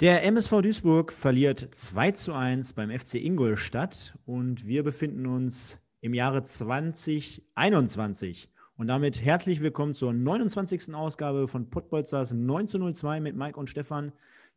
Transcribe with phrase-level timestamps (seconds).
[0.00, 6.14] Der MSV Duisburg verliert 2 zu 1 beim FC Ingolstadt und wir befinden uns im
[6.14, 8.48] Jahre 2021.
[8.76, 10.94] Und damit herzlich willkommen zur 29.
[10.94, 14.12] Ausgabe von Pottbolzers 1902 mit Mike und Stefan.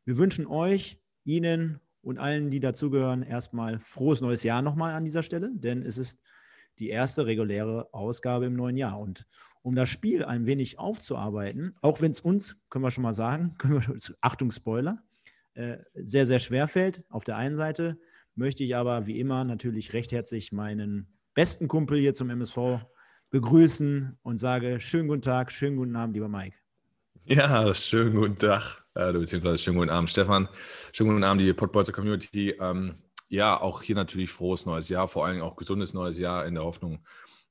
[0.06, 5.24] Wir wünschen euch, Ihnen und allen, die dazugehören, erstmal frohes neues Jahr nochmal an dieser
[5.24, 6.22] Stelle, denn es ist
[6.78, 9.00] die erste reguläre Ausgabe im neuen Jahr.
[9.00, 9.26] Und
[9.64, 13.56] um das Spiel ein wenig aufzuarbeiten, auch wenn es uns, können wir schon mal sagen,
[13.64, 13.82] wir,
[14.22, 15.02] Achtung Spoiler,
[15.94, 17.04] sehr, sehr schwer fällt.
[17.10, 18.00] Auf der einen Seite
[18.36, 22.80] möchte ich aber wie immer natürlich recht herzlich meinen besten Kumpel hier zum MSV
[23.30, 26.56] begrüßen und sage schönen guten Tag, schönen guten Abend, lieber Mike.
[27.24, 30.50] Ja, schönen guten Tag, äh, beziehungsweise schönen guten Abend, Stefan.
[30.92, 32.56] Schönen guten Abend, die Podbolzer Community.
[32.60, 32.96] Ähm,
[33.30, 36.64] ja, auch hier natürlich frohes neues Jahr, vor allem auch gesundes neues Jahr in der
[36.64, 37.06] Hoffnung,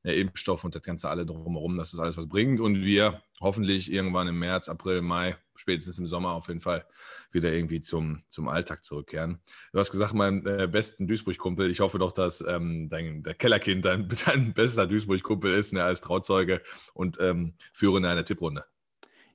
[0.05, 3.91] der Impfstoff und das Ganze alle drumherum, dass das alles was bringt und wir hoffentlich
[3.91, 6.85] irgendwann im März, April, Mai, spätestens im Sommer auf jeden Fall
[7.31, 9.41] wieder irgendwie zum, zum Alltag zurückkehren.
[9.73, 13.85] Du hast gesagt, mein äh, besten Duisburg-Kumpel, ich hoffe doch, dass ähm, dein der Kellerkind
[13.85, 16.63] dein, dein bester Duisburg-Kumpel ist, ne, als Trauzeuge
[16.95, 18.65] und ähm, führende einer Tipprunde.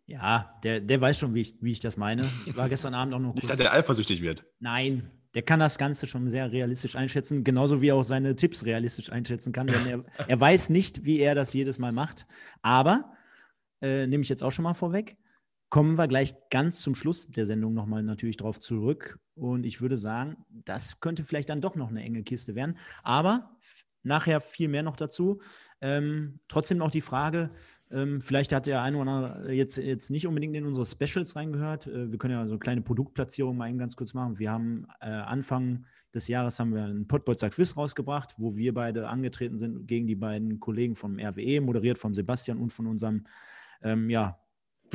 [0.07, 2.29] Ja, der, der weiß schon, wie ich, wie ich das meine.
[2.45, 3.43] Ich war gestern Abend auch noch kurz.
[3.43, 4.45] Nicht, dass der eifersüchtig wird.
[4.59, 8.65] Nein, der kann das Ganze schon sehr realistisch einschätzen, genauso wie er auch seine Tipps
[8.65, 9.67] realistisch einschätzen kann.
[9.67, 12.27] Denn er, er weiß nicht, wie er das jedes Mal macht.
[12.61, 13.13] Aber,
[13.81, 15.17] äh, nehme ich jetzt auch schon mal vorweg,
[15.69, 19.19] kommen wir gleich ganz zum Schluss der Sendung nochmal natürlich drauf zurück.
[19.35, 22.77] Und ich würde sagen, das könnte vielleicht dann doch noch eine enge Kiste werden.
[23.03, 23.57] Aber
[24.05, 25.41] nachher viel mehr noch dazu.
[25.81, 27.51] Ähm, trotzdem noch die Frage,
[27.91, 31.87] ähm, vielleicht hat der eine oder andere jetzt, jetzt nicht unbedingt in unsere Specials reingehört.
[31.87, 34.39] Äh, wir können ja so eine kleine Produktplatzierung mal eben ganz kurz machen.
[34.39, 39.09] Wir haben äh, Anfang des Jahres haben wir einen Pottbolzer Quiz rausgebracht, wo wir beide
[39.09, 43.25] angetreten sind gegen die beiden Kollegen vom RWE, moderiert von Sebastian und von unserem
[43.81, 44.39] ähm, ja,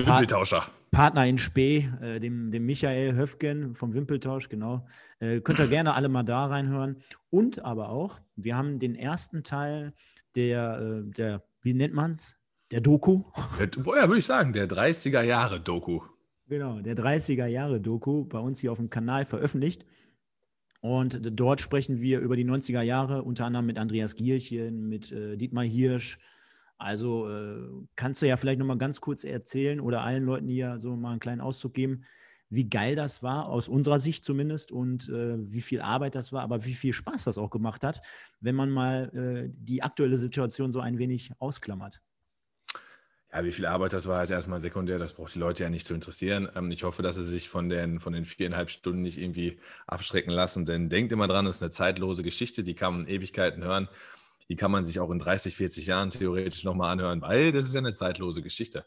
[0.06, 0.66] Wimpeltauscher.
[0.90, 4.86] Partner in Spee, äh, dem, dem Michael Höfgen vom Wimpeltausch, genau.
[5.20, 6.96] Äh, könnt ihr gerne alle mal da reinhören.
[7.30, 9.92] Und aber auch, wir haben den ersten Teil
[10.34, 12.36] der, äh, der wie nennt man es?
[12.70, 13.24] Der Doku.
[13.58, 16.00] Der, ja, würde ich sagen, der 30er Jahre Doku.
[16.48, 19.84] Genau, der 30er Jahre Doku bei uns hier auf dem Kanal veröffentlicht.
[20.80, 25.36] Und dort sprechen wir über die 90er Jahre, unter anderem mit Andreas Gierchen, mit äh,
[25.36, 26.18] Dietmar Hirsch,
[26.80, 27.60] also äh,
[27.94, 31.20] kannst du ja vielleicht nochmal ganz kurz erzählen oder allen Leuten hier so mal einen
[31.20, 32.04] kleinen Auszug geben,
[32.48, 36.42] wie geil das war, aus unserer Sicht zumindest, und äh, wie viel Arbeit das war,
[36.42, 38.00] aber wie viel Spaß das auch gemacht hat,
[38.40, 42.00] wenn man mal äh, die aktuelle Situation so ein wenig ausklammert.
[43.32, 44.98] Ja, wie viel Arbeit das war, ist erstmal sekundär.
[44.98, 46.48] Das braucht die Leute ja nicht zu interessieren.
[46.56, 50.32] Ähm, ich hoffe, dass sie sich von den, von den viereinhalb Stunden nicht irgendwie abschrecken
[50.32, 53.88] lassen, denn denkt immer dran, es ist eine zeitlose Geschichte, die kann man Ewigkeiten hören
[54.50, 57.74] die kann man sich auch in 30, 40 Jahren theoretisch nochmal anhören, weil das ist
[57.74, 58.84] ja eine zeitlose Geschichte.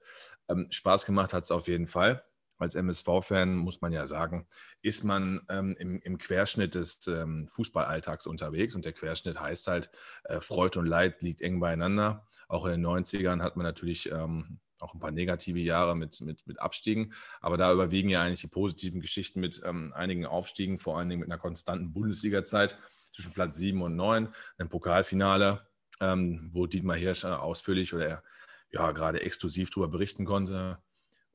[0.50, 2.22] Ähm, Spaß gemacht hat es auf jeden Fall.
[2.58, 4.46] Als MSV-Fan muss man ja sagen,
[4.82, 9.90] ist man ähm, im, im, Querschnitt des ähm, Fußballalltags unterwegs und der Querschnitt heißt halt,
[10.26, 12.28] äh, Freude und Leid liegt eng beieinander.
[12.50, 16.46] Auch in den 90ern hat man natürlich ähm, auch ein paar negative Jahre mit, mit,
[16.46, 20.98] mit Abstiegen, aber da überwiegen ja eigentlich die positiven Geschichten mit ähm, einigen Aufstiegen, vor
[20.98, 22.78] allen Dingen mit einer konstanten Bundesliga-Zeit
[23.14, 25.68] zwischen Platz 7 und 9, ein Pokalfinale,
[26.02, 28.24] ähm, wo Dietmar Hirsch ausführlich oder
[28.72, 30.80] ja gerade exklusiv darüber berichten konnte.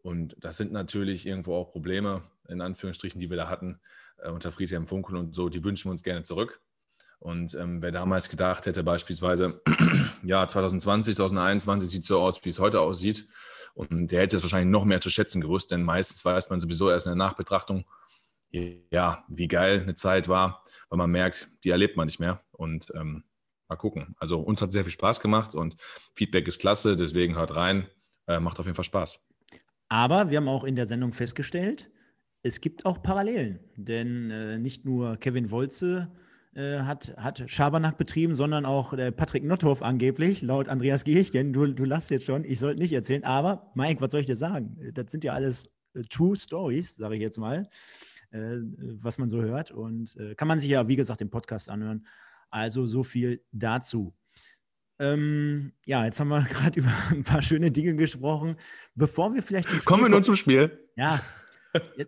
[0.02, 3.80] Und das sind natürlich irgendwo auch Probleme, in Anführungsstrichen, die wir da hatten,
[4.18, 6.60] äh, unter Friedhelm Funkel und so, die wünschen wir uns gerne zurück.
[7.20, 9.60] Und ähm, wer damals gedacht hätte, beispielsweise,
[10.22, 13.28] ja, 2020, 2021 sieht so aus, wie es heute aussieht,
[13.74, 16.90] und der hätte es wahrscheinlich noch mehr zu schätzen gewusst, denn meistens weiß man sowieso
[16.90, 17.84] erst in der Nachbetrachtung,
[18.50, 22.40] ja, wie geil eine Zeit war, weil man merkt, die erlebt man nicht mehr.
[22.52, 23.24] Und ähm,
[23.68, 24.14] mal gucken.
[24.18, 25.76] Also uns hat sehr viel Spaß gemacht und
[26.14, 27.86] Feedback ist klasse, deswegen hört rein.
[28.26, 29.20] Äh, macht auf jeden Fall Spaß.
[29.88, 31.90] Aber wir haben auch in der Sendung festgestellt,
[32.42, 33.58] es gibt auch Parallelen.
[33.76, 36.12] Denn äh, nicht nur Kevin Wolze
[36.54, 41.52] äh, hat, hat Schabernack betrieben, sondern auch äh, Patrick Notthoff angeblich, laut Andreas Gehchen.
[41.52, 43.24] Du, du lachst jetzt schon, ich sollte nicht erzählen.
[43.24, 44.76] Aber, Mike, was soll ich dir sagen?
[44.94, 47.68] Das sind ja alles äh, True Stories, sage ich jetzt mal
[48.30, 49.70] was man so hört.
[49.70, 52.06] Und äh, kann man sich ja, wie gesagt, im Podcast anhören.
[52.50, 54.14] Also so viel dazu.
[54.98, 58.56] Ähm, ja, jetzt haben wir gerade über ein paar schöne Dinge gesprochen.
[58.94, 59.84] Bevor wir vielleicht.
[59.84, 60.90] Kommen wir nun zum Spiel.
[60.96, 61.20] Ja.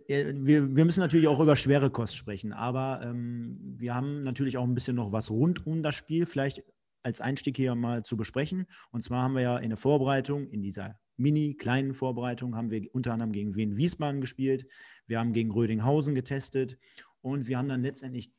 [0.09, 4.65] wir, wir müssen natürlich auch über schwere Kost sprechen, aber ähm, wir haben natürlich auch
[4.65, 6.27] ein bisschen noch was rund um das Spiel.
[6.27, 6.65] Vielleicht
[7.03, 8.67] als Einstieg hier mal zu besprechen.
[8.91, 12.93] Und zwar haben wir ja in der Vorbereitung, in dieser mini kleinen Vorbereitung, haben wir
[12.95, 14.67] unter anderem gegen Wien Wiesbaden gespielt.
[15.07, 16.79] Wir haben gegen Rödinghausen getestet
[17.21, 18.33] und wir haben dann letztendlich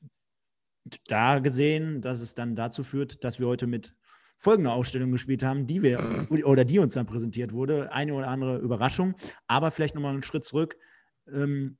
[1.07, 3.95] da gesehen, dass es dann dazu führt, dass wir heute mit
[4.37, 7.91] folgender Ausstellung gespielt haben, die wir oder die uns dann präsentiert wurde.
[7.91, 9.13] Eine oder andere Überraschung,
[9.47, 10.75] aber vielleicht nochmal einen Schritt zurück.
[11.31, 11.77] Ähm,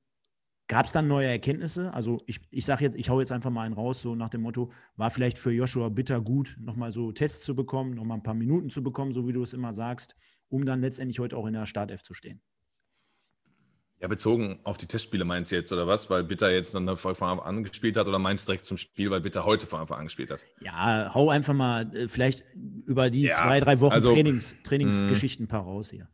[0.71, 1.93] Gab es dann neue Erkenntnisse?
[1.93, 4.39] Also ich, ich sage jetzt, ich hau jetzt einfach mal einen raus, so nach dem
[4.39, 8.35] Motto, war vielleicht für Joshua Bitter gut, nochmal so Tests zu bekommen, nochmal ein paar
[8.35, 10.15] Minuten zu bekommen, so wie du es immer sagst,
[10.51, 12.41] um dann letztendlich heute auch in der Startelf zu stehen.
[14.01, 16.09] Ja, bezogen auf die Testspiele meinst du jetzt, oder was?
[16.09, 19.11] Weil Bitter jetzt dann von Anfang an gespielt hat oder meinst du direkt zum Spiel,
[19.11, 20.43] weil Bitter heute von Anfang an gespielt hat?
[20.59, 22.43] Ja, hau einfach mal äh, vielleicht
[22.87, 26.07] über die ja, zwei, drei Wochen also, Trainings, Trainingsgeschichten ein paar raus hier.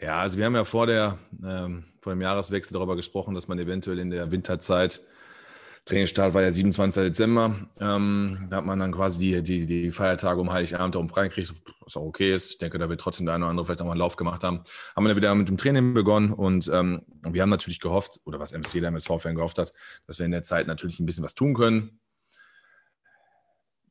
[0.00, 3.60] Ja, also wir haben ja vor, der, ähm, vor dem Jahreswechsel darüber gesprochen, dass man
[3.60, 5.00] eventuell in der Winterzeit,
[5.90, 7.02] Trainingsstart war ja 27.
[7.02, 11.52] Dezember, ähm, da hat man dann quasi die, die, die Feiertage um Heiligabend darum freigekriegt,
[11.80, 12.52] was auch okay ist.
[12.52, 14.62] Ich denke, da wird trotzdem der eine oder andere vielleicht nochmal einen Lauf gemacht haben.
[14.94, 18.38] Haben wir dann wieder mit dem Training begonnen und ähm, wir haben natürlich gehofft, oder
[18.38, 19.72] was MC, der MSV-Fan gehofft hat,
[20.06, 21.98] dass wir in der Zeit natürlich ein bisschen was tun können.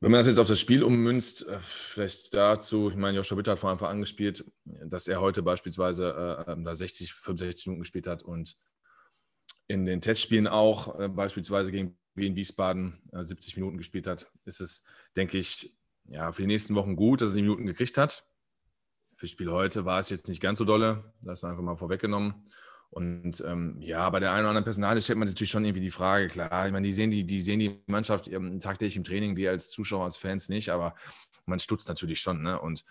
[0.00, 3.52] Wenn man das jetzt auf das Spiel ummünzt, äh, vielleicht dazu, ich meine, Joshua Bitter
[3.52, 8.22] hat vor Anfang angespielt, dass er heute beispielsweise äh, da 60, 65 Minuten gespielt hat
[8.22, 8.56] und
[9.70, 14.60] in den Testspielen auch äh, beispielsweise gegen Wien Wiesbaden äh, 70 Minuten gespielt hat, ist
[14.60, 14.84] es,
[15.14, 15.72] denke ich,
[16.06, 18.26] ja, für die nächsten Wochen gut, dass er die Minuten gekriegt hat.
[19.14, 22.34] Für das Spiel heute war es jetzt nicht ganz so dolle, das einfach mal vorweggenommen.
[22.90, 25.92] Und ähm, ja, bei der einen oder anderen Personale stellt man natürlich schon irgendwie die
[25.92, 29.36] Frage, klar, ich meine, die sehen die, die sehen die Mannschaft ähm, tagtäglich im Training,
[29.36, 30.96] wir als Zuschauer, als Fans nicht, aber
[31.46, 32.60] man stutzt natürlich schon, ne?
[32.60, 32.84] Und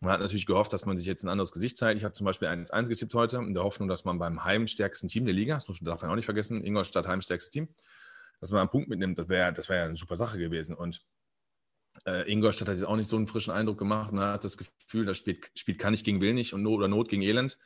[0.00, 1.98] man hat natürlich gehofft, dass man sich jetzt ein anderes Gesicht zeigt.
[1.98, 5.24] Ich habe zum Beispiel 1-1 getippt heute, in der Hoffnung, dass man beim heimstärksten Team
[5.24, 7.68] der Liga, das muss man darf man auch nicht vergessen, Ingolstadt heimstärkstes Team,
[8.40, 10.76] dass man einen Punkt mitnimmt, das wäre das wär ja eine super Sache gewesen.
[10.76, 11.02] Und
[12.04, 14.12] äh, Ingolstadt hat jetzt auch nicht so einen frischen Eindruck gemacht.
[14.12, 16.88] Man hat das Gefühl, das spielt, spielt kann nicht gegen will nicht und Not oder
[16.88, 17.58] Not gegen Elend.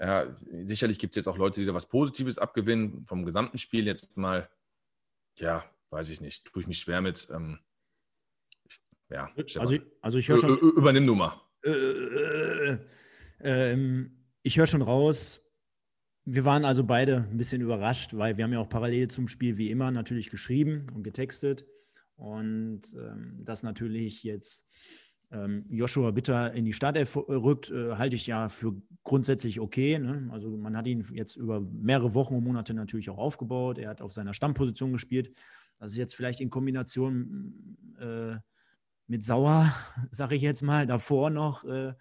[0.00, 3.04] Ja, sicherlich gibt es jetzt auch Leute, die da was Positives abgewinnen.
[3.04, 4.48] Vom gesamten Spiel jetzt mal,
[5.38, 7.28] ja, weiß ich nicht, tue ich mich schwer mit.
[7.30, 7.60] Ähm,
[9.10, 10.58] ja, also, also ich höre schon.
[10.58, 11.40] Übernimm du mal.
[11.64, 12.78] Äh, äh,
[13.40, 14.06] äh,
[14.42, 15.40] ich höre schon raus.
[16.24, 19.56] Wir waren also beide ein bisschen überrascht, weil wir haben ja auch parallel zum Spiel
[19.58, 21.66] wie immer natürlich geschrieben und getextet.
[22.16, 24.66] Und ähm, das natürlich jetzt
[25.32, 29.98] ähm, Joshua Bitter in die Startelf rückt, äh, halte ich ja für grundsätzlich okay.
[29.98, 30.28] Ne?
[30.30, 33.78] Also man hat ihn jetzt über mehrere Wochen und Monate natürlich auch aufgebaut.
[33.78, 35.34] Er hat auf seiner Stammposition gespielt.
[35.78, 38.36] Das ist jetzt vielleicht in Kombination äh,
[39.12, 39.70] mit Sauer,
[40.10, 41.92] sage ich jetzt mal, davor noch, äh,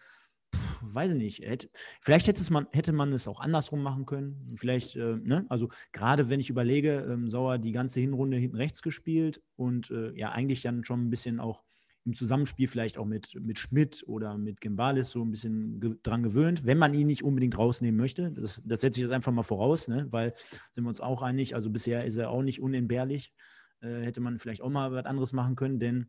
[0.81, 1.69] weiß ich nicht, hätte,
[1.99, 4.55] vielleicht hätte, es man, hätte man es auch andersrum machen können.
[4.55, 5.45] Vielleicht, äh, ne?
[5.49, 10.13] also gerade wenn ich überlege, ähm, Sauer die ganze Hinrunde hinten rechts gespielt und äh,
[10.17, 11.63] ja eigentlich dann schon ein bisschen auch
[12.05, 16.23] im Zusammenspiel vielleicht auch mit, mit Schmidt oder mit Gimbalis so ein bisschen ge dran
[16.23, 18.31] gewöhnt, wenn man ihn nicht unbedingt rausnehmen möchte.
[18.31, 20.07] Das, das setze ich jetzt einfach mal voraus, ne?
[20.11, 20.33] weil
[20.71, 23.33] sind wir uns auch einig, also bisher ist er auch nicht unentbehrlich.
[23.81, 26.07] Äh, hätte man vielleicht auch mal was anderes machen können, denn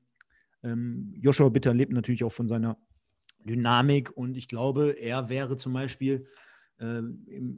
[0.63, 2.79] ähm, Joshua Bitter lebt natürlich auch von seiner
[3.45, 6.27] Dynamik und ich glaube, er wäre zum Beispiel
[6.79, 7.03] äh,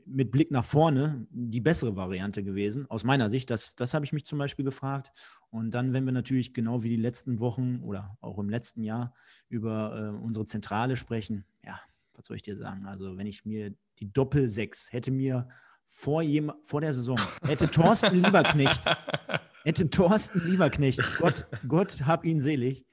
[0.07, 3.51] mit Blick nach vorne die bessere Variante gewesen, aus meiner Sicht.
[3.51, 5.13] Das, das habe ich mich zum Beispiel gefragt.
[5.51, 9.15] Und dann, wenn wir natürlich genau wie die letzten Wochen oder auch im letzten Jahr
[9.49, 11.81] über äh, unsere Zentrale sprechen, ja,
[12.15, 12.85] was soll ich dir sagen?
[12.85, 15.49] Also, wenn ich mir die Doppel-6 hätte mir
[15.85, 18.85] vor, jem, vor der Saison, hätte Thorsten Lieberknecht,
[19.65, 22.85] hätte Thorsten Lieberknecht, Gott, Gott hab ihn selig,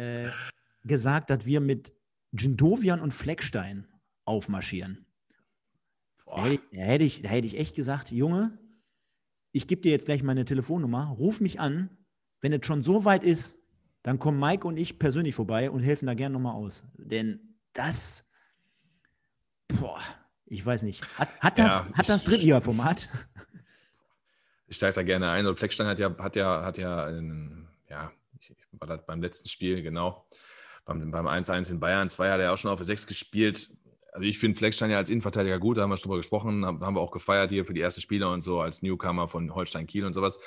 [0.00, 0.30] äh,
[0.84, 1.92] gesagt, dass wir mit
[2.32, 3.86] Jindovian und Fleckstein
[4.24, 5.04] aufmarschieren.
[6.24, 8.58] Da hätte, da, hätte ich, da hätte ich echt gesagt, Junge,
[9.52, 11.90] ich gebe dir jetzt gleich meine Telefonnummer, ruf mich an.
[12.40, 13.58] Wenn es schon so weit ist,
[14.02, 16.84] dann kommen Mike und ich persönlich vorbei und helfen da gerne nochmal aus.
[16.96, 18.26] Denn das,
[19.68, 20.00] boah,
[20.46, 21.06] ich weiß nicht.
[21.18, 23.10] Hat, hat das, ja, hat das Drittliga-Format?
[24.68, 25.46] Ich steige da gerne ein.
[25.46, 27.10] Und Fleckstein hat ja, hat ja, hat ja,
[27.88, 28.12] ja,
[28.80, 30.26] war das beim letzten Spiel, genau.
[30.84, 33.70] Beim, beim 1-1 in Bayern 2 hat er auch schon auf der 6 gespielt
[34.12, 36.96] also ich finde Fleckstein ja als Innenverteidiger gut, da haben wir schon drüber gesprochen, haben
[36.96, 40.04] wir auch gefeiert hier für die ersten Spieler und so als Newcomer von Holstein Kiel
[40.04, 40.40] und sowas.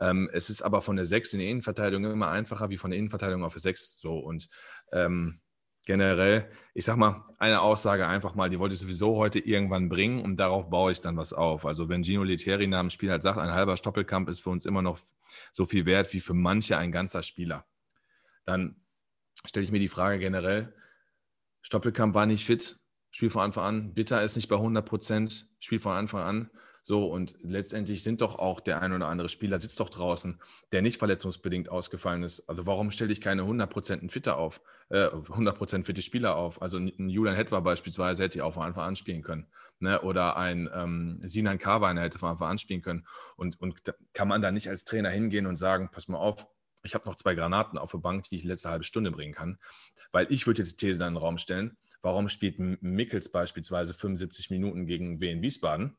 [0.00, 2.98] Ähm, es ist aber von der 6 in die Innenverteidigung immer einfacher wie von der
[2.98, 4.48] Innenverteidigung auf der 6 so und
[4.92, 5.40] ähm,
[5.88, 10.20] generell, ich sag mal, eine Aussage einfach mal, die wollte ich sowieso heute irgendwann bringen
[10.20, 11.64] und darauf baue ich dann was auf.
[11.64, 14.66] Also wenn Gino Lettieri nach dem Spiel halt sagt, ein halber Stoppelkamp ist für uns
[14.66, 14.98] immer noch
[15.50, 17.66] so viel wert wie für manche ein ganzer Spieler,
[18.44, 18.76] dann
[19.46, 20.74] stelle ich mir die Frage generell,
[21.62, 22.78] Stoppelkamp war nicht fit,
[23.10, 23.94] Spiel von Anfang an.
[23.94, 26.50] Bitter ist nicht bei 100 Prozent, Spiel von Anfang an.
[26.88, 30.40] So, und letztendlich sind doch auch der ein oder andere Spieler sitzt doch draußen,
[30.72, 32.48] der nicht verletzungsbedingt ausgefallen ist.
[32.48, 36.62] Also warum stelle ich keine 100% Fitte auf, äh, 100% fitte Spieler auf?
[36.62, 39.48] Also ein Julian Hetwa beispielsweise hätte ich auch von Anfang an spielen können.
[39.80, 40.00] Ne?
[40.00, 43.06] Oder ein ähm, Sinan Karweiner hätte von Anfang an spielen können.
[43.36, 43.82] Und, und
[44.14, 46.46] kann man da nicht als Trainer hingehen und sagen, pass mal auf,
[46.84, 49.58] ich habe noch zwei Granaten auf der Bank, die ich letzte halbe Stunde bringen kann.
[50.10, 54.48] Weil ich würde jetzt die These in den Raum stellen, warum spielt Mickels beispielsweise 75
[54.48, 55.98] Minuten gegen Wien Wiesbaden?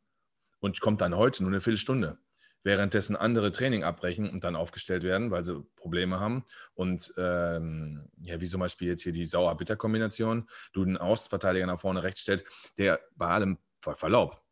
[0.60, 2.18] Und kommt dann heute nur eine Viertelstunde.
[2.62, 6.44] Währenddessen andere Training abbrechen und dann aufgestellt werden, weil sie Probleme haben.
[6.74, 12.04] Und ähm, ja, wie zum Beispiel jetzt hier die Sauer-Bitter-Kombination, du den Außenverteidiger nach vorne
[12.04, 12.46] rechts stellst,
[12.78, 14.44] der bei allem Verlaub,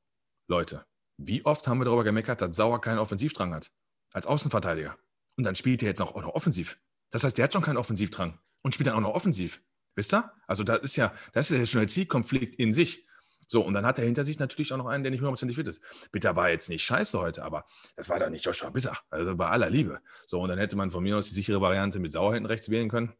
[0.47, 0.85] Leute,
[1.17, 3.71] wie oft haben wir darüber gemeckert, dass Sauer keinen Offensivdrang hat?
[4.13, 4.97] Als Außenverteidiger.
[5.35, 6.79] Und dann spielt er jetzt auch noch offensiv.
[7.09, 9.61] Das heißt, der hat schon keinen Offensivdrang und spielt dann auch noch offensiv.
[9.95, 10.31] Wisst ihr?
[10.45, 13.06] Also da ist ja, das ist ja schon ein Zielkonflikt in sich.
[13.47, 15.67] So, und dann hat er hinter sich natürlich auch noch einen, der nicht hundertprozentig fit
[15.67, 15.83] ist.
[16.11, 18.97] Bitter war jetzt nicht scheiße heute, aber das war dann nicht Joshua Bitter.
[19.09, 20.01] Also bei aller Liebe.
[20.27, 22.69] So, und dann hätte man von mir aus die sichere Variante mit Sauer hinten rechts
[22.69, 23.13] wählen können.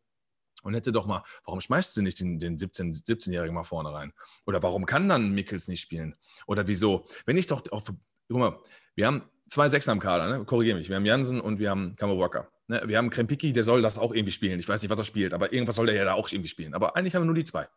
[0.63, 4.12] Und hätte doch mal, warum schmeißt du nicht den, den 17, 17-Jährigen mal vorne rein?
[4.46, 6.15] Oder warum kann dann Mickels nicht spielen?
[6.46, 7.07] Oder wieso?
[7.25, 7.86] Wenn ich doch auf,
[8.27, 8.60] guck mal,
[8.96, 10.46] wir haben zwei Sechser am Kader, ne?
[10.46, 10.89] korrigiere mich.
[10.89, 12.50] Wir haben Jansen und wir haben Kammerwalker.
[12.67, 12.81] Ne?
[12.86, 14.60] Wir haben Krempicki, der soll das auch irgendwie spielen.
[14.60, 16.74] Ich weiß nicht, was er spielt, aber irgendwas soll der ja da auch irgendwie spielen.
[16.74, 17.67] Aber eigentlich haben wir nur die zwei.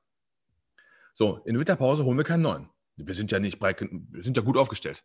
[1.20, 2.70] So, in der Winterpause holen wir keinen neuen.
[2.96, 5.04] Wir sind ja nicht breit, wir sind ja gut aufgestellt.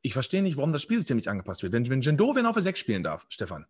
[0.00, 1.74] Ich verstehe nicht, warum das Spielsystem nicht angepasst wird.
[1.74, 3.66] Wenn, wenn Jendovin auf der 6 spielen darf, Stefan,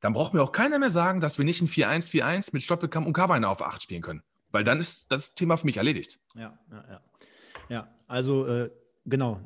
[0.00, 3.12] dann braucht mir auch keiner mehr sagen, dass wir nicht ein 4-1-4-1 mit Stoppelkamp und
[3.12, 4.22] Kawainer auf 8 spielen können.
[4.52, 6.20] Weil dann ist das Thema für mich erledigt.
[6.36, 7.00] Ja, ja, ja.
[7.70, 8.70] Ja, also äh,
[9.04, 9.40] genau,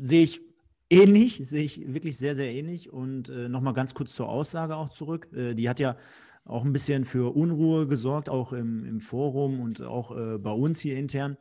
[0.00, 0.40] sehe ich
[0.88, 2.90] ähnlich, sehe ich wirklich sehr, sehr ähnlich.
[2.90, 5.28] Und äh, nochmal ganz kurz zur Aussage auch zurück.
[5.34, 5.98] Äh, die hat ja
[6.48, 10.80] auch ein bisschen für Unruhe gesorgt, auch im, im Forum und auch äh, bei uns
[10.80, 11.36] hier intern.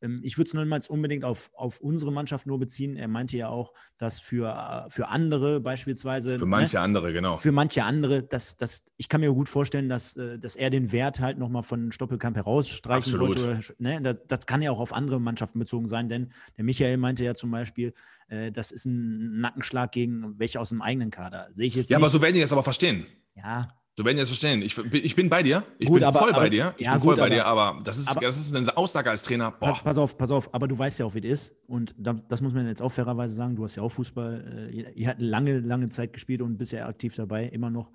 [0.00, 2.96] Ähm, ich würde es niemals unbedingt auf, auf unsere Mannschaft nur beziehen.
[2.96, 6.38] Er meinte ja auch, dass für, äh, für andere beispielsweise.
[6.38, 7.36] Für manche ne, andere, genau.
[7.36, 10.92] Für manche andere, dass, dass, ich kann mir gut vorstellen, dass, äh, dass er den
[10.92, 13.40] Wert halt nochmal von Stoppelkamp herausstreichen Absolut.
[13.40, 13.74] wollte.
[13.78, 17.24] ne, das, das, kann ja auch auf andere Mannschaften bezogen sein, denn der Michael meinte
[17.24, 17.92] ja zum Beispiel,
[18.28, 21.48] äh, das ist ein Nackenschlag gegen welche aus dem eigenen Kader.
[21.52, 22.04] Sehe ich jetzt Ja, nicht.
[22.04, 23.06] aber so werden die es aber verstehen.
[23.34, 24.62] Ja, Du werden jetzt verstehen.
[24.62, 25.64] Ich, ich bin bei dir.
[25.76, 26.72] Ich gut, bin aber, voll aber, bei dir.
[26.76, 29.10] Ich ja, bin voll gut, bei aber, dir, aber das, ist, das ist eine Aussage
[29.10, 29.50] als Trainer.
[29.50, 30.54] Pass, pass, auf, pass auf.
[30.54, 31.56] Aber du weißt ja auch, wie es ist.
[31.66, 33.56] Und das muss man jetzt auch fairerweise sagen.
[33.56, 34.70] Du hast ja auch Fußball.
[34.72, 37.90] Äh, ihr habt lange, lange Zeit gespielt und bist ja aktiv dabei, immer noch.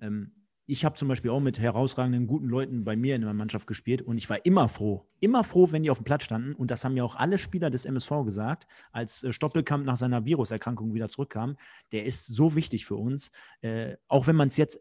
[0.00, 0.30] Ähm,
[0.66, 4.02] ich habe zum Beispiel auch mit herausragenden, guten Leuten bei mir in der Mannschaft gespielt
[4.02, 6.54] und ich war immer froh, immer froh, wenn die auf dem Platz standen.
[6.54, 10.24] Und das haben ja auch alle Spieler des MSV gesagt, als äh, Stoppelkamp nach seiner
[10.26, 11.56] Viruserkrankung wieder zurückkam.
[11.90, 13.32] Der ist so wichtig für uns.
[13.62, 14.80] Äh, auch wenn man es jetzt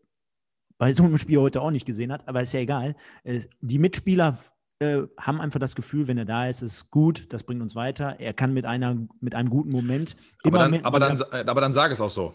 [0.80, 2.96] bei so einem Spiel heute auch nicht gesehen hat, aber ist ja egal.
[3.24, 4.40] Äh, die Mitspieler
[4.80, 8.16] äh, haben einfach das Gefühl, wenn er da ist, ist gut, das bringt uns weiter.
[8.20, 10.16] Er kann mit, einer, mit einem guten Moment.
[10.44, 12.34] Aber dann, aber, dann, aber dann sag es auch so.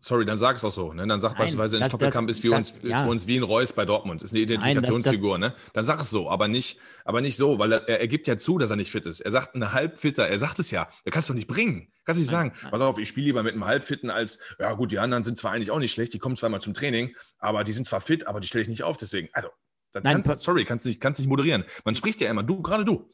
[0.00, 0.92] Sorry, dann sag es auch so.
[0.92, 1.06] Ne?
[1.06, 3.04] Dann sag Nein, beispielsweise, ein Stoppelkamp ist, für uns, ist ja.
[3.04, 4.22] für uns wie ein Reus bei Dortmund.
[4.22, 5.38] Ist eine Identifikationsfigur.
[5.38, 5.72] Nein, das, das, ne?
[5.72, 8.58] Dann sag es so, aber nicht, aber nicht so, weil er, er, gibt ja zu,
[8.58, 9.20] dass er nicht fit ist.
[9.20, 10.88] Er sagt eine Halbfitter, er sagt es ja.
[11.06, 11.90] Der kannst du nicht bringen.
[12.04, 14.92] Kannst du nicht sagen, pass auf, ich spiele lieber mit einem Halbfitten als, ja gut,
[14.92, 17.72] die anderen sind zwar eigentlich auch nicht schlecht, die kommen zweimal zum Training, aber die
[17.72, 18.96] sind zwar fit, aber die stelle ich nicht auf.
[18.98, 19.48] Deswegen, also,
[19.94, 21.64] Nein, kannst, sorry, kannst nicht, kannst nicht moderieren.
[21.84, 23.10] Man spricht ja immer, du, gerade du.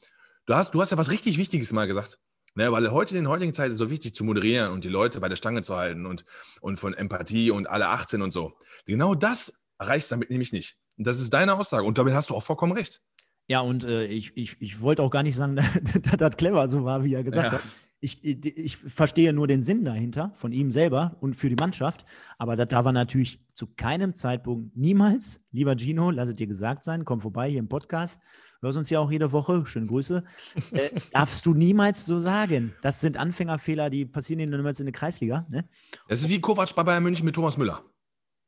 [0.47, 2.19] Du hast, du hast ja was richtig Wichtiges mal gesagt.
[2.57, 4.89] Ne, weil heute in der heutigen Zeit ist es so wichtig zu moderieren und die
[4.89, 6.25] Leute bei der Stange zu halten und,
[6.61, 8.53] und von Empathie und alle 18 und so.
[8.87, 10.77] Genau das erreichst du damit nämlich nicht.
[10.97, 13.03] Und das ist deine Aussage und damit hast du auch vollkommen recht.
[13.49, 15.57] Ja, und äh, ich, ich, ich wollte auch gar nicht sagen,
[16.03, 17.59] dass das clever so war, wie er gesagt ja.
[17.59, 17.63] hat.
[18.01, 22.05] Ich, ich, verstehe nur den Sinn dahinter von ihm selber und für die Mannschaft.
[22.37, 27.07] Aber da war natürlich zu keinem Zeitpunkt niemals, lieber Gino, lass es dir gesagt sein,
[27.07, 28.21] komm vorbei hier im Podcast
[28.65, 30.25] hörst uns ja auch jede Woche, schöne Grüße,
[30.73, 32.75] äh, darfst du niemals so sagen.
[32.83, 35.47] Das sind Anfängerfehler, die passieren niemals in der Kreisliga.
[35.49, 35.69] Ne?
[36.09, 37.85] Das ist wie Kovac bei Bayern München mit Thomas Müller.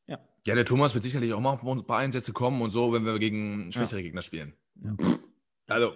[0.06, 0.18] Ja.
[0.46, 2.92] Ja, der Thomas wird sicherlich auch mal auf uns ein paar Einsätze kommen und so,
[2.92, 4.04] wenn wir gegen schwächere ja.
[4.04, 4.54] Gegner spielen.
[4.82, 4.96] Ja.
[5.68, 5.92] Also,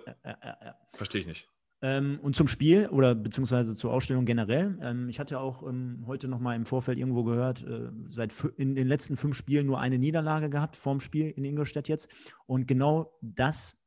[0.93, 1.49] verstehe ich nicht.
[1.83, 4.79] Ähm, und zum Spiel oder beziehungsweise zur Ausstellung generell.
[4.83, 8.75] Ähm, ich hatte auch ähm, heute noch mal im Vorfeld irgendwo gehört, äh, seit in
[8.75, 12.13] den letzten fünf Spielen nur eine Niederlage gehabt vorm Spiel in Ingolstadt jetzt.
[12.47, 13.81] Und genau das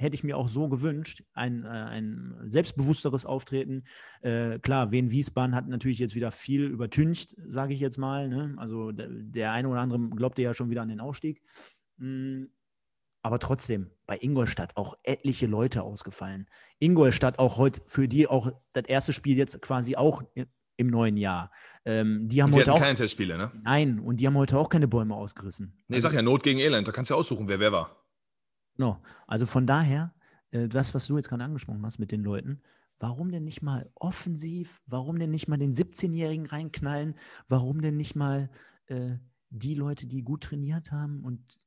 [0.00, 3.84] hätte ich mir auch so gewünscht, ein, äh, ein selbstbewussteres Auftreten.
[4.22, 8.28] Äh, klar, Wien Wiesbaden hat natürlich jetzt wieder viel übertüncht, sage ich jetzt mal.
[8.28, 8.54] Ne?
[8.56, 11.42] Also der, der, eine oder andere glaubte ja schon wieder an den Ausstieg.
[11.98, 12.44] Mm,
[13.22, 16.46] aber trotzdem, bei Ingolstadt auch etliche Leute ausgefallen.
[16.78, 20.22] Ingolstadt auch heute für die auch das erste Spiel jetzt quasi auch
[20.76, 21.50] im neuen Jahr.
[21.84, 23.52] Ähm, die haben und heute auch keine Testspiele, ne?
[23.62, 25.76] Nein, und die haben heute auch keine Bäume ausgerissen.
[25.88, 28.04] Nee, also, sag ja Not gegen Elend, da kannst du aussuchen, wer wer war.
[28.76, 29.02] No.
[29.26, 30.14] Also von daher,
[30.50, 32.62] äh, das, was du jetzt gerade angesprochen hast mit den Leuten,
[32.98, 34.80] warum denn nicht mal offensiv?
[34.86, 37.14] Warum denn nicht mal den 17-Jährigen reinknallen?
[37.48, 38.50] Warum denn nicht mal
[38.86, 39.16] äh,
[39.50, 41.59] die Leute, die gut trainiert haben und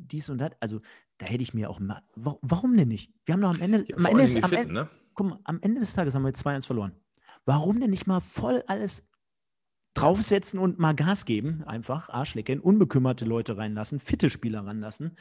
[0.00, 0.50] dies und das?
[0.60, 0.80] Also,
[1.18, 3.12] da hätte ich mir auch mal, warum denn nicht?
[3.24, 4.90] Wir haben doch am Ende, ja, am, Ende des, am, Ende, ne?
[5.18, 6.92] mal, am Ende des Tages haben wir 2-1 verloren.
[7.44, 9.06] Warum denn nicht mal voll alles
[9.94, 11.64] draufsetzen und mal Gas geben?
[11.64, 15.16] Einfach Arschlecken, unbekümmerte Leute reinlassen, fitte Spieler ranlassen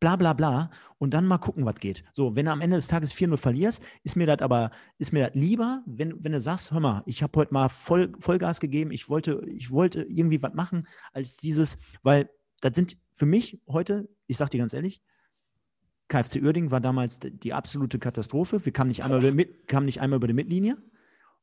[0.00, 2.02] bla bla bla und dann mal gucken, was geht.
[2.14, 5.26] So, wenn du am Ende des Tages 4-0 verlierst, ist mir das aber, ist mir
[5.26, 8.90] das lieber, wenn, wenn du sagst, hör mal, ich habe heute mal voll, Vollgas gegeben,
[8.90, 14.08] ich wollte, ich wollte irgendwie was machen, als dieses, weil das sind für mich heute,
[14.26, 15.02] ich sag dir ganz ehrlich,
[16.08, 18.64] KFC Uerding war damals die absolute Katastrophe.
[18.64, 20.76] Wir kamen nicht einmal, über, kamen nicht einmal über die Mittellinie.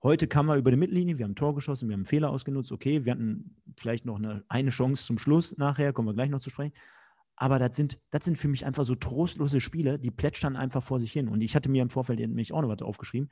[0.03, 2.29] Heute kamen wir über die Mittellinie, wir haben ein Tor geschossen, wir haben einen Fehler
[2.29, 2.71] ausgenutzt.
[2.71, 6.39] Okay, wir hatten vielleicht noch eine, eine Chance zum Schluss nachher, kommen wir gleich noch
[6.39, 6.74] zu sprechen.
[7.36, 11.00] Aber das sind, das sind für mich einfach so trostlose Spiele, die plätschern einfach vor
[11.00, 11.29] sich hin.
[11.29, 13.29] Und ich hatte mir im Vorfeld nämlich auch noch was aufgeschrieben.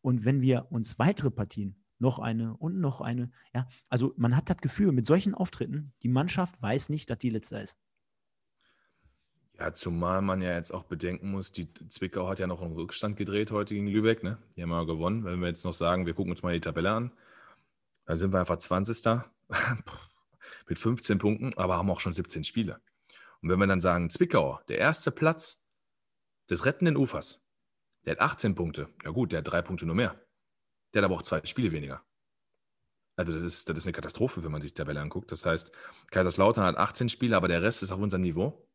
[0.00, 4.50] Und wenn wir uns weitere Partien, noch eine und noch eine, ja, also man hat
[4.50, 7.78] das Gefühl, mit solchen Auftritten, die Mannschaft weiß nicht, dass die letzte ist.
[9.58, 13.16] Ja, zumal man ja jetzt auch bedenken muss, die Zwickau hat ja noch einen Rückstand
[13.16, 14.38] gedreht heute gegen Lübeck, ne?
[14.56, 15.24] Die haben ja gewonnen.
[15.24, 17.12] Wenn wir jetzt noch sagen, wir gucken uns mal die Tabelle an,
[18.04, 19.22] da sind wir einfach 20.
[20.68, 22.80] mit 15 Punkten, aber haben auch schon 17 Spiele.
[23.40, 25.66] Und wenn wir dann sagen, Zwickau, der erste Platz
[26.50, 27.46] des rettenden Ufers,
[28.04, 28.88] der hat 18 Punkte.
[29.04, 30.20] Ja gut, der hat drei Punkte nur mehr.
[30.92, 32.02] Der hat aber auch zwei Spiele weniger.
[33.16, 35.30] Also das ist, das ist eine Katastrophe, wenn man sich die Tabelle anguckt.
[35.32, 35.72] Das heißt,
[36.10, 38.66] Kaiserslautern hat 18 Spiele, aber der Rest ist auf unserem Niveau.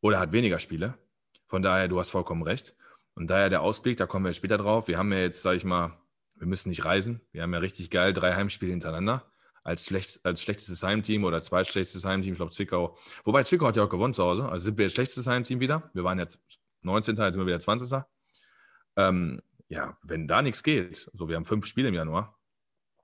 [0.00, 0.94] Oder hat weniger Spiele.
[1.46, 2.76] Von daher, du hast vollkommen recht.
[3.14, 4.88] Und daher der Ausblick, da kommen wir später drauf.
[4.88, 5.98] Wir haben ja jetzt, sage ich mal,
[6.34, 7.20] wir müssen nicht reisen.
[7.32, 9.30] Wir haben ja richtig geil drei Heimspiele hintereinander
[9.62, 12.96] als, schlecht, als schlechtestes Heimteam oder zweitschlechtestes Heimteam, ich glaube Zwickau.
[13.24, 14.48] Wobei Zwickau hat ja auch gewonnen zu Hause.
[14.48, 15.90] Also sind wir das schlechteste Heimteam wieder.
[15.92, 16.40] Wir waren jetzt
[16.82, 17.16] 19.
[17.16, 18.02] jetzt sind wir wieder 20.
[18.96, 19.40] Ähm,
[19.70, 22.38] ja, wenn da nichts geht, so wir haben fünf Spiele im Januar,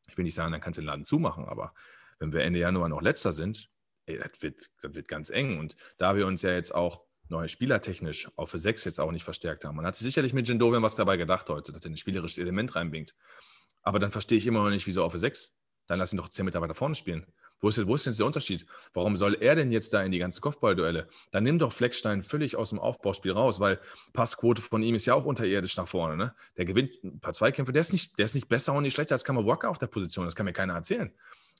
[0.08, 1.72] ich will nicht sagen, dann kannst du den Laden zumachen, aber
[2.18, 3.70] wenn wir Ende Januar noch letzter sind,
[4.06, 5.58] ey, das, wird, das wird ganz eng.
[5.58, 9.24] Und da wir uns ja jetzt auch neue Spielertechnisch auch für sechs jetzt auch nicht
[9.24, 9.76] verstärkt haben.
[9.76, 12.74] Man hat sich sicherlich mit Jindovian was dabei gedacht heute, dass er ein spielerisches Element
[12.76, 13.14] reinbringt.
[13.82, 16.28] Aber dann verstehe ich immer noch nicht, wieso auf für sechs dann lass ihn doch
[16.28, 17.26] zehn Meter weiter vorne spielen.
[17.66, 18.64] Wo ist, denn, wo ist denn der Unterschied?
[18.92, 21.08] Warum soll er denn jetzt da in die ganzen Kopfballduelle?
[21.32, 23.80] Dann nimm doch Fleckstein völlig aus dem Aufbauspiel raus, weil
[24.12, 26.16] Passquote von ihm ist ja auch unterirdisch nach vorne.
[26.16, 26.32] Ne?
[26.56, 29.16] Der gewinnt ein paar Zweikämpfe, der ist, nicht, der ist nicht besser und nicht schlechter
[29.16, 30.26] als Kammerwalker auf der Position.
[30.26, 31.10] Das kann mir keiner erzählen.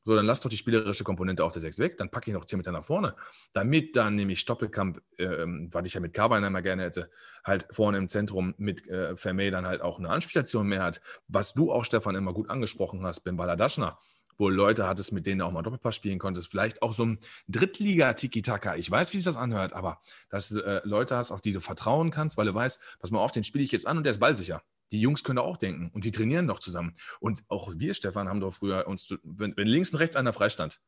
[0.05, 2.45] So, dann lass doch die spielerische Komponente auf der 6 weg, dann packe ich noch
[2.45, 3.17] 10 Meter nach vorne,
[3.53, 7.11] damit dann nämlich Stoppelkamp, ähm, was ich ja mit Carviner immer gerne hätte,
[7.43, 11.01] halt vorne im Zentrum mit äh, dann halt auch eine Anspielstation mehr hat.
[11.27, 13.99] Was du auch, Stefan, immer gut angesprochen hast, Ben Baladaschner
[14.37, 16.49] wo Leute hattest, mit denen du auch mal Doppelpass spielen konntest.
[16.49, 17.19] Vielleicht auch so ein
[17.49, 18.77] Drittliga-Tiki-Taka.
[18.77, 21.61] Ich weiß, wie sich das anhört, aber dass du äh, Leute hast, auf die du
[21.61, 24.13] vertrauen kannst, weil du weißt, pass mal auf, den spiele ich jetzt an und der
[24.13, 24.63] ist ballsicher.
[24.93, 26.97] Die Jungs können auch denken und die trainieren doch zusammen.
[27.19, 30.81] Und auch wir, Stefan, haben doch früher uns, wenn, wenn links und rechts einer freistand,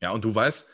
[0.00, 0.68] ja, und du weißt,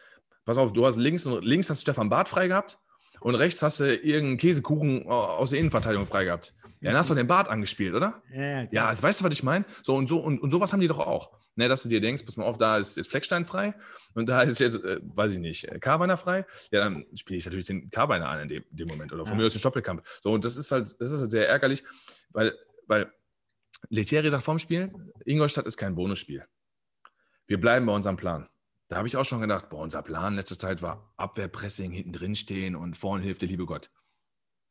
[0.44, 2.78] pass auf, du hast links und links hast Stefan Barth frei gehabt
[3.20, 6.54] und rechts hast du irgendeinen Käsekuchen aus der Innenverteidigung frei gehabt.
[6.80, 8.22] Ja, dann hast du den Bart angespielt, oder?
[8.30, 9.64] Ja, ja also, weißt du, was ich meine?
[9.82, 11.30] So und so und, und sowas haben die doch auch.
[11.56, 13.74] Ne, dass du dir denkst, pass mal auf, da ist jetzt Fleckstein frei
[14.14, 16.44] und da ist jetzt, äh, weiß ich nicht, äh, Carweiner frei.
[16.72, 19.40] Ja, dann spiele ich natürlich den Carweiner an in dem, dem Moment oder von ja.
[19.40, 20.02] mir aus den Stoppelkamp.
[20.20, 21.84] So, und das ist halt, das ist halt sehr ärgerlich,
[22.30, 23.12] weil, weil
[23.88, 24.92] Lettieri sagt vorm Spiel,
[25.24, 26.44] Ingolstadt ist kein Bonusspiel.
[27.46, 28.48] Wir bleiben bei unserem Plan.
[28.88, 32.34] Da habe ich auch schon gedacht, boah, unser Plan letzte Zeit war Abwehrpressing, hinten drin
[32.34, 33.90] stehen und vorne hilft der liebe Gott.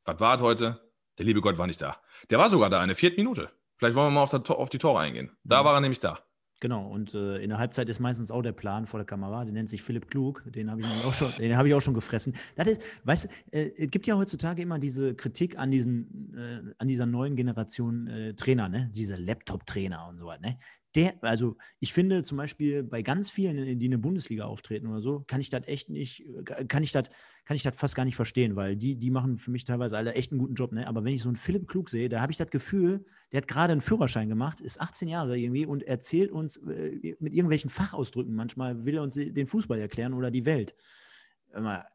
[0.06, 0.92] Was war heute?
[1.18, 2.02] Der liebe Gott war nicht da.
[2.30, 3.52] Der war sogar da in der vierten Minute.
[3.78, 5.36] Vielleicht wollen wir mal auf, der, auf die Tore eingehen.
[5.44, 5.66] Da mhm.
[5.66, 6.20] war er nämlich da.
[6.64, 9.52] Genau, und äh, in der Halbzeit ist meistens auch der Plan vor der Kamera, der
[9.52, 12.38] nennt sich Philipp Klug, den habe ich auch schon, habe ich auch schon gefressen.
[12.56, 16.74] Das ist, weißt du, äh, es gibt ja heutzutage immer diese Kritik an diesen, äh,
[16.78, 18.90] an dieser neuen Generation äh, Trainer, ne?
[18.96, 20.58] Diese Laptop-Trainer und so was, ne?
[20.96, 25.02] der, also ich finde zum Beispiel bei ganz vielen, die in der Bundesliga auftreten oder
[25.02, 27.10] so, kann ich das echt nicht, äh, kann ich das,
[27.46, 30.14] kann ich das fast gar nicht verstehen, weil die, die machen für mich teilweise alle
[30.14, 30.88] echt einen guten Job, ne?
[30.88, 33.48] Aber wenn ich so einen Philipp Klug sehe, da habe ich das Gefühl, der hat
[33.48, 38.34] gerade einen Führerschein gemacht, ist 18 Jahre irgendwie und erzählt uns äh, mit irgendwelchen Fachausdrücken
[38.34, 40.74] manchmal, will er uns den Fußball erklären oder die Welt.
[41.52, 41.86] Aber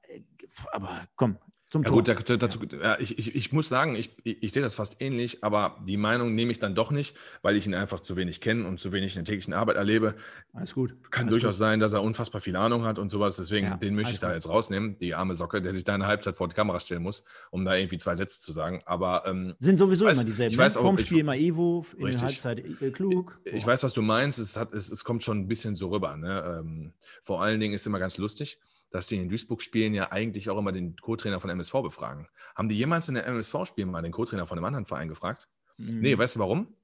[1.17, 1.39] komm,
[1.71, 2.03] zum ja, Tor.
[2.03, 5.45] Gut, dazu, ja, ich, ich, ich muss sagen, ich, ich, ich, sehe das fast ähnlich,
[5.45, 8.67] aber die Meinung nehme ich dann doch nicht, weil ich ihn einfach zu wenig kenne
[8.67, 10.15] und zu wenig in der täglichen Arbeit erlebe.
[10.55, 10.95] Alles gut.
[11.11, 11.59] Kann Alles durchaus gut.
[11.59, 13.37] sein, dass er unfassbar viel Ahnung hat und sowas.
[13.37, 14.37] Deswegen, ja, den möchte ich da gut.
[14.37, 17.25] jetzt rausnehmen, die arme Socke, der sich da eine Halbzeit vor die Kamera stellen muss,
[17.51, 18.83] um da irgendwie zwei Sätze zu sagen.
[18.87, 20.53] Aber ähm, sind sowieso weiß, immer dieselben.
[20.53, 20.81] Ich weiß ne?
[20.81, 22.21] auch, Vorm Spiel immer Evo, in richtig.
[22.21, 23.39] der Halbzeit äh, klug.
[23.45, 24.39] Ich, ich, weiß, was du meinst.
[24.39, 26.17] Es, hat, es, es kommt schon ein bisschen so rüber.
[26.17, 26.61] Ne?
[26.61, 28.59] Ähm, vor allen Dingen ist es immer ganz lustig
[28.91, 32.29] dass die in Duisburg spielen ja eigentlich auch immer den Co-Trainer von MSV befragen.
[32.55, 35.49] Haben die jemals in der MSV-Spielen mal den Co-Trainer von einem anderen Verein gefragt?
[35.77, 36.01] Mhm.
[36.01, 36.75] Nee, weißt du warum?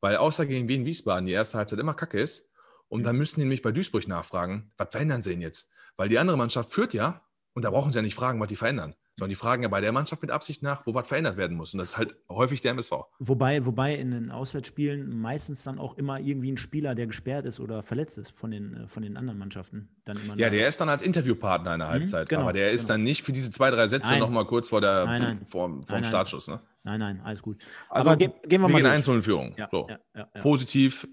[0.00, 2.52] Weil außer gegen Wien Wiesbaden die erste Halbzeit immer kacke ist.
[2.88, 5.72] Und dann müssen die nämlich bei Duisburg nachfragen, was verändern sie denn jetzt?
[5.96, 8.56] Weil die andere Mannschaft führt ja und da brauchen sie ja nicht fragen, was die
[8.56, 11.54] verändern sondern die fragen ja bei der Mannschaft mit Absicht nach, wo was verändert werden
[11.54, 11.74] muss.
[11.74, 12.92] Und das ist halt häufig der MSV.
[13.18, 17.60] Wobei, wobei in den Auswärtsspielen meistens dann auch immer irgendwie ein Spieler, der gesperrt ist
[17.60, 19.90] oder verletzt ist von den, äh, von den anderen Mannschaften.
[20.06, 22.26] Dann immer ja, der ist dann als Interviewpartner in der mhm, Halbzeit.
[22.26, 22.94] Mhm, genau, aber der ist genau.
[22.94, 25.40] dann nicht für diese zwei, drei Sätze nochmal kurz vor der nein, nein.
[25.46, 26.48] Vor, vor nein, Startschuss.
[26.48, 26.60] Ne?
[26.82, 27.62] Nein, nein, alles gut.
[27.90, 28.82] Also, aber ge gehen wir, wir mal.
[28.82, 29.54] Wir gehen in Führung.
[29.58, 29.86] Ja, so.
[29.88, 31.06] ja, ja, Positiv.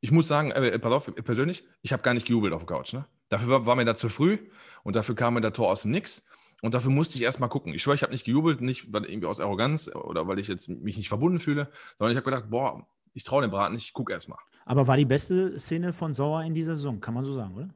[0.00, 2.94] Ich muss sagen, äh, pass auf, persönlich, ich habe gar nicht gejubelt auf der Couch.
[2.94, 3.04] Ne?
[3.28, 4.38] Dafür war, war mir da zu früh
[4.82, 6.30] und dafür kam mir der Tor aus dem Nix.
[6.62, 7.74] Und dafür musste ich erstmal gucken.
[7.74, 10.68] Ich schwöre, ich habe nicht gejubelt, nicht weil irgendwie aus Arroganz oder weil ich jetzt
[10.68, 13.92] mich nicht verbunden fühle, sondern ich habe gedacht, boah, ich traue dem Braten nicht, ich
[13.92, 14.38] gucke erstmal.
[14.66, 17.70] Aber war die beste Szene von Sauer in dieser Saison, kann man so sagen, oder?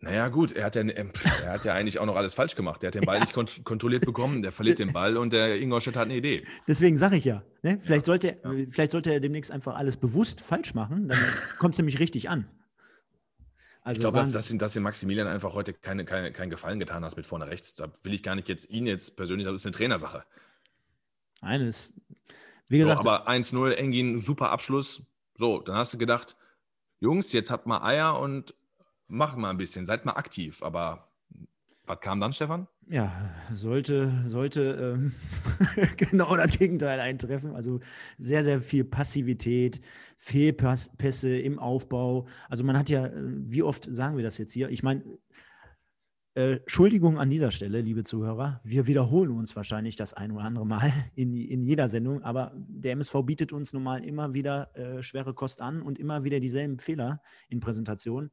[0.00, 2.84] Naja, gut, er hat ja, er hat ja eigentlich auch noch alles falsch gemacht.
[2.84, 3.22] Er hat den Ball ja.
[3.22, 6.46] nicht kont kontrolliert bekommen, der verliert den Ball und der Ingolstadt hat eine Idee.
[6.68, 7.80] Deswegen sage ich ja, ne?
[7.82, 8.12] vielleicht, ja.
[8.12, 8.50] Sollte, ja.
[8.70, 11.18] vielleicht sollte er demnächst einfach alles bewusst falsch machen, dann
[11.58, 12.46] kommt es nämlich richtig an.
[13.82, 17.16] Also ich glaube, dass, dass, dass Maximilian einfach heute keine, keine, keinen Gefallen getan hast
[17.16, 17.74] mit vorne rechts.
[17.74, 20.24] Da will ich gar nicht jetzt ihn jetzt persönlich, das ist eine Trainersache.
[21.40, 21.92] Eines.
[22.68, 23.02] Wie gesagt.
[23.02, 25.02] So, aber 1-0, Engin, super Abschluss.
[25.36, 26.36] So, dann hast du gedacht,
[27.00, 28.54] Jungs, jetzt habt mal Eier und
[29.06, 30.62] macht mal ein bisschen, seid mal aktiv.
[30.62, 31.08] Aber
[31.84, 32.66] was kam dann, Stefan?
[32.90, 33.12] Ja,
[33.52, 35.12] sollte, sollte ähm,
[35.98, 37.54] genau das Gegenteil eintreffen.
[37.54, 37.80] Also
[38.16, 39.82] sehr, sehr viel Passivität,
[40.16, 42.26] Fehlpässe im Aufbau.
[42.48, 44.70] Also man hat ja, äh, wie oft sagen wir das jetzt hier?
[44.70, 45.02] Ich meine,
[46.34, 48.60] äh, Entschuldigung an dieser Stelle, liebe Zuhörer.
[48.64, 52.92] Wir wiederholen uns wahrscheinlich das ein oder andere Mal in, in jeder Sendung, aber der
[52.92, 56.78] MSV bietet uns nun mal immer wieder äh, schwere Kost an und immer wieder dieselben
[56.78, 58.30] Fehler in Präsentationen.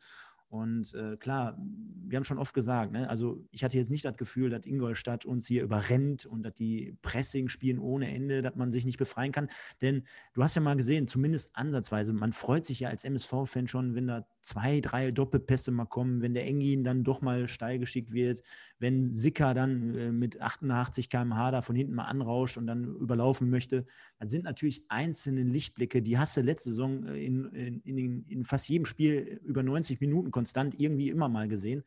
[0.47, 3.09] Und äh, klar, wir haben schon oft gesagt, ne?
[3.09, 6.97] also ich hatte jetzt nicht das Gefühl, dass Ingolstadt uns hier überrennt und dass die
[7.01, 9.49] Pressing spielen ohne Ende, dass man sich nicht befreien kann.
[9.81, 10.03] Denn
[10.33, 14.07] du hast ja mal gesehen, zumindest ansatzweise, man freut sich ja als MSV-Fan schon, wenn
[14.07, 18.43] da zwei, drei Doppelpässe mal kommen, wenn der Engin dann doch mal steil geschickt wird,
[18.77, 23.49] wenn Sicker dann äh, mit 88 km/h da von hinten mal anrauscht und dann überlaufen
[23.49, 23.87] möchte,
[24.19, 28.45] dann sind natürlich einzelne Lichtblicke, die hast du letzte Saison äh, in, in, in, in
[28.45, 31.83] fast jedem Spiel über 90 Minuten konstant irgendwie immer mal gesehen.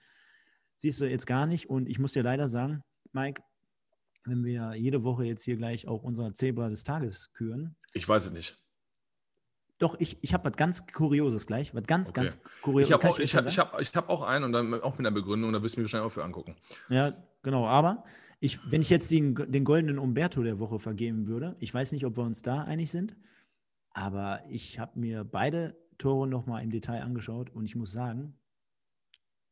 [0.79, 3.41] Siehst du jetzt gar nicht und ich muss dir leider sagen, Mike,
[4.25, 7.77] wenn wir jede Woche jetzt hier gleich auch unser Zebra des Tages küren.
[7.93, 8.57] Ich weiß es nicht.
[9.79, 11.75] Doch, ich, ich habe was ganz Kurioses gleich.
[11.75, 12.23] Was ganz, okay.
[12.23, 12.89] ganz Kurioses.
[12.89, 15.07] Ich habe auch, ich hab, ich hab, ich hab auch einen und dann auch mit
[15.07, 16.57] einer Begründung, da wirst du mir wahrscheinlich auch für angucken.
[16.89, 17.67] Ja, genau.
[17.67, 18.05] Aber
[18.41, 22.05] ich, wenn ich jetzt den, den goldenen Umberto der Woche vergeben würde, ich weiß nicht,
[22.05, 23.17] ob wir uns da einig sind,
[23.91, 28.37] aber ich habe mir beide Tore nochmal im Detail angeschaut und ich muss sagen,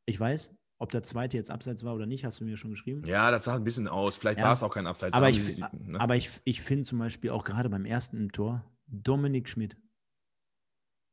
[0.06, 3.04] ich weiß, ob der zweite jetzt abseits war oder nicht, hast du mir schon geschrieben.
[3.06, 4.16] Ja, das sah ein bisschen aus.
[4.16, 5.14] Vielleicht ja, war es auch kein Abseits.
[5.14, 5.68] Aber ich, ne?
[5.98, 9.76] aber ich, ich finde zum Beispiel auch gerade beim ersten Tor Dominik Schmidt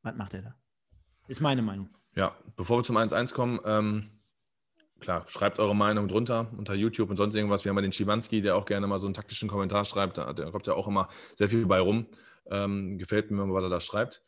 [0.04, 0.54] was macht er da?
[1.26, 1.88] Ist meine Meinung.
[2.14, 4.10] Ja, bevor wir zum 1-1 kommen, ähm,
[5.00, 7.64] klar, schreibt eure Meinung drunter unter YouTube und sonst irgendwas.
[7.64, 10.18] Wir haben ja den Schimanski, der auch gerne mal so einen taktischen Kommentar schreibt.
[10.18, 12.06] Da, da kommt ja auch immer sehr viel bei rum.
[12.50, 14.22] Ähm, gefällt mir, was er da schreibt.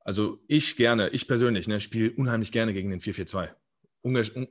[0.00, 3.50] Also ich gerne, ich persönlich, ne, spiele unheimlich gerne gegen den 4-4-2.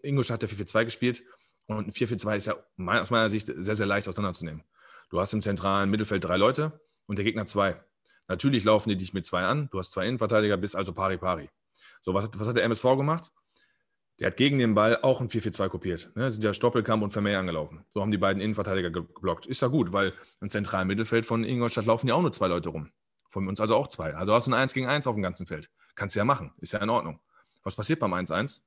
[0.04, 1.24] Ingolstadt hat der 4-4-2 gespielt
[1.66, 4.64] und ein 4-4-2 ist ja aus meiner Sicht sehr, sehr leicht auseinanderzunehmen.
[5.10, 7.82] Du hast im zentralen Mittelfeld drei Leute und der Gegner zwei.
[8.28, 9.70] Natürlich laufen die dich mit zwei an.
[9.72, 11.50] Du hast zwei Innenverteidiger, bist also pari pari.
[12.02, 13.32] So, was hat, was hat der MSV gemacht?
[14.20, 16.12] Der hat gegen den Ball auch ein 4-4-2 kopiert.
[16.16, 17.86] Ne, sind ja Stoppelkamp und Vermeer angelaufen.
[17.90, 19.46] So haben die beiden Innenverteidiger geblockt.
[19.46, 22.70] Ist ja gut, weil im zentralen Mittelfeld von Ingolstadt laufen ja auch nur zwei Leute
[22.70, 22.92] rum.
[23.30, 24.16] Von uns also auch zwei.
[24.16, 25.70] Also hast du ein 1 gegen 1 auf dem ganzen Feld.
[25.96, 26.52] Kannst du ja machen.
[26.60, 27.20] Ist ja in Ordnung.
[27.64, 28.62] Was passiert beim 1-1?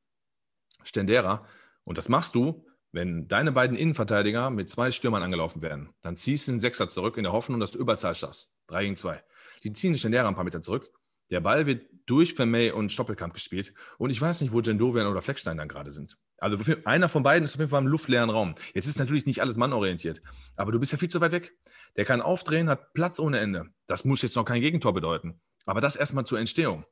[0.85, 1.45] Stendera.
[1.85, 5.91] Und das machst du, wenn deine beiden Innenverteidiger mit zwei Stürmern angelaufen werden.
[6.03, 8.55] Dann ziehst du den Sechser zurück in der Hoffnung, dass du Überzahl schaffst.
[8.69, 9.23] 3 gegen 2.
[9.63, 10.91] Die ziehen den Lehrer ein paar Meter zurück.
[11.31, 13.73] Der Ball wird durch Vermey und Stoppelkamp gespielt.
[13.99, 16.19] Und ich weiß nicht, wo Jendovian oder Fleckstein dann gerade sind.
[16.39, 18.55] Also einer von beiden ist auf jeden Fall im luftleeren Raum.
[18.75, 20.23] Jetzt ist natürlich nicht alles mannorientiert.
[20.57, 21.53] Aber du bist ja viel zu weit weg.
[21.97, 23.67] Der kann aufdrehen, hat Platz ohne Ende.
[23.87, 25.41] Das muss jetzt noch kein Gegentor bedeuten.
[25.67, 26.85] Aber das erstmal zur Entstehung.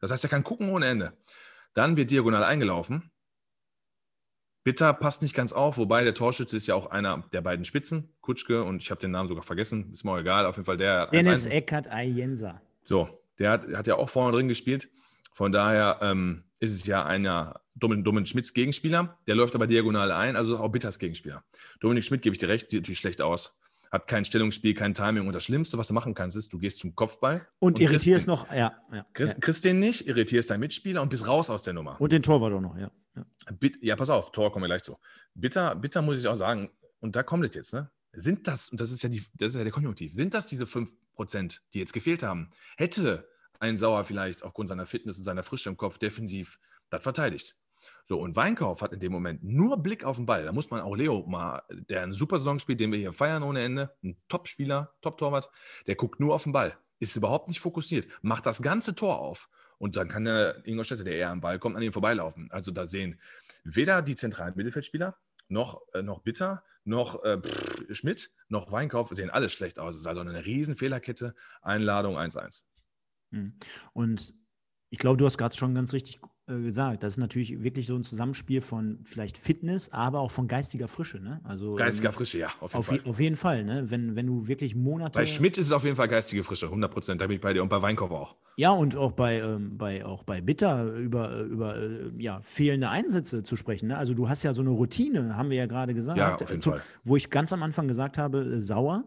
[0.00, 1.16] Das heißt, er kann gucken ohne Ende.
[1.72, 3.10] Dann wird diagonal eingelaufen.
[4.64, 8.14] Bitter passt nicht ganz auf, wobei der Torschütze ist ja auch einer der beiden Spitzen,
[8.28, 11.06] Kutschke, und ich habe den Namen sogar vergessen, ist mir egal, auf jeden Fall der.
[11.06, 12.60] Dennis Eckert Ayensa.
[12.82, 14.90] So, der hat, hat, ja auch vorne drin gespielt.
[15.32, 20.36] Von daher ähm, ist es ja einer Dominik Schmidts Gegenspieler, der läuft aber diagonal ein,
[20.36, 21.42] also auch Bitters Gegenspieler.
[21.80, 23.58] Dominik Schmidt, gebe ich dir recht, sieht natürlich schlecht aus.
[23.90, 25.26] Hat kein Stellungsspiel, kein Timing.
[25.26, 27.48] Und das Schlimmste, was du machen kannst, ist, du gehst zum Kopfball.
[27.60, 28.76] Und, und irritierst den, noch, ja.
[28.92, 29.40] ja, kriegst, ja.
[29.40, 31.98] kriegst den nicht, irritierst deinen Mitspieler und bist raus aus der Nummer.
[31.98, 32.90] Und den Torwart auch noch, ja.
[33.16, 33.24] Ja,
[33.80, 34.98] ja pass auf, Tor kommen wir gleich zu.
[35.32, 36.68] Bitter, bitter muss ich auch sagen,
[37.00, 37.90] und da kommt es jetzt, ne?
[38.12, 40.64] Sind das, und das ist ja, die, das ist ja der Konjunktiv, sind das diese
[40.64, 42.50] 5%, die jetzt gefehlt haben?
[42.76, 43.28] Hätte
[43.60, 46.58] ein Sauer vielleicht aufgrund seiner Fitness und seiner Frische im Kopf defensiv
[46.90, 47.56] das verteidigt.
[48.04, 50.44] So, und Weinkauf hat in dem Moment nur Blick auf den Ball.
[50.44, 53.42] Da muss man auch Leo mal, der eine super Saison spielt, den wir hier feiern
[53.42, 55.50] ohne Ende, ein Top-Spieler, Top-Torwart,
[55.86, 59.48] der guckt nur auf den Ball, ist überhaupt nicht fokussiert, macht das ganze Tor auf.
[59.78, 62.50] Und dann kann der Ingolstädter, der eher am Ball kommt, an ihm vorbeilaufen.
[62.50, 63.20] Also da sehen
[63.62, 65.16] weder die zentralen Mittelfeldspieler
[65.48, 69.94] noch, äh, noch Bitter, noch äh, pff, Schmidt, noch Weinkauf sehen alles schlecht aus.
[69.94, 71.34] Es ist also eine riesen Fehlerkette.
[71.62, 72.64] Einladung 1-1.
[73.32, 73.58] Hm.
[73.92, 74.34] Und
[74.90, 77.02] ich glaube, du hast gerade schon ganz richtig gesagt.
[77.02, 81.20] Das ist natürlich wirklich so ein Zusammenspiel von vielleicht Fitness, aber auch von geistiger Frische.
[81.20, 81.40] Ne?
[81.44, 82.96] Also, geistiger ähm, Frische, ja, auf jeden auf Fall.
[82.96, 83.90] Je, auf jeden Fall, ne?
[83.90, 85.18] wenn, wenn du wirklich Monate.
[85.18, 87.52] Bei Schmidt ist es auf jeden Fall geistige Frische, 100 Prozent, da bin ich bei
[87.52, 87.62] dir.
[87.62, 88.36] Und bei Weinkauf auch.
[88.56, 93.42] Ja, und auch bei, ähm, bei, auch bei Bitter über, über äh, ja, fehlende Einsätze
[93.42, 93.88] zu sprechen.
[93.88, 93.98] Ne?
[93.98, 96.18] Also, du hast ja so eine Routine, haben wir ja gerade gesagt.
[96.18, 96.82] Ja, auf jeden zu, Fall.
[97.04, 99.04] Wo ich ganz am Anfang gesagt habe, äh, sauer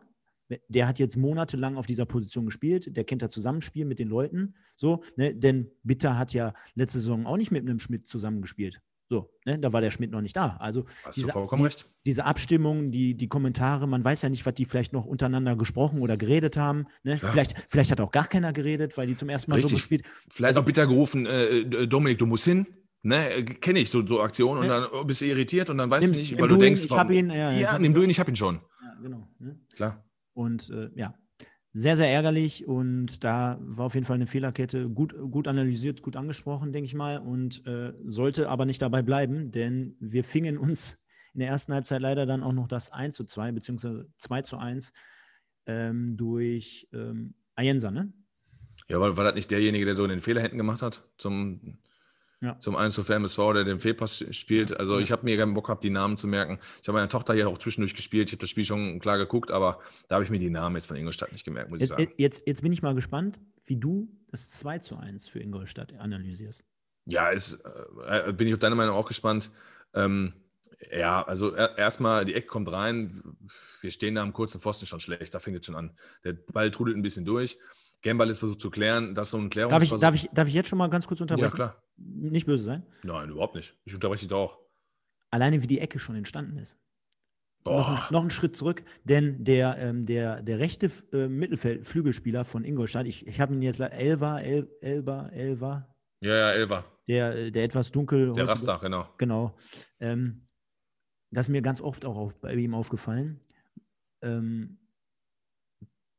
[0.67, 4.55] der hat jetzt monatelang auf dieser Position gespielt, der kennt das Zusammenspiel mit den Leuten,
[4.75, 5.35] so, ne?
[5.35, 8.81] denn Bitter hat ja letzte Saison auch nicht mit einem Schmidt zusammengespielt.
[9.11, 9.59] So, ne?
[9.59, 10.55] da war der Schmidt noch nicht da.
[10.61, 11.85] Also Hast diese, du vollkommen die, recht.
[12.05, 16.01] diese Abstimmung, die, die Kommentare, man weiß ja nicht, was die vielleicht noch untereinander gesprochen
[16.01, 16.85] oder geredet haben.
[17.03, 17.17] Ne?
[17.17, 19.71] Vielleicht, vielleicht hat auch gar keiner geredet, weil die zum ersten Mal Richtig.
[19.71, 20.05] so gespielt.
[20.29, 22.65] Vielleicht auch bitter gerufen, äh, äh Dominik, du musst hin.
[23.03, 26.19] Ne, kenne ich so, so Aktionen und dann bist du irritiert und dann weißt du
[26.19, 28.19] nicht, weil du, du denkst, ihn, ich habe ihn, ja, ja nimm du ihn, ich
[28.19, 28.61] habe ihn schon.
[28.83, 29.27] Ja, genau.
[29.39, 29.59] Ne?
[29.75, 30.05] Klar.
[30.33, 31.15] Und äh, ja,
[31.73, 36.17] sehr, sehr ärgerlich und da war auf jeden Fall eine Fehlerkette gut, gut analysiert, gut
[36.17, 40.99] angesprochen, denke ich mal, und äh, sollte aber nicht dabei bleiben, denn wir fingen uns
[41.33, 44.57] in der ersten Halbzeit leider dann auch noch das 1 zu 2 beziehungsweise 2 zu
[44.57, 44.91] 1
[45.65, 48.11] ähm, durch ähm, Ayensa, ne?
[48.89, 51.79] Ja, war, war das nicht derjenige, der so den Fehler hinten gemacht hat zum
[52.41, 52.57] ja.
[52.59, 54.77] zum 1 zu MSV, der den Fehlpass spielt.
[54.77, 56.59] Also ich habe mir keinen Bock gehabt, die Namen zu merken.
[56.81, 58.29] Ich habe meine Tochter hier auch zwischendurch gespielt.
[58.29, 60.87] Ich habe das Spiel schon klar geguckt, aber da habe ich mir die Namen jetzt
[60.87, 62.13] von Ingolstadt nicht gemerkt, muss jetzt, ich sagen.
[62.17, 66.65] Jetzt, jetzt bin ich mal gespannt, wie du das 2 zu 1 für Ingolstadt analysierst.
[67.05, 67.63] Ja, ist,
[68.07, 69.51] äh, bin ich auf deine Meinung auch gespannt.
[69.93, 70.33] Ähm,
[70.91, 73.21] ja, also er, erstmal, die Ecke kommt rein.
[73.81, 75.33] Wir stehen da am kurzen Pfosten schon schlecht.
[75.33, 75.91] Da fängt es schon an.
[76.23, 77.57] Der Ball trudelt ein bisschen durch.
[78.01, 79.99] Gambal ist versucht zu klären, dass so ein Klärungsversuch...
[79.99, 81.49] Darf ich, darf, ich, darf ich jetzt schon mal ganz kurz unterbrechen?
[81.49, 81.83] Ja, klar.
[81.97, 82.85] Nicht böse sein?
[83.03, 83.77] Nein, überhaupt nicht.
[83.85, 84.59] Ich unterbreche dich doch.
[85.29, 86.79] Alleine wie die Ecke schon entstanden ist.
[87.63, 93.05] Noch, noch einen Schritt zurück, denn der, ähm, der, der rechte äh, Mittelfeld-Flügelspieler von Ingolstadt,
[93.05, 95.87] ich, ich habe ihn jetzt Elva, El, Elba, Elva.
[96.21, 96.85] Ja, ja, Elva.
[97.07, 98.33] Der, äh, der etwas dunkel.
[98.33, 99.07] Der Raster, genau.
[99.19, 99.55] Genau.
[99.99, 100.47] Ähm,
[101.29, 103.39] das ist mir ganz oft auch bei ihm aufgefallen.
[104.23, 104.79] Ähm,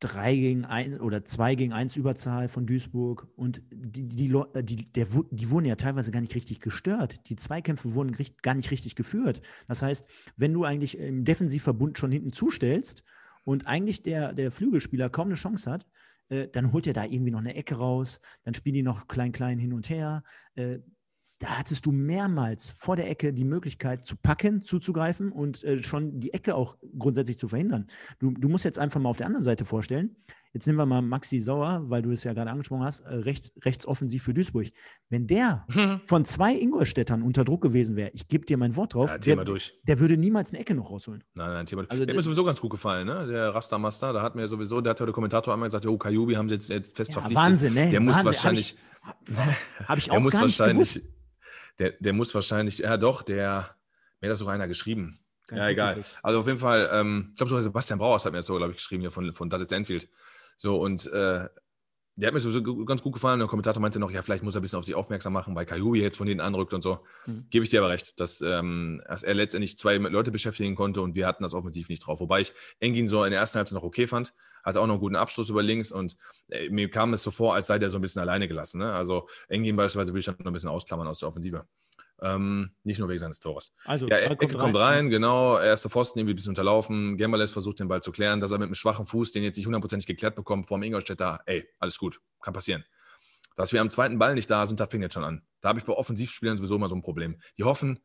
[0.03, 4.85] 3 gegen 1 oder 2 gegen 1 Überzahl von Duisburg und die, die, äh, die,
[4.93, 7.29] der, die wurden ja teilweise gar nicht richtig gestört.
[7.29, 9.41] Die Zweikämpfe wurden gar nicht richtig geführt.
[9.69, 13.05] Das heißt, wenn du eigentlich im Defensivverbund schon hinten zustellst
[13.45, 15.87] und eigentlich der, der Flügelspieler kaum eine Chance hat,
[16.29, 19.31] äh, dann holt er da irgendwie noch eine Ecke raus, dann spielen die noch klein,
[19.31, 20.25] klein hin und her.
[20.57, 20.81] Äh,
[21.43, 26.21] da hattest du mehrmals vor der Ecke die Möglichkeit zu packen, zuzugreifen und äh, schon
[26.21, 27.89] die Ecke auch grundsätzlich zu verhindern.
[28.21, 30.15] Du, du, musst jetzt einfach mal auf der anderen Seite vorstellen,
[30.53, 33.53] jetzt nehmen wir mal Maxi Sauer, weil du es ja gerade angesprochen hast, äh, rechts,
[33.61, 34.69] rechtsoffensiv für Duisburg.
[35.09, 36.01] Wenn der mhm.
[36.05, 39.45] von zwei Ingolstädtern unter Druck gewesen wäre, ich gebe dir mein Wort drauf, ja, der,
[39.45, 39.75] durch.
[39.83, 41.25] der würde niemals eine Ecke noch rausholen.
[41.35, 41.85] Nein, nein, Thema.
[41.89, 43.27] Also, der hat mir sowieso ganz gut gefallen, ne?
[43.27, 46.35] der Rastermaster, da hat mir sowieso, der hat ja der Kommentator einmal gesagt, oh, Kajubi
[46.35, 47.45] haben sie jetzt, jetzt fest ja, verpflichtet.
[47.45, 47.91] Wahnsinn, ne?
[47.91, 48.27] Der muss Wahnsinn.
[48.27, 48.77] wahrscheinlich...
[49.03, 51.22] Habe ich, hab ich auch der muss gar nicht wahrscheinlich, gewusst
[51.79, 53.77] der, der muss wahrscheinlich, ja doch, der,
[54.21, 55.21] mir hat das sogar einer geschrieben.
[55.49, 56.05] Kein ja, egal.
[56.23, 58.73] Also auf jeden Fall, ähm, ich glaube sogar Sebastian Brauers hat mir das so, glaube
[58.73, 60.09] ich, geschrieben hier von, von Dallas Enfield.
[60.57, 61.49] So, und äh,
[62.23, 63.41] der hat mir so ganz gut gefallen.
[63.41, 65.67] Der Kommentator meinte noch, ja, vielleicht muss er ein bisschen auf sich aufmerksam machen, weil
[65.67, 67.01] Kajubi jetzt von denen anrückt und so.
[67.27, 67.47] Mhm.
[67.51, 71.17] Gebe ich dir aber recht, dass, ähm, dass, er letztendlich zwei Leute beschäftigen konnte und
[71.17, 72.21] wir hatten das offensiv nicht drauf.
[72.21, 74.35] Wobei ich Engin so in der ersten Halbzeit noch okay fand.
[74.63, 76.17] Hatte auch noch einen guten Abschluss über links und
[76.49, 78.79] äh, mir kam es so vor, als sei der so ein bisschen alleine gelassen.
[78.79, 78.93] Ne?
[78.93, 81.67] Also Engin beispielsweise würde ich dann noch ein bisschen ausklammern aus der Offensive.
[82.25, 83.75] Ähm, nicht nur wegen seines Tores.
[83.85, 85.59] Also, ja, Ecke kommt, kommt rein, genau.
[85.59, 87.17] Erste Pfosten irgendwie ein bisschen unterlaufen.
[87.17, 89.67] Gemmerles versucht den Ball zu klären, dass er mit einem schwachen Fuß, den jetzt nicht
[89.67, 92.85] hundertprozentig geklärt bekommt, vor dem Ingolstädter, ey, alles gut, kann passieren.
[93.57, 95.43] Dass wir am zweiten Ball nicht da sind, da fängt jetzt schon an.
[95.61, 97.41] Da habe ich bei Offensivspielern sowieso immer so ein Problem.
[97.59, 97.99] Die hoffen,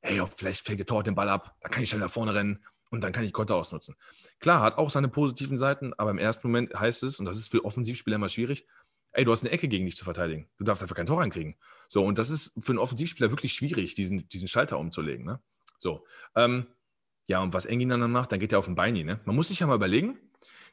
[0.00, 2.64] ey, vielleicht fällt der Tor den Ball ab, dann kann ich schnell nach vorne rennen
[2.90, 3.94] und dann kann ich Konter ausnutzen.
[4.40, 7.52] Klar, hat auch seine positiven Seiten, aber im ersten Moment heißt es, und das ist
[7.52, 8.66] für Offensivspieler immer schwierig,
[9.12, 10.48] ey, du hast eine Ecke gegen dich zu verteidigen.
[10.58, 11.56] Du darfst einfach kein Tor reinkriegen.
[11.88, 15.24] So, und das ist für einen Offensivspieler wirklich schwierig, diesen, diesen Schalter umzulegen.
[15.24, 15.40] Ne?
[15.78, 16.66] So, ähm,
[17.28, 19.04] ja, und was Engin dann macht, dann geht er auf den Beini.
[19.04, 19.20] Ne?
[19.24, 20.18] Man muss sich ja mal überlegen,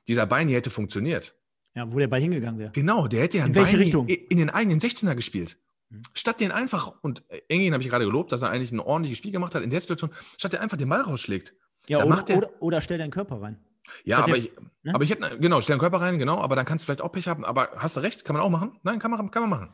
[0.08, 1.36] dieser Beini hätte funktioniert.
[1.76, 2.72] Ja, wo der Ball hingegangen wäre.
[2.72, 4.08] Genau, der hätte ja in welche Beini Richtung?
[4.08, 5.58] in den eigenen 16er gespielt.
[5.90, 6.02] Mhm.
[6.14, 9.32] Statt den einfach, und Engin habe ich gerade gelobt, dass er eigentlich ein ordentliches Spiel
[9.32, 11.56] gemacht hat, in der Situation, statt der einfach den Ball rausschlägt
[11.88, 13.58] Ja, oder, der- oder, oder stell deinen Körper rein.
[14.06, 14.52] Ja, Hat aber der- ich,
[14.84, 14.94] ne?
[14.96, 17.12] aber ich hätte, genau, stell den Körper rein, genau, aber dann kannst du vielleicht auch
[17.12, 17.44] Pech haben.
[17.44, 18.80] Aber hast du recht, kann man auch machen?
[18.84, 19.74] Nein, kann man, kann man machen.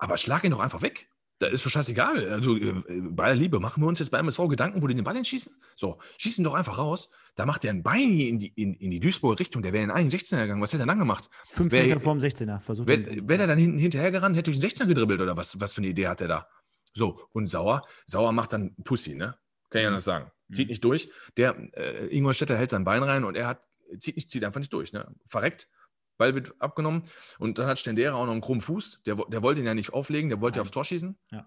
[0.00, 1.08] Aber schlag ihn doch einfach weg.
[1.38, 2.28] Da ist doch scheißegal.
[2.30, 2.74] Also, äh,
[3.10, 5.54] bei aller Liebe, machen wir uns jetzt bei MSV Gedanken, wo die den Ball hinschießen?
[5.74, 7.10] So, schießen doch einfach raus.
[7.34, 9.62] Da macht er ein Bein in die, in, in die Duisburger Richtung.
[9.62, 10.60] Der wäre in einen 16er gegangen.
[10.60, 11.30] Was hätte er dann gemacht?
[11.48, 12.60] Fünf Wer- Meter vorm 16er.
[12.60, 15.58] Versucht Wäre wär der dann hinten hinterher gerannt, hätte durch den 16er gedribbelt oder was,
[15.60, 16.48] was für eine Idee hat er da?
[16.92, 19.38] So, und Sauer, Sauer macht dann Pussy, ne?
[19.70, 19.94] Kann ich ja Mhm.
[19.94, 20.30] anders sagen.
[20.52, 20.70] Zieht Mhm.
[20.72, 21.10] nicht durch.
[21.38, 23.62] Der äh, Ingolstädter hält sein Bein rein und er hat,
[23.98, 25.14] zieht, nicht, zieht einfach nicht durch, ne?
[25.24, 25.68] Verreckt.
[26.20, 27.02] Ball wird abgenommen
[27.38, 29.02] und dann hat Stendera auch noch einen krummen Fuß.
[29.06, 31.18] Der, der wollte ihn ja nicht auflegen, der wollte ja aufs Tor schießen.
[31.32, 31.46] Ja.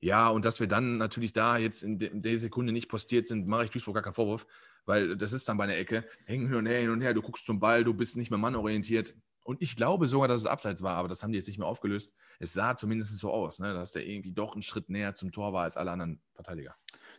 [0.00, 3.26] Ja, und dass wir dann natürlich da jetzt in, de, in der Sekunde nicht postiert
[3.26, 4.46] sind, mache ich Duisburg gar keinen Vorwurf,
[4.84, 6.04] weil das ist dann bei einer Ecke.
[6.26, 8.38] Hängen hin und her, hin und her, du guckst zum Ball, du bist nicht mehr
[8.38, 9.14] mannorientiert.
[9.42, 11.68] Und ich glaube sogar, dass es abseits war, aber das haben die jetzt nicht mehr
[11.68, 12.14] aufgelöst.
[12.40, 15.52] Es sah zumindest so aus, ne, dass der irgendwie doch einen Schritt näher zum Tor
[15.52, 16.74] war als alle anderen Verteidiger.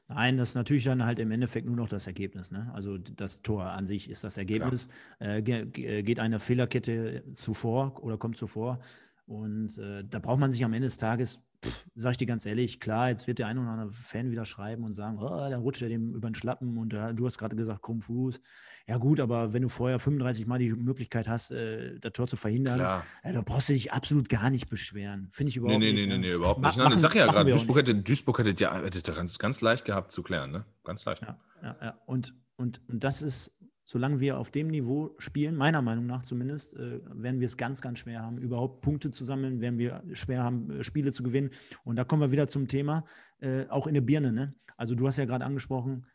[0.10, 2.50] Nein, das ist natürlich dann halt im Endeffekt nur noch das Ergebnis.
[2.50, 2.72] Ne?
[2.74, 4.88] Also das Tor an sich ist das Ergebnis.
[5.20, 8.80] Äh, ge ge geht eine Fehlerkette zuvor oder kommt zuvor.
[9.28, 12.46] Und äh, da braucht man sich am Ende des Tages, pff, sag ich dir ganz
[12.46, 15.58] ehrlich, klar, jetzt wird der ein oder andere Fan wieder schreiben und sagen, oh, da
[15.58, 18.40] rutscht er dem über den Schlappen und äh, du hast gerade gesagt, krumm Fuß.
[18.88, 22.38] Ja gut, aber wenn du vorher 35 Mal die Möglichkeit hast, äh, das Tor zu
[22.38, 25.28] verhindern, ja, da brauchst du dich absolut gar nicht beschweren.
[25.34, 26.02] Finde ich Nee, überhaupt nee, nicht.
[26.04, 26.20] nee, nee, ne?
[26.20, 26.78] nee, überhaupt nicht.
[26.78, 29.60] Nein, ich machen- sag ja machen gerade, Duisburg hätte, Duisburg hätte ja hätte ganz, ganz
[29.60, 30.64] leicht gehabt zu klären, ne?
[30.86, 31.22] Ganz leicht.
[31.24, 32.02] Ja, ja, ja.
[32.06, 33.57] Und, und, und das ist,
[33.88, 37.80] solange wir auf dem Niveau spielen, meiner Meinung nach zumindest, äh, werden wir es ganz,
[37.80, 41.52] ganz schwer haben, überhaupt Punkte zu sammeln, werden wir schwer haben, äh, Spiele zu gewinnen.
[41.86, 43.06] Und da kommen wir wieder zum Thema,
[43.40, 44.34] äh, auch in der Birne.
[44.34, 44.54] Ne?
[44.76, 46.06] Also du hast ja gerade angesprochen,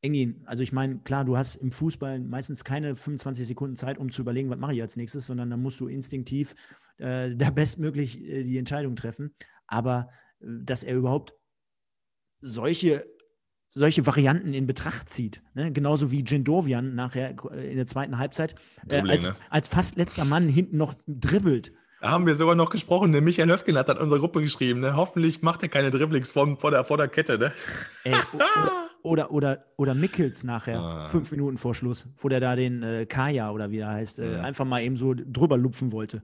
[0.00, 4.10] Engin, also ich meine, klar, du hast im Fußball meistens keine 25 Sekunden Zeit, um
[4.10, 6.54] zu überlegen, was mache ich als nächstes, sondern dann musst du instinktiv
[6.96, 9.34] äh, da bestmöglich äh, die Entscheidung treffen.
[9.66, 10.08] Aber
[10.40, 11.34] äh, dass er überhaupt
[12.40, 13.04] solche,
[13.68, 15.70] solche Varianten in Betracht zieht, ne?
[15.72, 18.54] genauso wie Jindovian nachher äh, in der zweiten Halbzeit
[18.88, 19.36] äh, als, ne?
[19.50, 21.72] als fast letzter Mann hinten noch dribbelt.
[22.00, 24.94] Da haben wir sogar noch gesprochen, der Michael Höfgen hat an unsere Gruppe geschrieben, ne?
[24.94, 27.52] Hoffentlich macht er keine Dribblings vor, vor, der, vor der Kette, ne?
[28.04, 31.08] Ey, oder, oder, oder, oder Mickels nachher, Ah.
[31.08, 34.38] fünf Minuten vor Schluss, wo der da den äh, Kaya oder wie er heißt, äh,
[34.38, 34.44] Mhm.
[34.44, 36.22] einfach mal eben so drüber lupfen wollte.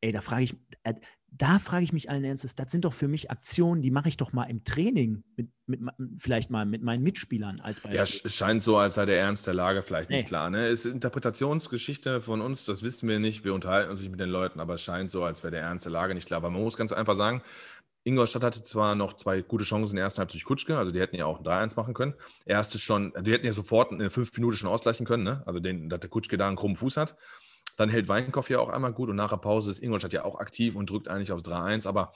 [0.00, 0.94] Ey, da frage ich, äh,
[1.34, 4.18] da frage ich mich allen Ernstes, das sind doch für mich Aktionen, die mache ich
[4.18, 5.80] doch mal im Training, mit, mit,
[6.18, 7.96] vielleicht mal mit meinen Mitspielern als Beispiel.
[7.96, 10.24] Ja, es scheint so, als sei der Ernst der Lage vielleicht nicht Nee.
[10.24, 10.50] klar.
[10.50, 10.68] Ne?
[10.68, 13.44] Es ist Interpretationsgeschichte von uns, das wissen wir nicht.
[13.44, 15.86] Wir unterhalten uns nicht mit den Leuten, aber es scheint so, als wäre der Ernst
[15.86, 16.42] der Lage nicht klar.
[16.42, 17.42] Weil man muss ganz einfach sagen,
[18.04, 21.00] Ingolstadt hatte zwar noch zwei gute Chancen in der ersten Halbzeit durch Kutschke, also die
[21.00, 22.14] hätten ja auch ein 3-1 machen können.
[22.44, 25.42] Erste schon, die hätten ja sofort in fünf Minuten schon ausgleichen können, ne?
[25.46, 27.16] also den, dass der Kutschke da einen krummen Fuß hat.
[27.76, 30.38] Dann hält Weinkoff ja auch einmal gut und nach der Pause ist Ingolstadt ja auch
[30.38, 31.86] aktiv und drückt eigentlich auf 3-1.
[31.88, 32.12] Aber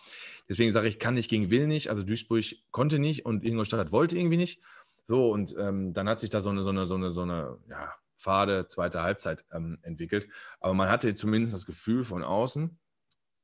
[0.48, 1.90] deswegen sage ich, kann nicht gegen Will nicht.
[1.90, 4.60] Also Duisburg konnte nicht und Ingolstadt wollte irgendwie nicht.
[5.06, 7.58] So, und ähm, dann hat sich da so eine, so eine, so eine, so eine
[7.68, 10.28] ja, fade zweite Halbzeit ähm, entwickelt.
[10.60, 12.78] Aber man hatte zumindest das Gefühl von außen,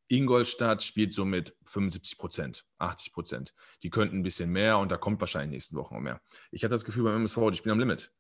[0.08, 3.54] Ingolstadt spielt so mit 75 Prozent, 80 Prozent.
[3.82, 6.20] Die könnten ein bisschen mehr und da kommt wahrscheinlich nächsten Wochen mehr.
[6.50, 8.12] Ich hatte das Gefühl beim MSV, die spielen am Limit.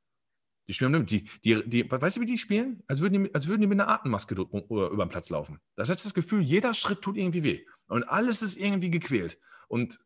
[0.68, 1.06] Die spielen am.
[1.06, 2.82] Die, die, die, weißt du, wie die spielen?
[2.86, 5.60] Als würden die, als würden die mit einer Atemmaske über den Platz laufen.
[5.76, 7.64] Das hat das Gefühl, jeder Schritt tut irgendwie weh.
[7.88, 9.38] Und alles ist irgendwie gequält.
[9.68, 9.98] Und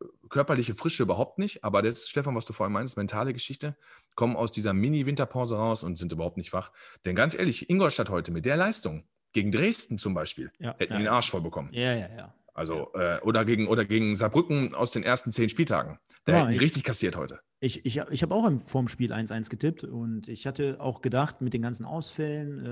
[0.00, 1.64] äh, körperliche Frische überhaupt nicht.
[1.64, 3.76] Aber jetzt, Stefan, was du vorhin meinst, mentale Geschichte,
[4.14, 6.72] kommen aus dieser Mini-Winterpause raus und sind überhaupt nicht wach.
[7.04, 10.98] Denn ganz ehrlich, Ingolstadt heute mit der Leistung, gegen Dresden zum Beispiel, Ja, hätten ja,
[10.98, 11.12] die den.
[11.12, 11.68] Arsch voll bekommen.
[11.72, 12.34] Ja, ja, ja.
[12.54, 15.98] Also, äh, oder, gegen, oder gegen Saarbrücken aus den ersten zehn Spieltagen.
[16.24, 17.40] Da Ja, ich- richtig kassiert heute.
[17.60, 21.42] Ich, ich, ich habe auch im, vorm Spiel 1-1 getippt und ich hatte auch gedacht,
[21.42, 22.64] mit den ganzen Ausfällen,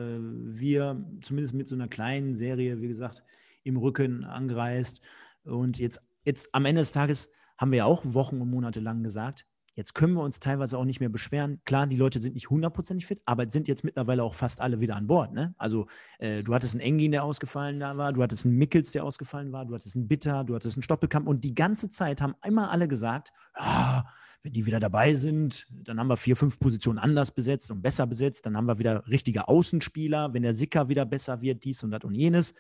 [0.57, 3.23] äh, wir zumindest mit so einer kleinen Serie, wie gesagt,
[3.64, 5.03] im Rücken angereist.
[5.45, 9.03] Und jetzt, jetzt am Ende des Tages haben wir ja auch Wochen und Monate lang
[9.03, 9.47] gesagt,
[9.79, 11.61] jetzt können wir uns teilweise auch nicht mehr beschweren.
[11.64, 14.97] Klar, die Leute sind nicht hundertprozentig fit, aber sind jetzt mittlerweile auch fast alle wieder
[14.97, 15.33] an Bord.
[15.33, 15.55] Ne?
[15.57, 15.87] Also
[16.19, 19.53] äh, du hattest einen Engin, der ausgefallen da war, du hattest einen Mickels, der ausgefallen
[19.53, 22.73] war, du hattest einen Bitter, du hattest einen Stoppelkamp und die ganze Zeit haben immer
[22.73, 24.03] alle gesagt, ah,
[24.43, 28.09] wenn die wieder dabei sind, dann haben wir vier, fünf Positionen anders besetzt und besser
[28.09, 28.47] besetzt.
[28.47, 32.03] Dann haben wir wieder richtige Außenspieler, wenn der Sicker wieder besser wird, dies und das
[32.03, 32.53] und jenes.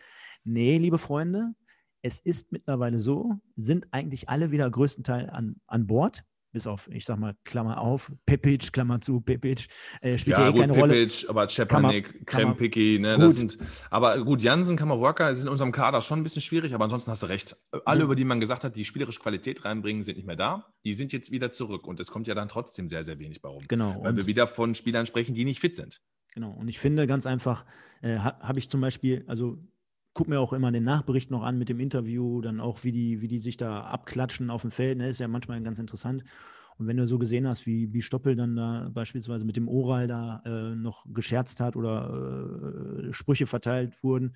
[0.44, 1.52] Nee, liebe Freunde,
[2.00, 6.24] es ist mittlerweile so, sind eigentlich alle wieder größtenteils an, an Bord.
[6.50, 9.66] Bis auf, ich sag mal, Klammer auf, Pepic, Klammer zu, Pepic,
[10.00, 10.94] äh, spielt ja, Ja, eh gut, keine Rolle.
[10.94, 13.24] Pipic, aber man- Krempicki, ne, Gut.
[13.24, 13.58] das sind,
[13.90, 17.22] aber gut, Jansen, Kammerworker sind in unserem Kader schon ein bisschen schwierig, aber ansonsten hast
[17.22, 17.54] du recht.
[17.84, 18.04] Alle, Mhm.
[18.06, 20.72] über die man gesagt hat, die spielerische Qualität reinbringen, sind nicht mehr da.
[20.86, 23.48] Die sind jetzt wieder zurück und es kommt ja dann trotzdem sehr, sehr wenig bei
[23.50, 23.64] rum.
[23.68, 24.02] Genau.
[24.02, 26.00] Weil wir wieder von Spielern sprechen, die nicht fit sind.
[26.34, 26.52] Genau.
[26.52, 27.66] Und ich finde ganz einfach,
[28.00, 29.58] äh, ha, habe ich zum Beispiel, also
[30.18, 33.20] guck mir auch immer den Nachbericht noch an mit dem Interview, dann auch, wie die,
[33.20, 36.24] wie die sich da abklatschen auf dem Feld, ne, ist ja manchmal ganz interessant.
[36.76, 40.08] Und wenn du so gesehen hast, wie, wie Stoppel dann da beispielsweise mit dem Oral
[40.08, 44.34] da äh, noch gescherzt hat oder äh, Sprüche verteilt wurden,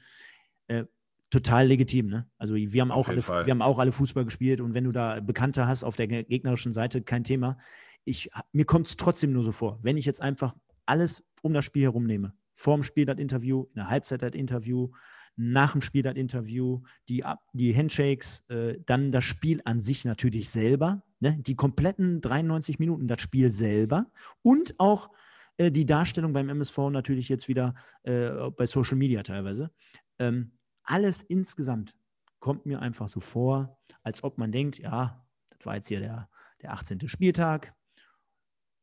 [0.68, 0.84] äh,
[1.30, 2.06] total legitim.
[2.06, 2.28] Ne?
[2.38, 5.18] Also wir haben, auch alle, wir haben auch alle Fußball gespielt und wenn du da
[5.18, 7.58] Bekannte hast auf der gegnerischen Seite, kein Thema.
[8.04, 10.54] Ich, mir kommt es trotzdem nur so vor, wenn ich jetzt einfach
[10.86, 12.34] alles um das Spiel herum nehme.
[12.54, 14.92] Vor dem Spiel das Interview, in der Halbzeit das Interview,
[15.36, 20.50] nach dem Spiel das Interview, die, die Handshakes, äh, dann das Spiel an sich natürlich
[20.50, 21.36] selber, ne?
[21.40, 24.10] die kompletten 93 Minuten das Spiel selber
[24.42, 25.10] und auch
[25.56, 29.70] äh, die Darstellung beim MSV natürlich jetzt wieder äh, bei Social Media teilweise.
[30.18, 30.52] Ähm,
[30.84, 31.94] alles insgesamt
[32.40, 36.28] kommt mir einfach so vor, als ob man denkt, ja, das war jetzt hier der,
[36.60, 37.08] der 18.
[37.08, 37.74] Spieltag.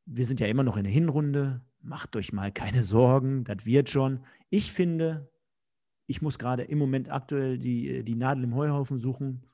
[0.05, 1.61] Wir sind ja immer noch in der Hinrunde.
[1.81, 4.25] Macht euch mal keine Sorgen, das wird schon.
[4.49, 5.29] Ich finde,
[6.09, 9.45] ich muss gerade im Moment aktuell die, die Nadel im Heuhaufen suchen.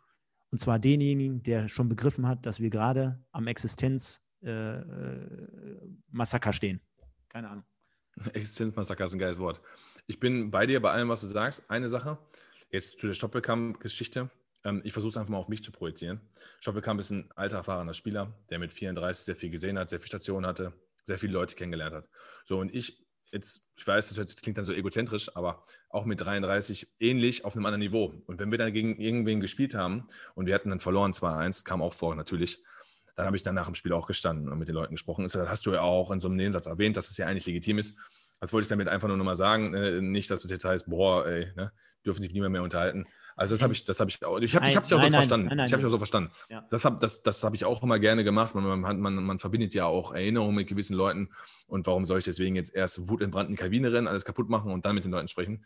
[0.52, 6.80] Und zwar denjenigen, der schon begriffen hat, dass wir gerade am Existenzmassaker äh, äh, stehen.
[7.28, 7.66] Keine Ahnung.
[8.34, 9.60] Existenzmassaker ist ein geiles Wort.
[10.08, 11.70] Ich bin bei dir bei allem, was du sagst.
[11.70, 12.18] Eine Sache,
[12.72, 14.30] jetzt zu der Stoppelkamp-Geschichte.
[14.64, 16.22] Ähm, ich versuche es einfach mal auf mich zu projizieren.
[16.62, 20.08] Stoppelkamp ist ein alter, erfahrener Spieler, der mit 34 sehr viel gesehen hat, sehr viele
[20.08, 20.72] Stationen hatte,
[21.04, 22.08] sehr viele Leute kennengelernt hat.
[22.46, 23.05] So, und ich
[23.36, 27.66] jetzt, ich weiß, das klingt dann so egozentrisch, aber auch mit 33 ähnlich auf einem
[27.66, 28.14] anderen Niveau.
[28.26, 31.82] Und wenn wir dann gegen irgendwen gespielt haben und wir hatten dann verloren 2-1, kam
[31.82, 32.64] auch vor natürlich,
[33.16, 35.24] dann habe ich dann nach dem Spiel auch gestanden und mit den Leuten gesprochen.
[35.24, 37.78] Das hast du ja auch in so einem Nebensatz erwähnt, dass es ja eigentlich legitim
[37.78, 38.00] ist,
[38.46, 39.74] das wollte ich damit einfach nur nochmal sagen.
[39.74, 41.72] Äh, nicht, dass es jetzt heißt, boah, ey, ne,
[42.06, 43.04] dürfen sich niemand mehr unterhalten.
[43.36, 45.10] Also das habe ich, das habe ich auch, ich habe ich hab dich auch so
[45.10, 45.48] verstanden.
[45.52, 46.32] Ich habe dich auch so verstanden.
[46.70, 48.54] Das habe das, das hab ich auch immer gerne gemacht.
[48.54, 51.32] Man, man, man, man verbindet ja auch Erinnerungen mit gewissen Leuten.
[51.66, 54.94] Und warum soll ich deswegen jetzt erst wutentbrannten Kabine rennen, alles kaputt machen und dann
[54.94, 55.66] mit den Leuten sprechen?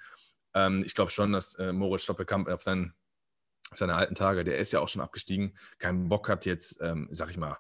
[0.54, 2.94] Ähm, ich glaube schon, dass äh, Moritz Stoppelkamp auf seinen,
[3.72, 7.10] auf seine alten Tage, der ist ja auch schon abgestiegen, keinen Bock hat jetzt, ähm,
[7.12, 7.58] sag ich mal,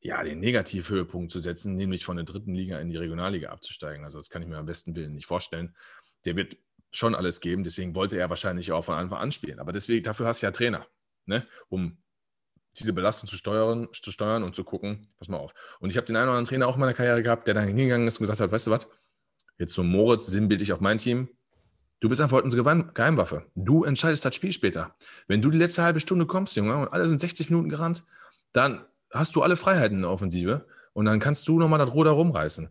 [0.00, 4.04] ja, den Negativhöhepunkt zu setzen, nämlich von der dritten Liga in die Regionalliga abzusteigen.
[4.04, 5.74] Also das kann ich mir am besten Willen nicht vorstellen.
[6.24, 6.56] Der wird
[6.90, 9.58] schon alles geben, deswegen wollte er wahrscheinlich auch von Anfang an spielen.
[9.58, 10.86] Aber deswegen, dafür hast du ja Trainer,
[11.26, 11.46] ne?
[11.68, 11.98] um
[12.78, 15.52] diese Belastung zu steuern, zu steuern und zu gucken, pass mal auf.
[15.80, 17.66] Und ich habe den einen oder anderen Trainer auch in meiner Karriere gehabt, der dann
[17.66, 18.86] hingegangen ist und gesagt hat, weißt du was,
[19.58, 21.28] jetzt so Moritz, sinnbildlich auf mein Team,
[22.00, 22.62] du bist einfach heute unsere
[22.94, 23.46] Geheimwaffe.
[23.56, 24.96] Du entscheidest das Spiel später.
[25.26, 28.04] Wenn du die letzte halbe Stunde kommst, Junge, und alle sind 60 Minuten gerannt,
[28.52, 32.10] dann hast du alle Freiheiten in der Offensive und dann kannst du nochmal das Ruder
[32.12, 32.68] rumreißen.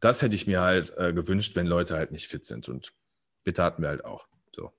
[0.00, 2.92] Das hätte ich mir halt äh, gewünscht, wenn Leute halt nicht fit sind und
[3.44, 4.26] bitte hatten wir halt auch.
[4.54, 4.72] So.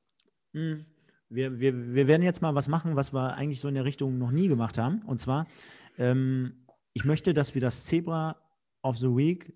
[0.53, 0.85] Mhm.
[1.29, 4.17] Wir, wir, wir werden jetzt mal was machen, was wir eigentlich so in der Richtung
[4.17, 5.01] noch nie gemacht haben.
[5.05, 5.45] Und zwar,
[5.97, 8.37] ähm, ich möchte, dass wir das Zebra
[8.81, 9.53] of the Week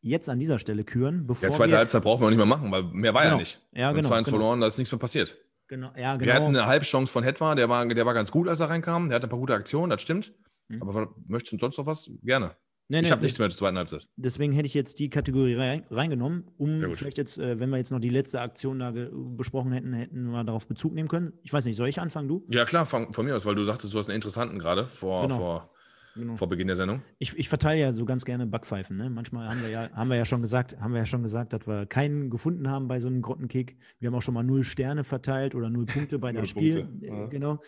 [0.00, 1.26] jetzt an dieser Stelle küren.
[1.26, 3.34] Bevor ja, zweite wir, Halbzeit brauchen wir auch nicht mehr machen, weil mehr war genau.
[3.34, 3.60] ja nicht.
[3.72, 4.08] Ja, genau.
[4.08, 4.24] 2-1 genau.
[4.24, 5.36] verloren, da ist nichts mehr passiert.
[5.68, 6.26] Genau, ja, genau.
[6.26, 9.08] Wir hatten eine Halbchance von Hetwa, der war, der war ganz gut, als er reinkam.
[9.08, 10.34] Der hatte ein paar gute Aktionen, das stimmt.
[10.68, 10.82] Mhm.
[10.82, 12.10] Aber möchtest du sonst noch was?
[12.22, 12.56] Gerne.
[12.92, 14.06] Nee, ich nee, habe nichts mehr zur zweiten Halbzeit.
[14.16, 15.54] Deswegen hätte ich jetzt die Kategorie
[15.90, 19.94] reingenommen, um vielleicht jetzt, äh, wenn wir jetzt noch die letzte Aktion da besprochen hätten,
[19.94, 21.32] hätten wir darauf Bezug nehmen können.
[21.42, 22.44] Ich weiß nicht, soll ich anfangen, du?
[22.50, 25.22] Ja, klar, fang von mir aus, weil du sagtest, du hast einen interessanten gerade vor,
[25.22, 25.38] genau.
[25.38, 25.70] vor,
[26.16, 26.36] genau.
[26.36, 27.00] vor Beginn der Sendung.
[27.18, 28.98] Ich, ich verteile ja so ganz gerne Backpfeifen.
[28.98, 29.08] Ne?
[29.08, 31.66] Manchmal haben wir, ja, haben wir ja schon gesagt, haben wir ja schon gesagt, dass
[31.66, 33.78] wir keinen gefunden haben bei so einem Grottenkick.
[34.00, 36.88] Wir haben auch schon mal null Sterne verteilt oder null Punkte bei dem Spiel.
[37.00, 37.26] Ja.
[37.28, 37.60] Genau.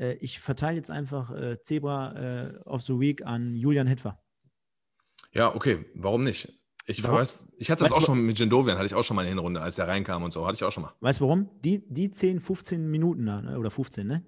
[0.00, 4.18] Äh, ich verteile jetzt einfach äh, Zebra äh, of the Week an Julian Hetfer.
[5.32, 6.52] Ja, okay, warum nicht?
[6.86, 9.24] Ich, weiß, ich hatte das weißt auch schon mit Jendovian, hatte ich auch schon mal
[9.26, 10.94] in der Runde, als er reinkam und so, hatte ich auch schon mal.
[11.00, 11.48] Weißt du warum?
[11.60, 14.26] Die, die 10, 15 Minuten da, ne, oder 15, ne?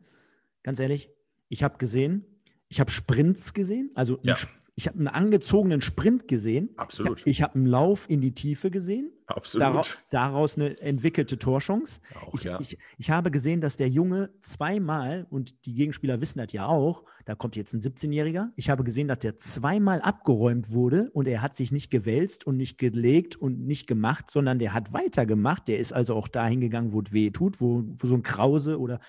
[0.63, 1.11] Ganz ehrlich,
[1.49, 2.25] ich habe gesehen,
[2.69, 4.37] ich habe Sprints gesehen, also ja.
[4.75, 6.71] Ich habe einen angezogenen Sprint gesehen.
[6.77, 7.23] Absolut.
[7.27, 9.13] Ich habe einen Lauf in die Tiefe gesehen.
[9.27, 9.67] Absolut.
[9.67, 12.01] Daraus, daraus eine entwickelte Torchance.
[12.15, 12.59] Auch, ich, ja.
[12.59, 17.05] ich, ich, habe gesehen, dass der Junge zweimal, und die Gegenspieler wissen das ja auch,
[17.27, 18.49] da kommt jetzt ein 17-Jähriger.
[18.57, 22.57] Ich habe gesehen, dass der zweimal abgeräumt wurde und er hat sich nicht gewälzt und
[22.57, 25.69] nicht gelegt und nicht gemacht, sondern der hat weitergemacht.
[25.69, 28.81] Der ist also auch dahin gegangen, wo es weh tut, wo, wo so ein Krause
[28.81, 29.01] oder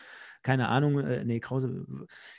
[0.41, 1.85] keine Ahnung, äh, nee, Krause,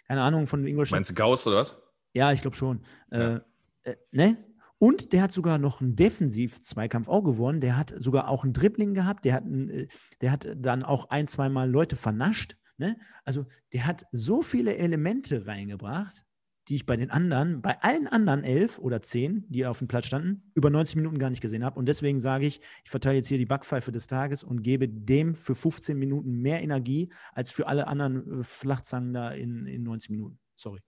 [0.07, 0.99] keine Ahnung von Ingolstadt.
[0.99, 1.84] Meinst du Gauss oder was?
[2.15, 2.81] Ja, ich glaube schon.
[3.11, 3.37] Ja.
[3.37, 3.41] Äh,
[3.83, 4.37] äh, ne?
[4.79, 7.61] Und der hat sogar noch einen Defensiv-Zweikampf auch gewonnen.
[7.61, 9.25] Der hat sogar auch einen Dribbling gehabt.
[9.25, 9.89] Der hat, äh,
[10.21, 12.57] der hat dann auch ein, zweimal Leute vernascht.
[12.77, 12.97] Ne?
[13.25, 16.25] Also der hat so viele Elemente reingebracht,
[16.69, 20.07] die ich bei den anderen, bei allen anderen elf oder zehn, die auf dem Platz
[20.07, 21.79] standen, über 90 Minuten gar nicht gesehen habe.
[21.79, 25.35] Und deswegen sage ich, ich verteile jetzt hier die Backpfeife des Tages und gebe dem
[25.35, 30.11] für 15 Minuten mehr Energie als für alle anderen äh, Flachzangen da in, in 90
[30.11, 30.39] Minuten.
[30.57, 30.81] Sorry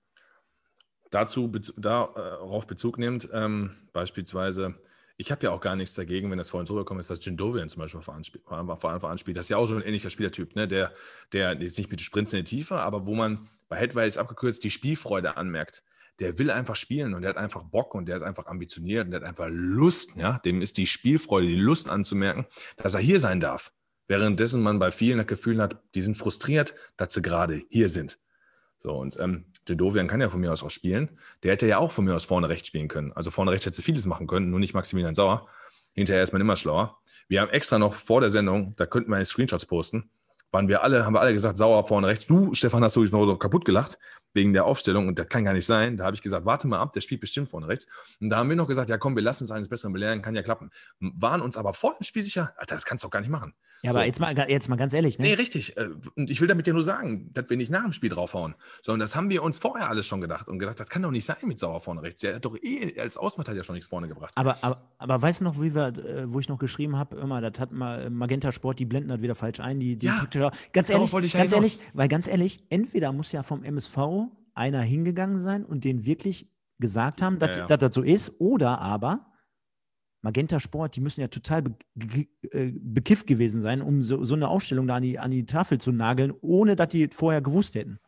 [1.11, 4.74] dazu darauf Bezug nimmt, ähm, beispielsweise,
[5.16, 7.68] ich habe ja auch gar nichts dagegen, wenn das vorhin drüber kommt, ist, dass Jindovian
[7.68, 9.36] zum Beispiel vor Anfang anspielt.
[9.36, 10.68] Das ist ja auch so ein ähnlicher Spielertyp, ne?
[10.68, 10.92] der,
[11.32, 14.62] der jetzt nicht mit Sprints in die Tiefe, aber wo man bei Headway ist abgekürzt
[14.64, 15.82] die Spielfreude anmerkt.
[16.18, 19.11] der will einfach spielen und der hat einfach Bock und der ist einfach ambitioniert und
[19.11, 20.38] der hat einfach Lust, ja.
[20.44, 22.46] Dem ist die Spielfreude, die Lust anzumerken,
[22.76, 23.72] dass er hier sein darf.
[24.09, 28.18] Währenddessen man bei vielen das Gefühl hat, die sind frustriert, dass sie gerade hier sind.
[28.78, 31.18] So, und ähm, Jedovian kann ja von mir aus auch spielen.
[31.42, 33.12] Der hätte ja auch von mir aus vorne rechts spielen können.
[33.12, 35.48] Also vorne rechts hätte sie vieles machen können, nur nicht Maximilian Sauer.
[35.92, 36.98] Hinterher ist man immer schlauer.
[37.26, 40.10] Wir haben extra noch vor der Sendung, da könnten wir Screenshots posten,
[40.57, 42.26] waren wir alle, haben wir alle gesagt, Sauer vorne rechts.
[42.26, 43.98] Du, Stefan, hast sowieso so kaputt gelacht
[44.32, 45.96] wegen der Aufstellung und das kann gar nicht sein.
[45.98, 47.86] Da habe ich gesagt, warte mal ab, der spielt bestimmt vorne rechts.
[48.20, 50.34] Und da haben wir noch gesagt, ja komm, wir lassen uns eines Besseren belehren, kann
[50.34, 50.70] ja klappen.
[51.00, 53.54] Waren uns aber vor dem Spiel sicher, Alter, das kannst du doch gar nicht machen.
[53.82, 54.07] Ja, aber so.
[54.07, 55.18] jetzt, mal, jetzt mal ganz ehrlich.
[55.18, 55.26] Ne?
[55.26, 55.76] Nee, richtig.
[55.76, 58.54] Äh, und ich will damit ja nur sagen, dass wir nicht nach dem Spiel draufhauen,
[58.82, 61.24] sondern das haben wir uns vorher alles schon gedacht und gedacht, das kann doch nicht
[61.24, 62.22] sein mit Sauer vorne rechts.
[62.22, 64.32] Der hat doch eh als Ausmacht ja schon nichts vorne gebracht.
[64.34, 67.40] Aber, aber, aber weißt du noch, wie wir, äh, wo ich noch geschrieben habe, immer,
[67.40, 69.78] das hat mal Magenta Sport, die blenden das wieder falsch ein.
[69.78, 70.26] Die, die ja,
[70.72, 73.99] ganz ehrlich, ganz ehrlich, weil ganz ehrlich, entweder muss ja vom MSV
[74.55, 77.66] einer hingegangen sein und den wirklich gesagt haben, dass, ja, ja.
[77.68, 79.32] dass das so ist, oder aber
[80.22, 81.76] Magenta Sport, die müssen ja total be
[82.51, 85.78] äh, bekifft gewesen sein, um so, so, eine Ausstellung da an die, an die Tafel
[85.78, 88.01] zu nageln, ohne dass die vorher gewusst hätten.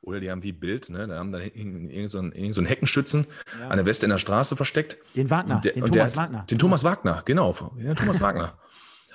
[0.00, 1.08] Oder die haben wie Bild, ne?
[1.08, 3.26] da haben dann irgendeinen so einen, so Heckenschützen
[3.58, 3.68] ja.
[3.68, 4.98] an der Weste in der Straße versteckt.
[5.16, 6.44] Den Wagner, der, den Thomas Wagner.
[6.48, 7.52] Den Thomas Wagner, genau.
[7.76, 8.58] Den Thomas Wagner.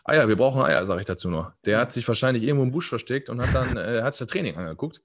[0.09, 1.55] Eier, wir brauchen Eier, sage ich dazu nur.
[1.65, 4.31] Der hat sich wahrscheinlich irgendwo im Busch versteckt und hat dann, äh, hat sich das
[4.31, 5.01] Training angeguckt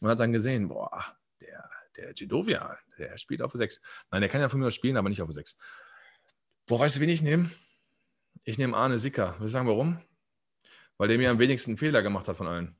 [0.00, 1.04] und hat dann gesehen, boah,
[1.40, 3.80] der, der Gidovia, der spielt auf 6.
[4.10, 5.58] Nein, der kann ja von mir aus spielen, aber nicht auf 6.
[6.66, 7.50] Boah, weißt du, wen ich nehme?
[8.44, 9.38] Ich nehme Arne Sicker.
[9.38, 10.00] Will ich sagen, warum?
[10.96, 12.76] Weil der mir am wenigsten Fehler gemacht hat von allen.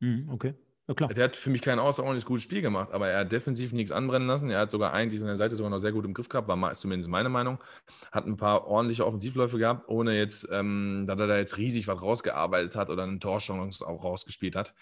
[0.00, 0.54] Mhm, okay.
[0.88, 1.14] Ja, klar.
[1.14, 4.26] Der hat für mich kein außerordentlich gutes Spiel gemacht, aber er hat defensiv nichts anbrennen
[4.26, 4.50] lassen.
[4.50, 7.08] Er hat sogar eigentlich seine Seite sogar noch sehr gut im Griff gehabt, war zumindest
[7.08, 7.62] meine Meinung.
[8.10, 12.02] Hat ein paar ordentliche Offensivläufe gehabt, ohne jetzt, ähm, dass er da jetzt riesig was
[12.02, 14.74] rausgearbeitet hat oder einen Torchance auch rausgespielt hat.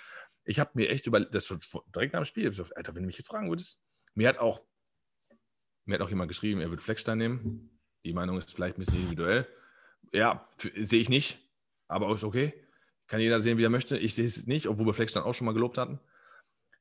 [0.44, 1.54] Ich habe mir echt über das
[1.94, 3.84] direkt nach dem Spiel, Alter, wenn du mich jetzt fragen würdest,
[4.14, 4.62] mir hat auch,
[5.84, 7.78] mir hat auch jemand geschrieben, er würde Fleckstein nehmen.
[8.04, 9.46] Die Meinung ist vielleicht ein bisschen individuell.
[10.12, 11.38] Ja, sehe ich nicht,
[11.88, 12.54] aber ist okay.
[13.10, 13.98] Kann jeder sehen, wie er möchte.
[13.98, 15.98] Ich sehe es nicht, obwohl wir Flex dann auch schon mal gelobt hatten.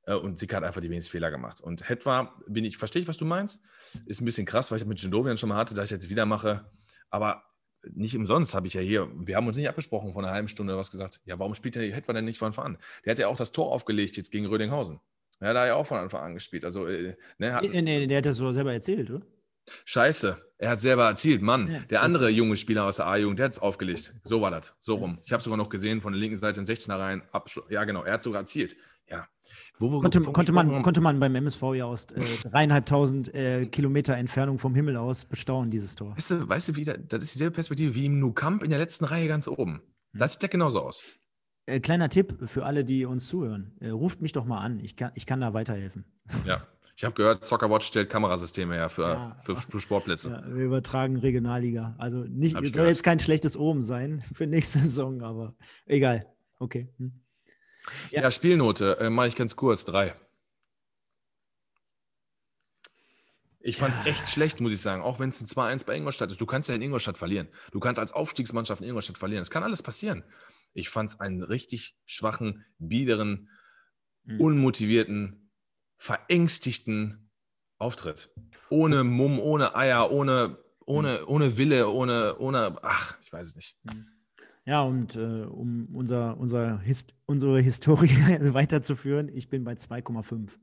[0.05, 1.59] Äh, und Sick hat einfach die wenigsten Fehler gemacht.
[1.59, 3.63] Und Hetwa, bin ich, verstehe ich, was du meinst.
[4.05, 6.07] Ist ein bisschen krass, weil ich das mit Jindovian schon mal hatte, dass ich jetzt
[6.07, 6.69] wieder mache.
[7.09, 7.43] Aber
[7.81, 10.77] nicht umsonst habe ich ja hier, wir haben uns nicht abgesprochen vor einer halben Stunde
[10.77, 11.19] was gesagt.
[11.25, 12.77] Ja, warum spielt der Hetwa denn nicht von Anfang an?
[13.05, 14.99] Der hat ja auch das Tor aufgelegt jetzt gegen Rödinghausen.
[15.41, 16.63] Ja, da hat er ja auch von Anfang an gespielt.
[16.63, 19.25] Also, äh, ne, hat, nee, nee, der hat das so selber erzählt, oder?
[19.85, 21.41] Scheiße, er hat selber erzielt.
[21.41, 24.13] Mann, ja, der andere junge Spieler aus der A-Jugend, der hat es aufgelegt.
[24.23, 24.75] So war das.
[24.79, 25.19] So rum.
[25.23, 27.21] Ich habe sogar noch gesehen, von der linken Seite in 16er rein.
[27.69, 28.75] Ja, genau, er hat sogar erzielt.
[29.09, 29.27] Ja.
[29.79, 34.15] Wo, wo, konnte, konnte, man, konnte man beim MSV ja aus äh, dreieinhalbtausend äh, Kilometer
[34.15, 36.15] Entfernung vom Himmel aus bestaunen, dieses Tor.
[36.17, 39.05] Weißt du, weißt du wie, das ist dieselbe Perspektive wie im Nukamp in der letzten
[39.05, 39.81] Reihe ganz oben.
[40.11, 40.19] Hm.
[40.19, 41.01] Das sieht ja genauso aus.
[41.65, 43.77] Äh, kleiner Tipp für alle, die uns zuhören.
[43.79, 44.79] Äh, ruft mich doch mal an.
[44.79, 46.05] Ich kann, ich kann da weiterhelfen.
[46.45, 46.61] Ja.
[46.99, 50.31] Ich habe gehört, Soccerwatch stellt Kamerasysteme her für, ja, für, für, Sportplätze.
[50.31, 51.95] Ja, wir übertragen Regionalliga.
[51.97, 52.89] Also nicht, soll gehört.
[52.89, 56.27] jetzt kein schlechtes Oben sein für nächste Saison, aber egal.
[56.59, 56.89] Okay.
[56.97, 57.21] Hm.
[58.11, 58.23] Ja.
[58.23, 59.85] ja, Spielnote äh, mache ich ganz kurz.
[59.85, 60.13] Drei.
[63.61, 65.01] Ich fand es echt schlecht, muss ich sagen.
[65.01, 66.41] Auch wenn es ein 2-1 bei Ingolstadt ist.
[66.41, 67.47] Du kannst ja in Ingolstadt verlieren.
[67.71, 69.41] Du kannst als Aufstiegsmannschaft in Ingolstadt verlieren.
[69.41, 70.25] Es kann alles passieren.
[70.73, 73.47] Ich fand es einen richtig schwachen, biederen,
[74.25, 74.41] mhm.
[74.41, 75.38] unmotivierten,
[75.99, 77.29] verängstigten
[77.77, 78.33] Auftritt.
[78.69, 83.77] Ohne Mumm, ohne Eier, ohne, ohne, ohne Wille, ohne, ohne, ach, ich weiß es nicht.
[84.65, 88.09] Ja, und äh, um unser, unser Hist unsere Historie
[88.53, 90.57] weiterzuführen, ich bin bei 2,5.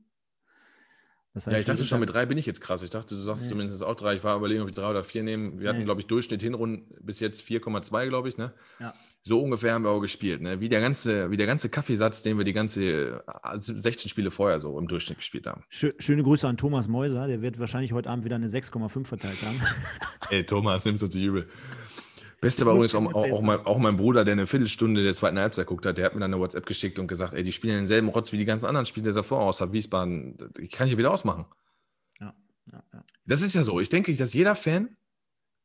[1.33, 2.81] Das heißt, ja, ich dachte schon, mit drei bin ich jetzt krass.
[2.81, 3.49] Ich dachte, du sagst nee.
[3.49, 4.15] zumindest auch drei.
[4.15, 5.59] Ich war überlegen, ob ich drei oder vier nehme.
[5.59, 5.85] Wir hatten, nee.
[5.85, 8.37] glaube ich, Durchschnitt Hinrunden bis jetzt 4,2, glaube ich.
[8.37, 8.53] Ne?
[8.79, 8.95] Ja.
[9.27, 10.41] So ungefähr haben wir auch gespielt.
[10.41, 10.61] Ne?
[10.61, 13.21] Wie, der ganze, wie der ganze Kaffeesatz, den wir die ganze
[13.59, 15.63] 16 äh, Spiele vorher so im Durchschnitt gespielt haben.
[15.69, 17.27] Schöne Grüße an Thomas Mäuser.
[17.27, 19.61] Der wird wahrscheinlich heute Abend wieder eine 6,5 verteilt haben.
[20.29, 21.49] Ey, Thomas, nimmst du zu übel.
[22.39, 25.67] Beste war übrigens auch, auch, mein, auch, mein, Bruder, der eine Viertelstunde der zweiten Halbzeit
[25.67, 28.07] guckt hat, der hat mir dann eine WhatsApp geschickt und gesagt, ey, die spielen denselben
[28.07, 31.45] Rotz wie die ganzen anderen Spiele davor aus, hat Wiesbaden, ich kann hier wieder ausmachen.
[32.19, 32.33] Ja,
[32.71, 33.03] ja, ja.
[33.25, 33.79] Das ist ja so.
[33.79, 34.95] Ich denke, dass jeder Fan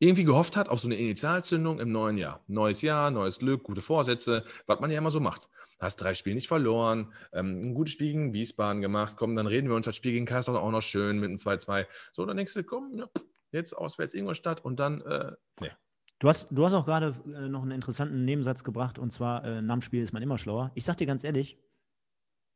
[0.03, 2.41] irgendwie gehofft hat auf so eine Initialzündung im neuen Jahr.
[2.49, 5.49] Neues Jahr, neues Glück, gute Vorsätze, was man ja immer so macht.
[5.79, 9.69] Hast drei Spiele nicht verloren, ähm, ein gutes Spiel gegen Wiesbaden gemacht, komm, dann reden
[9.69, 11.87] wir uns das Spiel gegen Kassel auch noch schön mit einem 2-2.
[12.11, 13.09] So, dann denkst du, komm, ja,
[13.53, 15.71] jetzt auswärts Ingolstadt und dann, äh, nee.
[16.19, 19.63] Du hast, du hast auch gerade äh, noch einen interessanten Nebensatz gebracht und zwar, äh,
[19.63, 20.73] nach ist man immer schlauer.
[20.75, 21.59] Ich sag dir ganz ehrlich,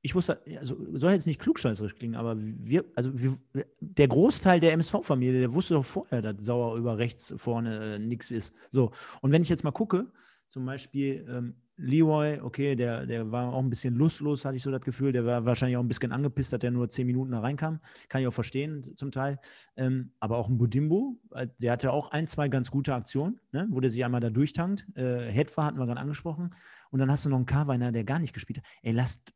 [0.07, 3.36] ich wusste, also soll jetzt nicht klugscheißerisch klingen, aber wir, also wir,
[3.80, 8.30] der Großteil der MSV-Familie, der wusste doch vorher, dass Sauer über rechts vorne äh, nichts
[8.30, 8.54] ist.
[8.70, 10.07] So, und wenn ich jetzt mal gucke,
[10.48, 14.70] Zum Beispiel ähm, Leroy, okay, der, der war auch ein bisschen lustlos, hatte ich so
[14.70, 15.12] das Gefühl.
[15.12, 17.80] Der war wahrscheinlich auch ein bisschen angepisst, dass der nur zehn Minuten da reinkam.
[18.09, 19.38] Kann ich auch verstehen, zum Teil.
[19.76, 23.66] Ähm, aber auch ein Budimbo, äh, der hatte auch ein, zwei ganz gute Aktionen, ne,
[23.70, 24.86] wo der sich einmal da durchtankt.
[24.94, 26.48] Äh, Hetfer hatten wir gerade angesprochen.
[26.90, 28.64] Und dann hast du noch einen Carweiner, der gar nicht gespielt hat.
[28.82, 29.34] Ey, lasst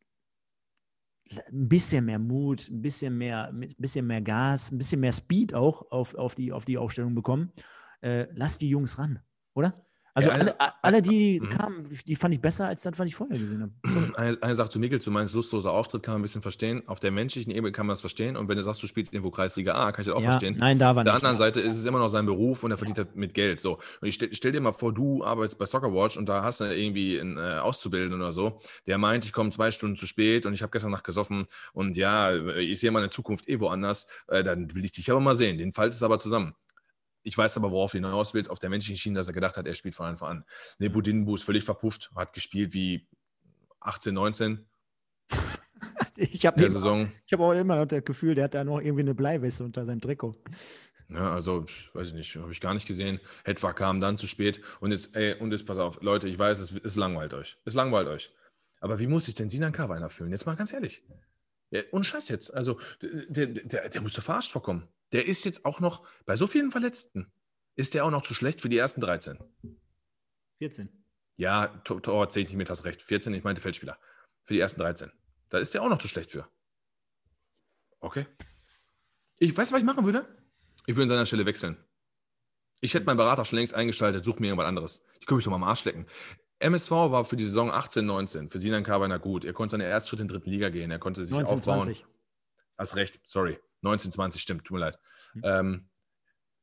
[1.30, 5.54] ein bisschen mehr Mut, ein bisschen mehr, ein bisschen mehr Gas, ein bisschen mehr Speed
[5.54, 7.52] auch auf, auf, die, auf die Aufstellung bekommen.
[8.00, 9.20] Äh, lass die Jungs ran,
[9.54, 9.86] oder?
[10.14, 11.48] Also ja, alle, alle, die mhm.
[11.48, 13.72] kamen, die fand ich besser als das, was ich vorher gesehen habe.
[14.16, 16.82] Eine, eine Sache zu Mikkel, du meinst lustloser Auftritt kann man ein bisschen verstehen.
[16.86, 18.36] Auf der menschlichen Ebene kann man das verstehen.
[18.36, 20.56] Und wenn du sagst, du spielst irgendwo Kreisliga A, kann ich das auch ja, verstehen.
[20.58, 22.76] Nein, da war Auf der anderen Seite ist es immer noch sein Beruf und er
[22.76, 23.04] verdient ja.
[23.14, 23.60] mit Geld.
[23.60, 23.78] So.
[24.00, 26.64] Und ich stell, stell, dir mal vor, du arbeitest bei Soccerwatch und da hast du
[26.64, 30.54] irgendwie einen äh, Auszubildenden oder so, der meint, ich komme zwei Stunden zu spät und
[30.54, 34.74] ich habe gestern Nacht gesoffen und ja, ich sehe meine Zukunft eh woanders, äh, dann
[34.74, 35.58] will ich dich aber mal sehen.
[35.58, 36.54] Den faltet es aber zusammen.
[37.22, 39.66] Ich weiß aber, worauf du hinaus willst, auf der menschlichen Schiene, dass er gedacht hat,
[39.66, 40.44] er spielt von Anfang an.
[40.78, 43.06] Ne, Budinbu ist völlig verpufft, hat gespielt wie
[43.80, 44.66] 18, 19.
[46.16, 49.84] ich habe hab auch immer das Gefühl, der hat da noch irgendwie eine Bleiweste unter
[49.84, 50.36] seinem Trikot.
[51.08, 53.20] Ja, also, weiß ich nicht, habe ich gar nicht gesehen.
[53.44, 56.60] Hetwa kam dann zu spät und jetzt, ey, und jetzt pass auf, Leute, ich weiß,
[56.60, 57.58] es, es langweilt euch.
[57.64, 58.32] Es langweilt euch.
[58.80, 60.30] Aber wie muss sich denn Sinan Karweiner fühlen?
[60.30, 61.02] Jetzt mal ganz ehrlich.
[61.70, 62.54] Ja, ohne Scheiß jetzt.
[62.54, 64.88] Also, der, der, der musste verarscht vorkommen.
[65.12, 67.32] Der ist jetzt auch noch, bei so vielen Verletzten,
[67.74, 69.38] ist der auch noch zu schlecht für die ersten 13.
[70.58, 70.88] 14.
[71.36, 73.02] Ja, Torwart 10 nicht hast recht.
[73.02, 73.98] 14, ich meinte Feldspieler.
[74.44, 75.10] Für die ersten 13.
[75.48, 76.48] Da ist der auch noch zu schlecht für.
[78.00, 78.26] Okay.
[79.38, 80.26] Ich weiß, was ich machen würde.
[80.86, 81.76] Ich würde an seiner Stelle wechseln.
[82.82, 85.06] Ich hätte meinen Berater schon längst eingeschaltet, such mir irgendwas anderes.
[85.14, 86.06] Ich könnte mich doch mal am Arsch lecken.
[86.58, 89.44] MSV war für die Saison 18, 19 für Sinan Karbeiner gut.
[89.44, 90.90] Er konnte seine Erstschritte in der dritten Liga gehen.
[90.90, 91.82] Er konnte sich 19, aufbauen.
[91.82, 92.06] 20.
[92.80, 93.58] Hast recht, sorry.
[93.82, 94.98] 1920 stimmt, tut mir leid.
[95.34, 95.42] Mhm.
[95.44, 95.88] Ähm,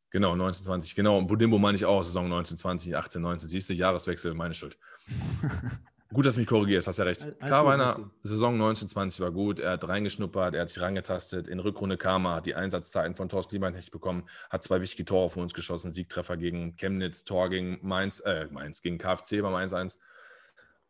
[0.09, 1.20] genau, 1920, genau.
[1.20, 3.49] Und Budimbo meine ich auch, Saison 1920, 18, 19.
[3.49, 4.80] Siehst du, Jahreswechsel, meine Schuld.
[6.13, 7.28] gut, dass du mich korrigierst, hast ja recht.
[7.39, 9.59] Karweiner, Saison 1920 war gut.
[9.59, 11.47] Er hat reingeschnuppert, er hat sich reingetastet.
[11.47, 15.30] In Rückrunde kam er, hat die Einsatzzeiten von Thorsten Liebrecht bekommen, hat zwei wichtige Tore
[15.30, 15.91] für uns geschossen.
[15.91, 19.99] Siegtreffer gegen Chemnitz, Tor gegen Mainz, äh, Mainz, gegen KfC beim 1-1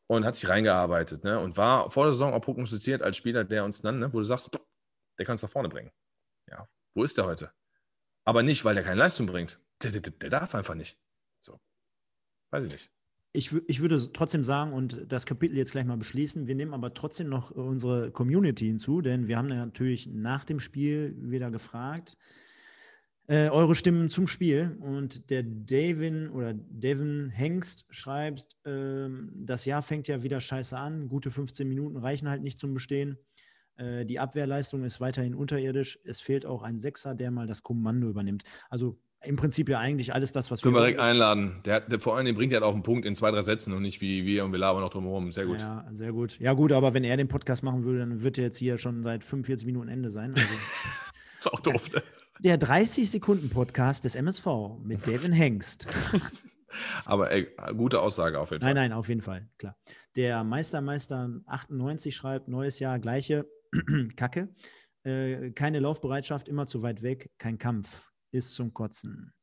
[0.07, 1.37] und hat sich reingearbeitet ne?
[1.37, 4.23] und war vor der Saison auch prognostiziert als Spieler, der uns dann, ne, wo du
[4.23, 4.57] sagst,
[5.17, 5.91] der kann uns nach vorne bringen.
[6.49, 7.51] Ja, wo ist der heute?
[8.25, 9.59] Aber nicht, weil der keine Leistung bringt.
[9.81, 10.99] Der, der, der darf einfach nicht.
[11.39, 11.59] So.
[12.51, 12.91] Weiß ich nicht.
[13.33, 16.47] Ich, ich, würde trotzdem sagen und das Kapitel jetzt gleich mal beschließen.
[16.47, 21.15] Wir nehmen aber trotzdem noch unsere Community hinzu, denn wir haben natürlich nach dem Spiel
[21.19, 22.17] wieder gefragt,
[23.27, 24.77] äh, eure Stimmen zum Spiel.
[24.79, 31.07] Und der Davin oder Devin Hengst schreibt, äh, das Jahr fängt ja wieder scheiße an.
[31.09, 33.17] Gute 15 Minuten reichen halt nicht zum Bestehen.
[33.77, 35.99] Äh, die Abwehrleistung ist weiterhin unterirdisch.
[36.03, 38.43] Es fehlt auch ein Sechser, der mal das Kommando übernimmt.
[38.69, 41.61] Also im Prinzip ja eigentlich alles das, was Können wir direkt einladen.
[41.65, 43.81] Der, der, vor allem, den bringt ja auf den Punkt in zwei, drei Sätzen und
[43.81, 45.31] nicht wie wir und wir labern noch drumherum.
[45.31, 45.59] Sehr gut.
[45.59, 46.39] Ja, sehr gut.
[46.39, 49.03] Ja, gut, aber wenn er den Podcast machen würde, dann wird er jetzt hier schon
[49.03, 50.33] seit 45 Minuten Ende sein.
[50.35, 50.47] Also,
[51.37, 51.91] ist auch doof.
[51.93, 52.03] Ne?
[52.39, 54.45] Der 30-Sekunden-Podcast des MSV
[54.83, 55.87] mit Devin Hengst.
[57.05, 58.75] aber ey, gute Aussage auf jeden Fall.
[58.75, 59.75] Nein, nein, auf jeden Fall, klar.
[60.15, 63.47] Der Meistermeister 98 schreibt, neues Jahr, gleiche
[64.15, 64.49] Kacke.
[65.03, 68.11] Äh, keine Laufbereitschaft, immer zu weit weg, kein Kampf.
[68.31, 69.33] Ist zum Kotzen.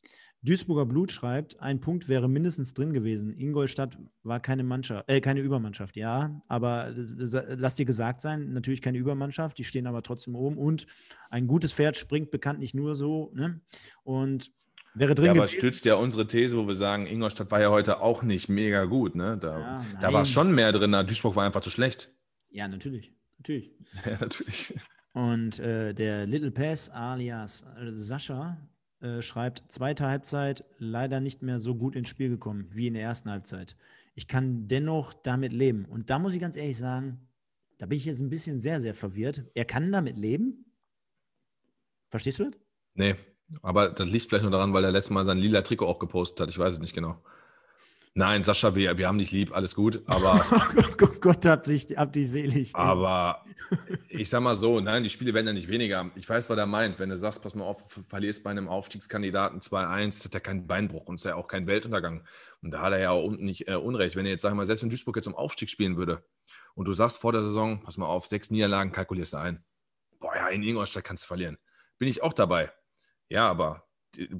[0.45, 3.33] Duisburger Blut schreibt, ein Punkt wäre mindestens drin gewesen.
[3.33, 8.99] Ingolstadt war keine Mannschaft, äh, keine Übermannschaft, ja, aber lass dir gesagt sein, natürlich keine
[8.99, 10.87] Übermannschaft, die stehen aber trotzdem oben und
[11.31, 13.63] ein gutes Pferd springt bekanntlich nur so, ne?
[14.03, 14.53] Und
[14.93, 15.27] wäre drin.
[15.27, 18.51] Ja, aber stützt ja unsere These, wo wir sagen, Ingolstadt war ja heute auch nicht
[18.51, 19.39] mega gut, ne?
[19.39, 22.13] Da, ja, da war schon mehr drin, Duisburg war einfach zu schlecht.
[22.51, 23.14] Ja, natürlich.
[23.45, 23.71] Natürlich.
[24.07, 24.75] Ja, natürlich.
[25.13, 28.57] Und äh, der Little Pass alias Sascha
[29.01, 33.05] äh, schreibt, zweite Halbzeit leider nicht mehr so gut ins Spiel gekommen wie in der
[33.05, 33.77] ersten Halbzeit.
[34.15, 35.85] Ich kann dennoch damit leben.
[35.85, 37.21] Und da muss ich ganz ehrlich sagen,
[37.79, 39.45] da bin ich jetzt ein bisschen sehr, sehr verwirrt.
[39.55, 40.65] Er kann damit leben?
[42.11, 42.55] Verstehst du das?
[42.95, 43.15] Nee,
[43.63, 46.41] aber das liegt vielleicht nur daran, weil er letztes Mal sein lila Trikot auch gepostet
[46.41, 46.51] hat.
[46.51, 47.23] Ich weiß es nicht genau.
[48.17, 50.41] Nein, Sascha, wir, wir haben dich lieb, alles gut, aber.
[51.03, 52.71] oh Gott, hab dich, hab dich selig.
[52.73, 53.45] Aber
[54.09, 56.09] ich sag mal so, nein, die Spiele werden ja nicht weniger.
[56.15, 57.01] Ich weiß, was er meint.
[57.01, 61.07] Wenn du sagst, pass mal auf, verlierst bei einem Aufstiegskandidaten 2-1, hat er keinen Beinbruch
[61.07, 62.25] und ist ja auch kein Weltuntergang.
[62.63, 64.15] Und da hat er ja auch nicht äh, Unrecht.
[64.15, 66.23] Wenn er jetzt, sag mal, selbst wenn Duisburg jetzt um Aufstieg spielen würde
[66.77, 69.65] und du sagst vor der Saison, pass mal auf, sechs Niederlagen kalkulierst du ein.
[70.21, 71.59] Boah, ja, in Ingolstadt kannst du verlieren.
[71.99, 72.71] Bin ich auch dabei.
[73.29, 73.89] Ja, aber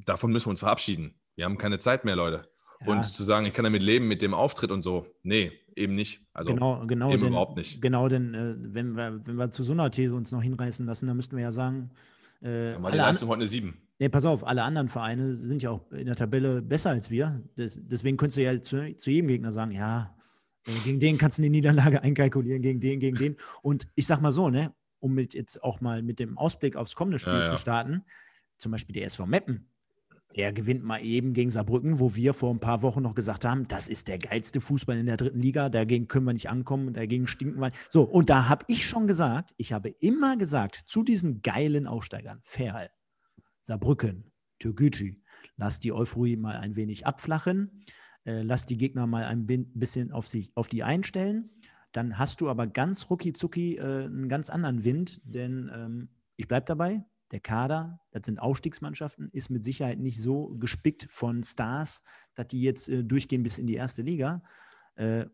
[0.07, 1.21] davon müssen wir uns verabschieden.
[1.35, 2.54] Wir haben keine Zeit mehr, Leute.
[2.87, 6.27] Und zu sagen, ich kann damit leben mit dem Auftritt und so, nee, eben nicht.
[6.33, 7.81] Also genau, genau eben denn, überhaupt nicht.
[7.81, 11.07] Genau, denn äh, wenn, wir, wenn wir zu so einer These uns noch hinreißen lassen,
[11.07, 11.91] dann müssten wir ja sagen,
[12.41, 13.75] äh, dann war die Leistung heute eine 7.
[13.99, 17.43] Nee, pass auf, alle anderen Vereine sind ja auch in der Tabelle besser als wir.
[17.57, 20.15] Das, deswegen könntest du ja zu, zu jedem Gegner sagen, ja,
[20.67, 23.37] äh, gegen den kannst du eine Niederlage einkalkulieren, gegen den, gegen den.
[23.63, 26.95] Und ich sag mal so, ne, um mit jetzt auch mal mit dem Ausblick aufs
[26.95, 27.49] kommende Spiel ja, ja.
[27.49, 28.05] zu starten,
[28.59, 29.69] zum Beispiel der SV Meppen,
[30.37, 33.69] der gewinnt mal eben gegen Saarbrücken, wo wir vor ein paar Wochen noch gesagt haben,
[33.69, 37.27] das ist der geilste Fußball in der dritten Liga, dagegen können wir nicht ankommen, dagegen
[37.27, 37.71] stinken wir.
[37.89, 42.41] So, und da habe ich schon gesagt, ich habe immer gesagt, zu diesen geilen Aufsteigern,
[42.43, 42.91] Ferl,
[43.63, 45.17] Saarbrücken, Türkgücü,
[45.57, 47.85] lass die Euphorie mal ein wenig abflachen,
[48.25, 51.51] äh, lass die Gegner mal ein bisschen auf, sich, auf die einstellen.
[51.93, 56.49] Dann hast du aber ganz rucki zucki äh, einen ganz anderen Wind, denn ähm, ich
[56.49, 57.05] bleibe dabei,
[57.35, 62.05] der Kader, das sind Aufstiegsmannschaften, ist mit Sicherheit nicht so gespickt von Stars,
[62.37, 64.41] dass die jetzt äh, durchgehen bis in die erste Liga.
[64.95, 65.27] Äh,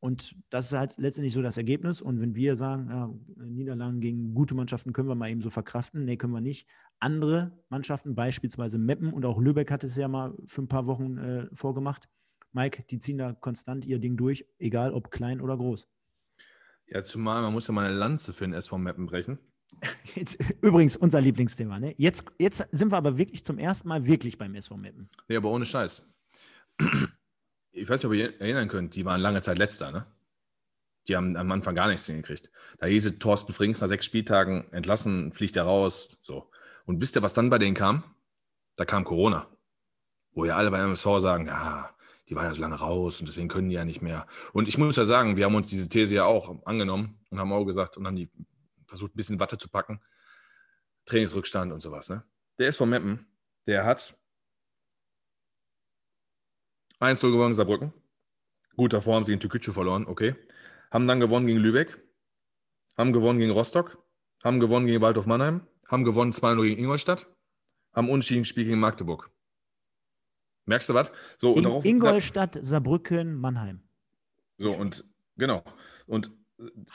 [0.00, 2.02] und das ist halt letztendlich so das Ergebnis.
[2.02, 6.04] Und wenn wir sagen, ja, Niederlagen gegen gute Mannschaften können wir mal eben so verkraften,
[6.04, 6.68] nee, können wir nicht.
[6.98, 11.18] Andere Mannschaften, beispielsweise Meppen und auch Lübeck hat es ja mal für ein paar Wochen
[11.18, 12.08] äh, vorgemacht.
[12.50, 15.88] Mike, die ziehen da konstant ihr Ding durch, egal ob klein oder groß.
[16.86, 19.38] Ja, zumal man muss ja mal eine Lanze für den SV Meppen brechen.
[20.14, 21.78] Jetzt, übrigens unser Lieblingsthema.
[21.78, 21.94] Ne?
[21.98, 25.08] Jetzt, jetzt sind wir aber wirklich zum ersten Mal wirklich beim SV Meppen.
[25.28, 26.10] Nee, aber ohne Scheiß
[27.72, 30.06] ich weiß nicht, ob ihr erinnern könnt, die waren lange Zeit letzter, ne?
[31.06, 32.50] Die haben am Anfang gar nichts hingekriegt.
[32.78, 36.16] Da hieß es, Thorsten Frings nach sechs Spieltagen entlassen, fliegt er raus.
[36.22, 36.50] So.
[36.86, 38.04] Und wisst ihr, was dann bei denen kam?
[38.76, 39.46] Da kam Corona.
[40.32, 41.94] Wo ja alle bei MSV sagen, ja,
[42.28, 44.26] die waren ja so lange raus und deswegen können die ja nicht mehr.
[44.54, 47.52] Und ich muss ja sagen, wir haben uns diese These ja auch angenommen und haben
[47.52, 48.30] auch gesagt und haben die
[48.94, 50.00] versucht, ein bisschen Watte zu packen.
[51.06, 52.08] Trainingsrückstand und sowas.
[52.08, 52.24] Ne?
[52.58, 53.26] Der ist von Meppen,
[53.66, 54.18] der hat
[57.00, 57.92] 1-0 gewonnen Saarbrücken.
[58.76, 60.34] Gut, davor haben sie in Tükücü verloren, okay.
[60.90, 62.00] Haben dann gewonnen gegen Lübeck,
[62.96, 63.98] haben gewonnen gegen Rostock,
[64.42, 67.26] haben gewonnen gegen Waldorf Mannheim, haben gewonnen 2-0 gegen Ingolstadt,
[67.92, 69.30] haben unentschieden gespielt gegen Magdeburg.
[70.66, 71.12] Merkst du was?
[71.40, 73.82] So, In, darauf, Ingolstadt, Saarbrücken, Mannheim.
[74.56, 75.04] So, und
[75.36, 75.62] genau.
[76.06, 76.32] Und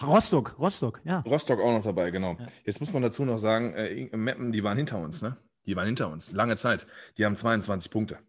[0.01, 1.19] Rostock, Rostock, ja.
[1.21, 2.37] Rostock auch noch dabei, genau.
[2.39, 2.45] Ja.
[2.65, 5.37] Jetzt muss man dazu noch sagen, äh, Meppen, die waren hinter uns, ne?
[5.65, 6.87] Die waren hinter uns, lange Zeit.
[7.17, 8.19] Die haben 22 Punkte.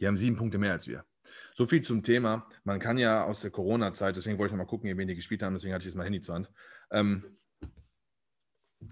[0.00, 1.04] Die haben sieben Punkte mehr als wir.
[1.54, 2.46] So viel zum Thema.
[2.64, 5.42] Man kann ja aus der Corona-Zeit, deswegen wollte ich noch mal gucken, wen die gespielt
[5.42, 6.50] haben, deswegen hatte ich jetzt mein Handy zur Hand.
[6.90, 7.38] Ähm,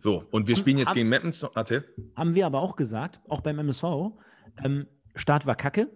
[0.00, 1.34] so, und wir spielen jetzt gegen Meppen.
[1.54, 1.84] Erzähl.
[2.14, 3.84] Haben wir aber auch gesagt, auch beim MSV,
[4.62, 5.90] ähm, Start war kacke.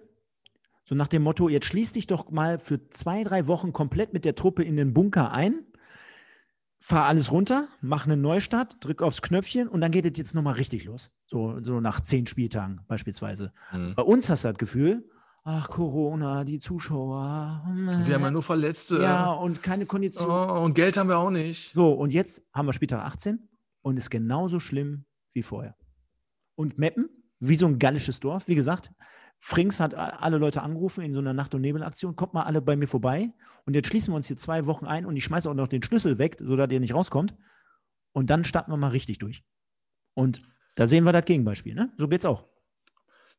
[0.85, 4.24] So nach dem Motto, jetzt schließ dich doch mal für zwei, drei Wochen komplett mit
[4.24, 5.64] der Truppe in den Bunker ein,
[6.85, 10.53] fahr alles runter, mach einen Neustart, drück aufs Knöpfchen und dann geht es jetzt nochmal
[10.53, 11.11] richtig los.
[11.24, 13.55] So, so nach zehn Spieltagen beispielsweise.
[13.72, 13.95] Mhm.
[13.95, 15.09] Bei uns hast du das Gefühl,
[15.45, 17.62] ach, Corona, die Zuschauer.
[18.05, 19.01] Wir haben ja nur Verletzte.
[19.01, 20.28] Ja, und keine Kondition.
[20.28, 21.72] Oh, und Geld haben wir auch nicht.
[21.72, 23.49] So, und jetzt haben wir Spieltag 18
[23.80, 25.76] und ist genauso schlimm wie vorher.
[26.55, 27.09] Und Meppen,
[27.41, 28.93] wie so ein gallisches Dorf, wie gesagt,
[29.41, 32.76] Frings hat alle Leute angerufen in so einer Nacht- und Nebelaktion, kommt mal alle bei
[32.76, 33.30] mir vorbei
[33.66, 35.82] und jetzt schließen wir uns hier zwei Wochen ein und ich schmeiße auch noch den
[35.82, 37.35] Schlüssel weg, sodass ihr nicht rauskommt.
[38.12, 39.45] Und dann starten wir mal richtig durch.
[40.14, 40.43] Und
[40.76, 41.93] da sehen wir das Gegenbeispiel, ne?
[41.99, 42.49] So geht's auch.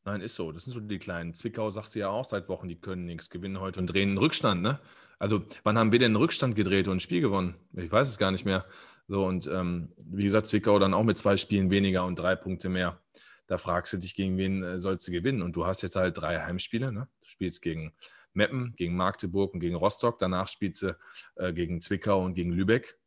[0.03, 0.51] Nein, ist so.
[0.51, 1.33] Das sind so die kleinen.
[1.33, 4.17] Zwickau sagst du ja auch seit Wochen, die können nichts gewinnen heute und drehen einen
[4.19, 4.79] Rückstand, ne?
[5.17, 7.55] Also, wann haben wir denn einen Rückstand gedreht und ein Spiel gewonnen?
[7.73, 8.65] Ich weiß es gar nicht mehr.
[9.07, 12.69] So, und ähm, wie gesagt, Zwickau dann auch mit zwei Spielen weniger und drei Punkte
[12.69, 13.01] mehr.
[13.47, 15.41] Da fragst du dich, gegen wen äh, sollst du gewinnen?
[15.41, 17.07] Und du hast jetzt halt drei Heimspiele, ne?
[17.21, 17.93] Du spielst gegen
[18.33, 20.19] Meppen, gegen Magdeburg und gegen Rostock.
[20.19, 20.97] Danach spielst du
[21.35, 22.97] äh, gegen Zwickau und gegen Lübeck.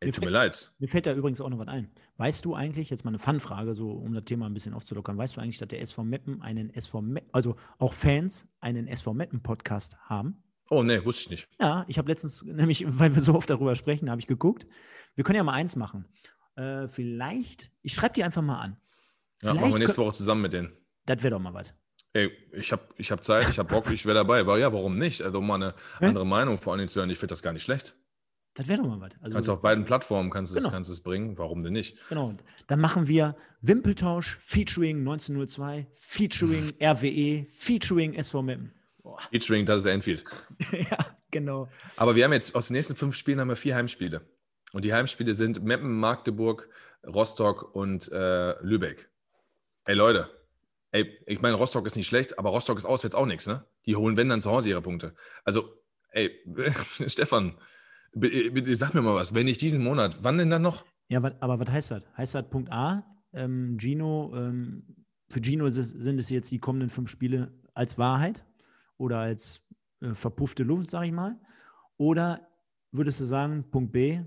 [0.00, 0.70] Ey, tut mir leid.
[0.78, 1.90] Mir fällt da übrigens auch noch was ein.
[2.18, 5.36] Weißt du eigentlich, jetzt mal eine Fanfrage, so um das Thema ein bisschen aufzulockern, weißt
[5.36, 9.42] du eigentlich, dass der SV Meppen einen SV Meppen, also auch Fans einen SV Meppen
[9.42, 10.42] Podcast haben?
[10.70, 11.48] Oh, nee, wusste ich nicht.
[11.58, 14.66] Ja, ich habe letztens, nämlich, weil wir so oft darüber sprechen, habe ich geguckt.
[15.14, 16.06] Wir können ja mal eins machen.
[16.54, 18.76] Äh, vielleicht, ich schreibe die einfach mal an.
[19.42, 20.72] Ja, vielleicht machen wir nächste Woche zusammen mit denen.
[21.06, 21.72] Das wäre doch mal was.
[22.12, 24.46] Ey, ich habe ich hab Zeit, ich habe Bock, ich wäre dabei.
[24.46, 25.22] Weil ja, warum nicht?
[25.22, 27.10] Also mal eine andere Meinung vor allem zu hören.
[27.10, 27.94] Ich finde das gar nicht schlecht.
[28.54, 29.12] Das wäre doch mal was.
[29.20, 30.66] Also, kannst du auf beiden Plattformen kannst genau.
[30.66, 31.96] es, kannst es bringen, warum denn nicht?
[32.08, 32.32] Genau.
[32.66, 38.72] Dann machen wir Wimpeltausch, Featuring 1902, Featuring RWE, Featuring SV Meppen.
[39.30, 40.24] Featuring, das ist Enfield.
[40.72, 40.98] ja,
[41.30, 41.68] genau.
[41.96, 44.22] Aber wir haben jetzt aus den nächsten fünf Spielen haben wir vier Heimspiele.
[44.72, 46.68] Und die Heimspiele sind Meppen, Magdeburg,
[47.06, 49.08] Rostock und äh, Lübeck.
[49.88, 50.28] Ey Leute,
[50.90, 53.64] ey, ich meine, Rostock ist nicht schlecht, aber Rostock ist auswärts auch nichts, ne?
[53.86, 55.14] Die holen, wenn dann zu Hause ihre Punkte.
[55.44, 55.64] Also,
[56.10, 56.30] ey,
[57.06, 57.56] Stefan,
[58.12, 60.84] sag mir mal was, wenn nicht diesen Monat, wann denn dann noch?
[61.08, 62.02] Ja, aber was heißt das?
[62.18, 67.08] Heißt das Punkt A, ähm, Gino, ähm, für Gino sind es jetzt die kommenden fünf
[67.08, 68.44] Spiele als Wahrheit
[68.98, 69.62] oder als
[70.02, 71.40] äh, verpuffte Luft, sag ich mal?
[71.96, 72.46] Oder
[72.92, 74.20] würdest du sagen, Punkt B,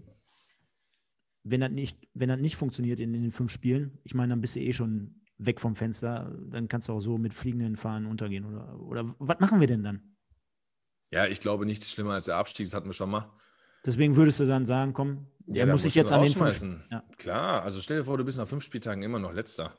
[1.43, 4.41] wenn das nicht, wenn das nicht funktioniert in, in den fünf Spielen, ich meine, dann
[4.41, 6.32] bist du eh schon weg vom Fenster.
[6.50, 8.46] Dann kannst du auch so mit fliegenden Fahnen untergehen.
[8.46, 10.16] Oder, oder was machen wir denn dann?
[11.12, 13.32] Ja, ich glaube, nichts schlimmer als der Abstieg, das hatten wir schon mal.
[13.86, 16.64] Deswegen würdest du dann sagen, komm, der Ja, muss da sich jetzt an den fünf-
[16.92, 17.04] Ja.
[17.18, 19.76] Klar, also stell dir vor, du bist nach fünf Spieltagen immer noch letzter.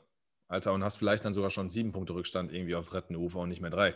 [0.47, 3.49] Alter, und hast vielleicht dann sogar schon sieben Punkte Rückstand irgendwie aufs rettende Ufer und
[3.49, 3.95] nicht mehr drei.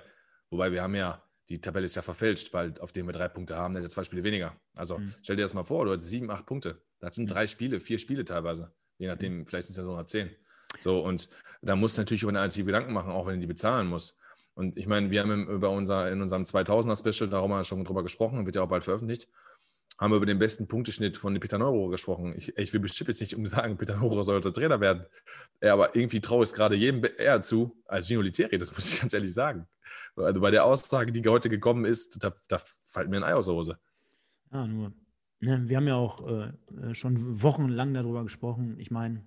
[0.50, 3.56] Wobei wir haben ja, die Tabelle ist ja verfälscht, weil auf dem wir drei Punkte
[3.58, 4.60] haben, der hat zwei Spiele weniger.
[4.74, 5.14] Also Mhm.
[5.22, 6.82] stell dir das mal vor, du hast sieben, acht Punkte.
[7.00, 8.74] Das sind drei Spiele, vier Spiele teilweise.
[8.98, 10.32] Je nachdem, vielleicht sind es ja sogar zehn.
[10.80, 11.30] So, und
[11.62, 14.18] da musst du natürlich über eine einzige Gedanken machen, auch wenn du die bezahlen musst.
[14.54, 18.04] Und ich meine, wir haben über unser, in unserem 2000er-Special, da haben wir schon drüber
[18.04, 19.28] gesprochen, wird ja auch bald veröffentlicht,
[20.00, 22.34] haben wir über den besten Punkteschnitt von Peter Neuro gesprochen.
[22.36, 25.06] Ich, ich will bestimmt jetzt nicht sagen, Peter Neuro sollte Trainer werden.
[25.62, 28.92] Ja, aber irgendwie traue ich es gerade jedem eher zu als Gino Literi, das muss
[28.92, 29.68] ich ganz ehrlich sagen.
[30.16, 33.46] Also bei der Aussage, die heute gekommen ist, da, da fällt mir ein Ei aus
[33.46, 33.78] der Hose.
[34.52, 34.92] Ja, nur.
[35.40, 36.52] Ne, wir haben ja auch äh,
[36.82, 38.80] äh, schon wochenlang darüber gesprochen.
[38.80, 39.24] Ich meine,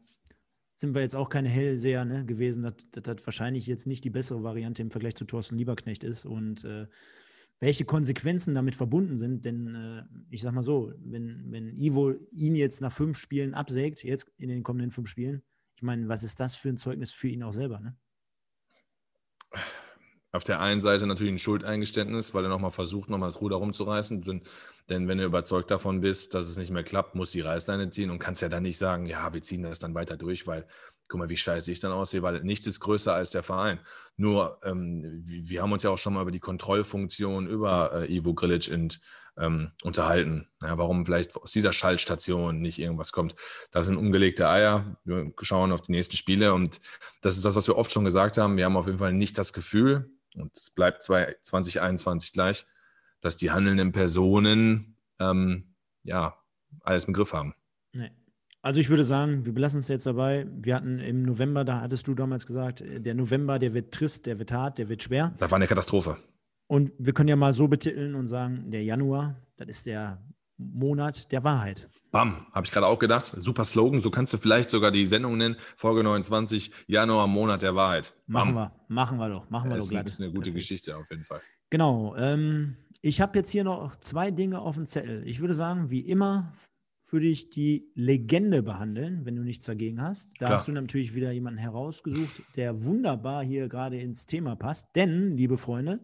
[0.80, 4.42] sind wir jetzt auch keine Hellseher ne, gewesen, dass das wahrscheinlich jetzt nicht die bessere
[4.42, 6.86] Variante im Vergleich zu Thorsten Lieberknecht ist und äh,
[7.58, 9.44] welche Konsequenzen damit verbunden sind.
[9.44, 14.02] Denn äh, ich sag mal so, wenn, wenn Ivo ihn jetzt nach fünf Spielen absägt,
[14.02, 15.42] jetzt in den kommenden fünf Spielen,
[15.76, 17.80] ich meine, was ist das für ein Zeugnis für ihn auch selber?
[17.80, 17.96] Ne?
[20.32, 24.22] Auf der einen Seite natürlich ein Schuldeingeständnis, weil er nochmal versucht, nochmal das Ruder rumzureißen.
[24.22, 24.42] Denn,
[24.88, 27.90] denn wenn du überzeugt davon bist, dass es nicht mehr klappt, musst du die Reißleine
[27.90, 30.66] ziehen und kannst ja dann nicht sagen, ja, wir ziehen das dann weiter durch, weil
[31.08, 33.80] guck mal, wie scheiße ich dann aussehe, weil nichts ist größer als der Verein.
[34.16, 38.32] Nur, ähm, wir, haben uns ja auch schon mal über die Kontrollfunktion über äh, Ivo
[38.32, 39.00] Grilic und,
[39.36, 40.48] ähm, unterhalten.
[40.62, 43.34] Ja, warum vielleicht aus dieser Schaltstation nicht irgendwas kommt.
[43.72, 44.96] Das sind umgelegte Eier.
[45.04, 46.80] Wir schauen auf die nächsten Spiele und
[47.22, 48.56] das ist das, was wir oft schon gesagt haben.
[48.56, 52.66] Wir haben auf jeden Fall nicht das Gefühl, und es bleibt zwei- 2021 gleich,
[53.20, 56.36] dass die handelnden Personen ähm, ja
[56.82, 57.54] alles im Griff haben.
[57.92, 58.10] Nee.
[58.62, 60.46] Also ich würde sagen, wir belassen es jetzt dabei.
[60.50, 64.26] Wir hatten im November, da hattest du damals gesagt, äh, der November, der wird trist,
[64.26, 65.34] der wird hart, der wird schwer.
[65.38, 66.18] Das war eine Katastrophe.
[66.66, 70.22] Und wir können ja mal so betiteln und sagen, der Januar, das ist der
[70.60, 71.88] Monat der Wahrheit.
[72.12, 73.34] Bam, habe ich gerade auch gedacht.
[73.36, 74.00] Super Slogan.
[74.00, 75.56] So kannst du vielleicht sogar die Sendung nennen.
[75.76, 78.14] Folge 29, Januar, Monat der Wahrheit.
[78.26, 78.70] Machen Bam.
[78.70, 80.06] wir, machen wir doch, machen wir Das doch glatt.
[80.06, 80.56] das ist eine gute Perfekt.
[80.56, 81.40] Geschichte auf jeden Fall.
[81.70, 82.14] Genau.
[82.16, 85.22] Ähm, ich habe jetzt hier noch zwei Dinge auf dem Zettel.
[85.26, 86.52] Ich würde sagen, wie immer
[87.12, 90.34] würde ich die Legende behandeln, wenn du nichts dagegen hast.
[90.40, 90.58] Da Klar.
[90.58, 94.94] hast du natürlich wieder jemanden herausgesucht, der wunderbar hier gerade ins Thema passt.
[94.94, 96.00] Denn, liebe Freunde,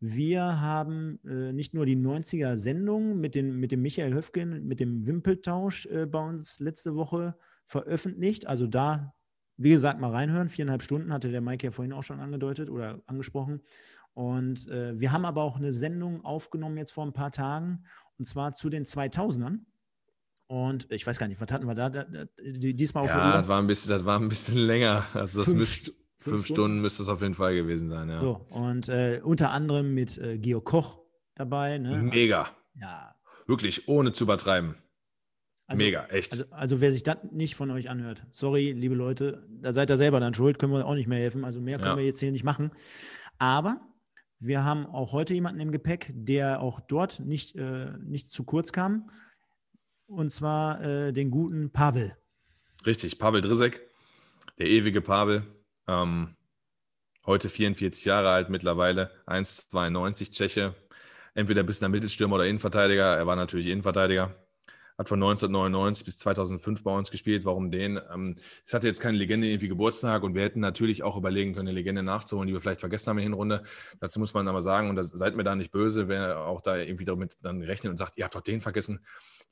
[0.00, 5.06] wir haben äh, nicht nur die 90er-Sendung mit, den, mit dem Michael Höfgen, mit dem
[5.06, 7.36] Wimpeltausch äh, bei uns letzte Woche
[7.66, 8.46] veröffentlicht.
[8.46, 9.14] Also da,
[9.58, 10.48] wie gesagt, mal reinhören.
[10.48, 13.60] Viereinhalb Stunden hatte der Mike ja vorhin auch schon angedeutet oder angesprochen.
[14.14, 17.84] Und äh, wir haben aber auch eine Sendung aufgenommen jetzt vor ein paar Tagen
[18.18, 19.60] und zwar zu den 2000ern.
[20.48, 23.20] Und ich weiß gar nicht, was hatten wir da, da, da die- diesmal auf der
[23.20, 25.04] Ja, das war, ein bisschen, das war ein bisschen länger.
[25.14, 26.80] Also das Fünf müsst, Stu- fünf, fünf Stunden, Stunden?
[26.82, 28.08] müsste es auf jeden Fall gewesen sein.
[28.08, 28.20] Ja.
[28.20, 31.00] So, und äh, unter anderem mit äh, Georg Koch
[31.34, 31.78] dabei.
[31.78, 31.98] Ne?
[32.02, 32.48] Mega.
[32.74, 33.14] Ja,
[33.46, 34.76] Wirklich, ohne zu übertreiben.
[35.66, 36.32] also, Mega, echt.
[36.32, 39.96] Also, also wer sich das nicht von euch anhört, sorry, liebe Leute, da seid ihr
[39.96, 41.44] selber dann schuld, können wir auch nicht mehr helfen.
[41.44, 41.96] Also mehr können Ja.
[41.96, 42.70] wir jetzt hier nicht machen.
[43.38, 43.80] Aber
[44.38, 48.72] wir haben auch heute jemanden im Gepäck, der auch dort nicht, äh, nicht zu kurz
[48.72, 49.10] kam.
[50.06, 52.16] Und zwar äh, den guten Pavel.
[52.86, 53.80] Richtig, Pavel Drisek,
[54.58, 55.42] der ewige Pavel.
[55.90, 56.36] Ähm,
[57.26, 60.74] heute 44 Jahre alt mittlerweile, 1,92 Tscheche.
[61.34, 63.16] Entweder bis nach Mittelstürmer oder Innenverteidiger.
[63.16, 64.36] Er war natürlich Innenverteidiger.
[64.96, 67.44] Hat von 1999 bis 2005 bei uns gespielt.
[67.44, 68.00] Warum den?
[68.12, 71.68] Ähm, es hatte jetzt keine Legende irgendwie Geburtstag und wir hätten natürlich auch überlegen können,
[71.68, 73.62] eine Legende nachzuholen, die wir vielleicht vergessen haben in der Hinrunde.
[73.98, 76.76] Dazu muss man aber sagen, und das, seid mir da nicht böse, wer auch da
[76.76, 79.00] irgendwie damit dann rechnet und sagt, ihr habt doch den vergessen.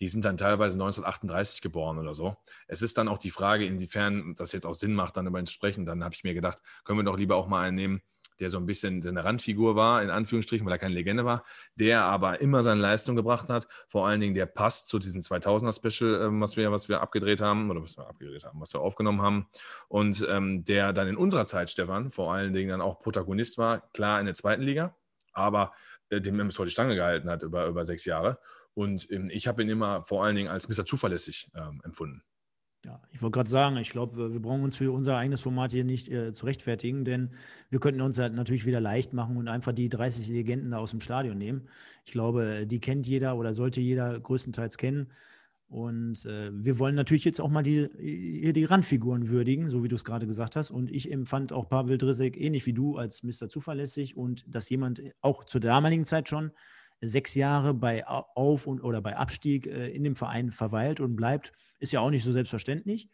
[0.01, 2.37] Die sind dann teilweise 1938 geboren oder so.
[2.67, 5.47] Es ist dann auch die Frage, inwiefern das jetzt auch Sinn macht, dann über ihn
[5.47, 5.87] zu sprechen.
[5.87, 8.03] Dann habe ich mir gedacht, können wir doch lieber auch mal einen nehmen,
[8.41, 11.45] der so ein bisschen eine Randfigur war, in Anführungsstrichen, weil er keine Legende war,
[11.75, 13.67] der aber immer seine Leistung gebracht hat.
[13.89, 17.71] Vor allen Dingen, der passt zu diesem 2000er-Special, ähm, was, wir, was wir abgedreht haben,
[17.71, 19.49] oder was wir abgedreht haben, was wir aufgenommen haben.
[19.89, 23.89] Und ähm, der dann in unserer Zeit, Stefan, vor allen Dingen dann auch Protagonist war,
[23.93, 24.95] klar in der zweiten Liga,
[25.33, 25.73] aber
[26.11, 28.39] äh, dem MSV die Stange gehalten hat über, über sechs Jahre.
[28.79, 30.85] Und ähm, ich habe ihn immer vor allen Dingen als Mr.
[30.85, 32.23] Zuverlässig ähm, empfunden.
[32.85, 35.83] Ja, ich wollte gerade sagen, ich glaube, wir brauchen uns für unser eigenes Format hier
[35.83, 37.35] nicht äh, zu rechtfertigen, denn
[37.71, 40.93] wir könnten uns halt natürlich wieder leicht machen und einfach die 30 Legenden da aus
[40.93, 41.69] dem Stadion nehmen.
[42.05, 45.11] Ich glaube, die kennt jeder oder sollte jeder größtenteils kennen.
[45.67, 47.89] Und äh, wir wollen natürlich jetzt auch mal die,
[48.53, 50.71] die Randfiguren würdigen, so wie du es gerade gesagt hast.
[50.71, 53.49] Und ich empfand auch Pavel Drisek ähnlich wie du als Mr.
[53.49, 56.53] Zuverlässig und dass jemand auch zur damaligen Zeit schon
[57.01, 61.17] sechs Jahre bei Au- Auf- und oder bei Abstieg äh, in dem Verein verweilt und
[61.17, 63.09] bleibt, ist ja auch nicht so selbstverständlich.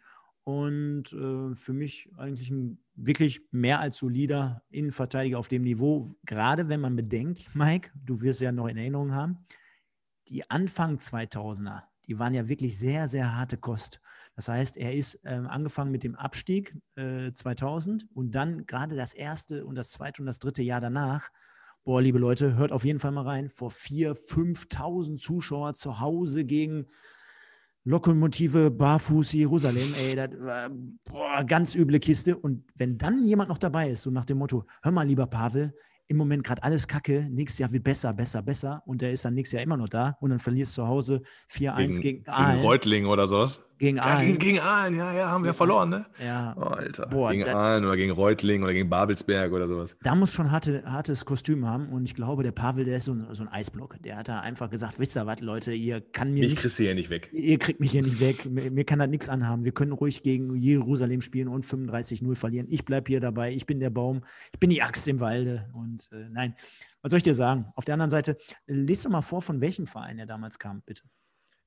[0.44, 6.14] und äh, für mich eigentlich ein wirklich mehr als solider Innenverteidiger auf dem Niveau.
[6.26, 9.46] Gerade wenn man bedenkt, Mike, du wirst ja noch in Erinnerung haben,
[10.28, 14.00] die Anfang 2000er, die waren ja wirklich sehr, sehr harte Kost.
[14.36, 19.14] Das heißt, er ist äh, angefangen mit dem Abstieg äh, 2000 und dann gerade das
[19.14, 21.30] erste und das zweite und das dritte Jahr danach.
[21.84, 23.50] Boah, liebe Leute, hört auf jeden Fall mal rein.
[23.50, 26.86] Vor 4.000, 5.000 Zuschauer zu Hause gegen
[27.86, 30.70] Lokomotive Barfuß Jerusalem, ey, das war
[31.04, 32.34] boah, ganz üble Kiste.
[32.38, 35.74] Und wenn dann jemand noch dabei ist, so nach dem Motto, hör mal, lieber Pavel,
[36.06, 39.34] im Moment gerade alles kacke, nächstes Jahr wird besser, besser, besser und der ist dann
[39.34, 42.24] nächstes Jahr immer noch da und dann verlierst du zu Hause 4-1 gegen, gegen.
[42.24, 43.64] Gegen Reutling oder sowas.
[43.84, 44.20] Gegen Aalen.
[44.20, 46.06] Ja, gegen, gegen Aalen, ja, ja, haben wir verloren, ne?
[46.24, 46.54] Ja.
[46.56, 47.06] Oh, Alter.
[47.06, 49.94] Boah, gegen da, Aalen oder gegen Reutling oder gegen Babelsberg oder sowas.
[50.02, 53.12] Da muss schon harte, hartes Kostüm haben und ich glaube, der Pavel, der ist so
[53.12, 54.02] ein, so ein Eisblock.
[54.02, 56.78] Der hat da einfach gesagt, wisst ihr was, Leute, ihr kann mir Ich nicht, kriegst
[56.78, 57.28] hier nicht weg.
[57.34, 58.46] Ihr kriegt mich hier nicht weg.
[58.50, 59.64] Mir, mir kann das nichts anhaben.
[59.64, 62.66] Wir können ruhig gegen Jerusalem spielen und 35-0 verlieren.
[62.70, 63.52] Ich bleibe hier dabei.
[63.52, 64.22] Ich bin der Baum.
[64.54, 65.68] Ich bin die Axt im Walde.
[65.74, 66.54] Und äh, nein,
[67.02, 67.66] was soll ich dir sagen?
[67.74, 71.02] Auf der anderen Seite, lest doch mal vor, von welchem Verein er damals kam, bitte.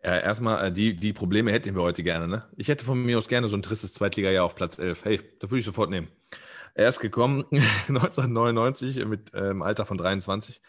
[0.08, 2.30] Ja, erstmal, äh, die, die Probleme hätten wir heute gerne.
[2.30, 2.46] Ne?
[2.56, 5.04] Ich hätte von mir aus gerne so ein tristes Zweitliga-Jahr auf Platz 11.
[5.04, 6.08] Hey, das würde ich sofort nehmen.
[6.76, 10.62] Er ist gekommen 1999 mit ähm, Alter von 23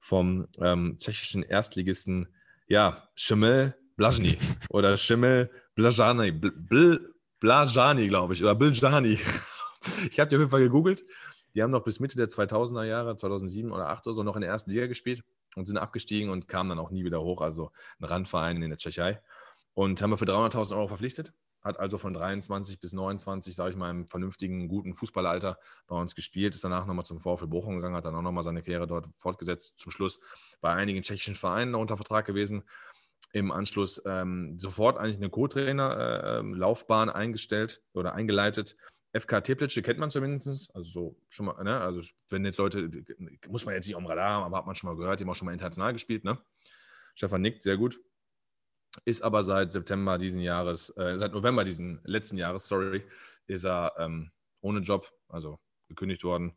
[0.00, 2.28] vom ähm, tschechischen Erstligisten,
[2.66, 4.38] ja, Schimmel Blazny
[4.70, 9.18] oder Schimmel Blazany, Bl glaube ich, oder Biljani.
[10.10, 11.04] ich habe die auf jeden Fall gegoogelt.
[11.54, 14.40] Die haben noch bis Mitte der 2000er Jahre, 2007 oder 2008 oder so, noch in
[14.40, 15.24] der ersten Liga gespielt
[15.56, 17.40] und sind abgestiegen und kamen dann auch nie wieder hoch.
[17.40, 17.70] Also
[18.00, 19.20] ein Randverein in der Tschechei.
[19.74, 21.32] Und haben wir für 300.000 Euro verpflichtet.
[21.62, 26.14] Hat also von 23 bis 29, sage ich mal, im vernünftigen, guten Fußballalter bei uns
[26.14, 26.54] gespielt.
[26.54, 29.78] Ist danach nochmal zum VfL Bochum gegangen, hat dann auch nochmal seine Karriere dort fortgesetzt.
[29.78, 30.20] Zum Schluss
[30.60, 32.62] bei einigen tschechischen Vereinen unter Vertrag gewesen.
[33.32, 38.76] Im Anschluss ähm, sofort eigentlich eine Co-Trainer-Laufbahn äh, eingestellt oder eingeleitet
[39.12, 40.74] FK Teplitz, kennt man zumindest.
[40.74, 41.80] Also so schon mal, ne?
[41.80, 42.90] Also wenn jetzt Leute,
[43.48, 45.30] muss man jetzt nicht am Radar haben, aber hat man schon mal gehört, die haben
[45.30, 46.38] auch schon mal international gespielt, ne?
[47.14, 48.00] Stefan nickt, sehr gut.
[49.04, 53.04] Ist aber seit September diesen Jahres, äh, seit November diesen letzten Jahres, sorry,
[53.46, 54.30] ist er ähm,
[54.60, 56.56] ohne Job, also gekündigt worden.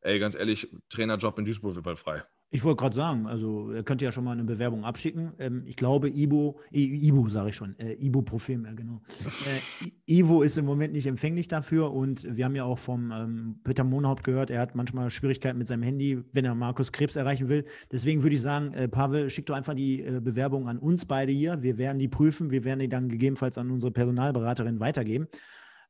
[0.00, 2.24] Ey, ganz ehrlich, Trainerjob in Duisburg wird bald frei.
[2.50, 5.32] Ich wollte gerade sagen, also er könnte ja schon mal eine Bewerbung abschicken.
[5.38, 9.02] Ähm, ich glaube, Ibo, Ibo sage ich schon, äh, Ibuprofen, ja genau.
[9.44, 13.60] Äh, Ivo ist im Moment nicht empfänglich dafür und wir haben ja auch vom ähm,
[13.64, 17.50] Peter Monhaupt gehört, er hat manchmal Schwierigkeiten mit seinem Handy, wenn er Markus Krebs erreichen
[17.50, 17.66] will.
[17.92, 21.32] Deswegen würde ich sagen, äh, Pavel, schick doch einfach die äh, Bewerbung an uns beide
[21.32, 21.62] hier.
[21.62, 25.28] Wir werden die prüfen, wir werden die dann gegebenenfalls an unsere Personalberaterin weitergeben.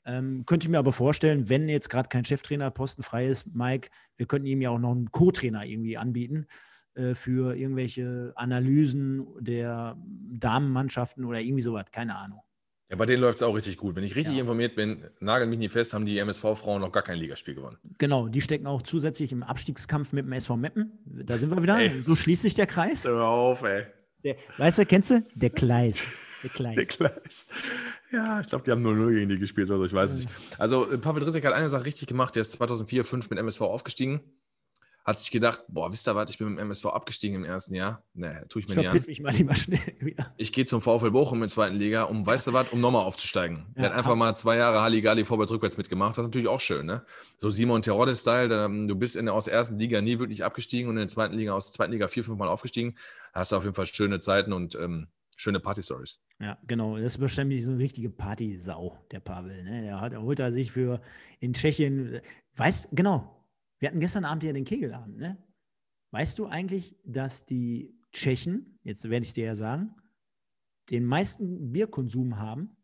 [0.08, 4.26] Ähm, könnte ich mir aber vorstellen, wenn jetzt gerade kein Cheftrainerposten frei ist, Mike, wir
[4.26, 6.46] könnten ihm ja auch noch einen Co-Trainer irgendwie anbieten
[6.94, 12.40] äh, für irgendwelche Analysen der Damenmannschaften oder irgendwie sowas, keine Ahnung.
[12.88, 13.96] Ja, bei denen läuft es auch richtig gut.
[13.96, 14.40] Wenn ich richtig ja.
[14.40, 17.76] informiert bin, nagel mich nicht fest, haben die MSV-Frauen noch gar kein Ligaspiel gewonnen.
[17.98, 20.92] Genau, die stecken auch zusätzlich im Abstiegskampf mit dem SV Meppen.
[21.04, 21.78] Da sind wir wieder.
[21.78, 22.02] Ey.
[22.06, 23.06] So schließt sich der Kreis.
[23.06, 23.84] Hör auf, ey.
[24.24, 25.22] Der, weißt du, kennst du?
[25.34, 26.06] Der Kleis.
[26.42, 26.74] Der Kleis.
[26.76, 27.48] Der Kleis.
[28.10, 30.30] Ja, ich glaube, die haben 0-0 gegen die gespielt oder so, ich weiß es nicht.
[30.58, 32.34] Also, äh, Pavel Drissek hat eine Sache richtig gemacht.
[32.34, 34.20] Der ist 2004, 2005 mit MSV aufgestiegen.
[35.04, 37.74] Hat sich gedacht, boah, wisst ihr was, ich bin mit dem MSV abgestiegen im ersten
[37.74, 38.04] Jahr.
[38.12, 39.04] Ne, tue ich mir ich nicht an.
[39.06, 40.34] mich mal lieber schnell wieder.
[40.36, 43.04] Ich gehe zum VfL Bochum in der zweiten Liga, um, weißt du was, um nochmal
[43.04, 43.68] aufzusteigen.
[43.68, 46.10] Ja, der hat einfach mal zwei Jahre Halligalli vorwärts, rückwärts mitgemacht.
[46.10, 47.06] Das ist natürlich auch schön, ne?
[47.38, 48.48] So Simon Terodde-Style,
[48.86, 51.36] du bist in der, aus der ersten Liga nie wirklich abgestiegen und in der zweiten
[51.36, 52.96] Liga, aus der zweiten Liga vier, fünf Mal aufgestiegen.
[53.32, 55.08] Da hast du auf jeden Fall schöne Zeiten und ähm,
[55.38, 56.20] schöne Party-Stories.
[56.40, 56.96] Ja, genau.
[56.96, 59.62] Das ist wahrscheinlich so eine richtige Partysau, der Pavel.
[59.62, 59.82] Ne?
[59.82, 61.00] Der, hat, holt er sich für
[61.40, 62.20] in Tschechien,
[62.56, 63.46] weißt genau,
[63.78, 65.38] wir hatten gestern Abend ja den Kegelabend, ne?
[66.10, 69.94] Weißt du eigentlich, dass die Tschechen, jetzt werde ich dir ja sagen,
[70.90, 72.76] den meisten Bierkonsum haben?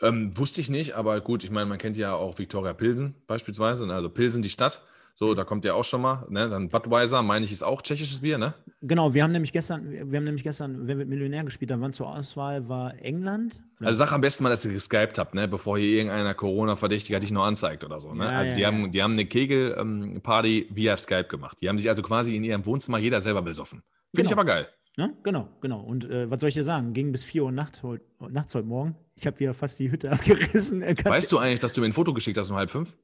[0.00, 3.86] Ähm, wusste ich nicht, aber gut, ich meine, man kennt ja auch Viktoria Pilsen beispielsweise,
[3.86, 3.94] ne?
[3.94, 4.82] also Pilsen die Stadt.
[5.16, 6.26] So, da kommt ja auch schon mal.
[6.28, 6.48] Ne?
[6.48, 8.54] Dann Budweiser, meine ich, ist auch tschechisches Bier, ne?
[8.82, 11.92] Genau, wir haben nämlich gestern, wir haben nämlich gestern, wer wird Millionär gespielt, da waren
[11.92, 13.62] zur Auswahl war England.
[13.78, 15.46] Also sag am besten mal, dass ihr geskypt habt, ne?
[15.46, 18.12] bevor hier irgendeiner Corona-Verdächtiger dich noch anzeigt oder so.
[18.12, 18.24] Ne?
[18.24, 18.68] Ja, also ja, die, ja.
[18.68, 21.58] Haben, die haben eine Kegel-Party via Skype gemacht.
[21.60, 23.82] Die haben sich also quasi in ihrem Wohnzimmer jeder selber besoffen.
[24.14, 24.28] Finde genau.
[24.28, 24.68] ich aber geil.
[24.96, 25.16] Ne?
[25.22, 25.80] Genau, genau.
[25.80, 26.92] Und äh, was soll ich dir sagen?
[26.92, 28.00] Ging bis 4 Uhr Nacht, heut,
[28.30, 28.96] nachts heute Morgen.
[29.16, 30.82] Ich habe hier fast die Hütte abgerissen.
[30.82, 32.96] Weißt du eigentlich, dass du mir ein Foto geschickt hast um halb fünf?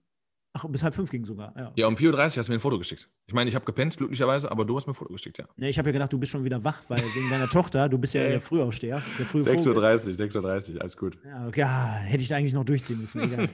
[0.52, 1.72] Ach, bis halb fünf ging sogar, ja.
[1.76, 3.08] Ja, um 4.30 Uhr hast du mir ein Foto geschickt.
[3.26, 5.46] Ich meine, ich habe gepennt, glücklicherweise, aber du hast mir ein Foto geschickt, ja.
[5.56, 7.98] Nee, ich habe ja gedacht, du bist schon wieder wach, weil wegen deiner Tochter, du
[7.98, 9.00] bist ja der Frühaufsteher.
[9.18, 11.18] Der 6.30 Uhr, 6.30 Uhr, alles gut.
[11.24, 13.48] Ja, okay, ja, hätte ich da eigentlich noch durchziehen müssen, egal.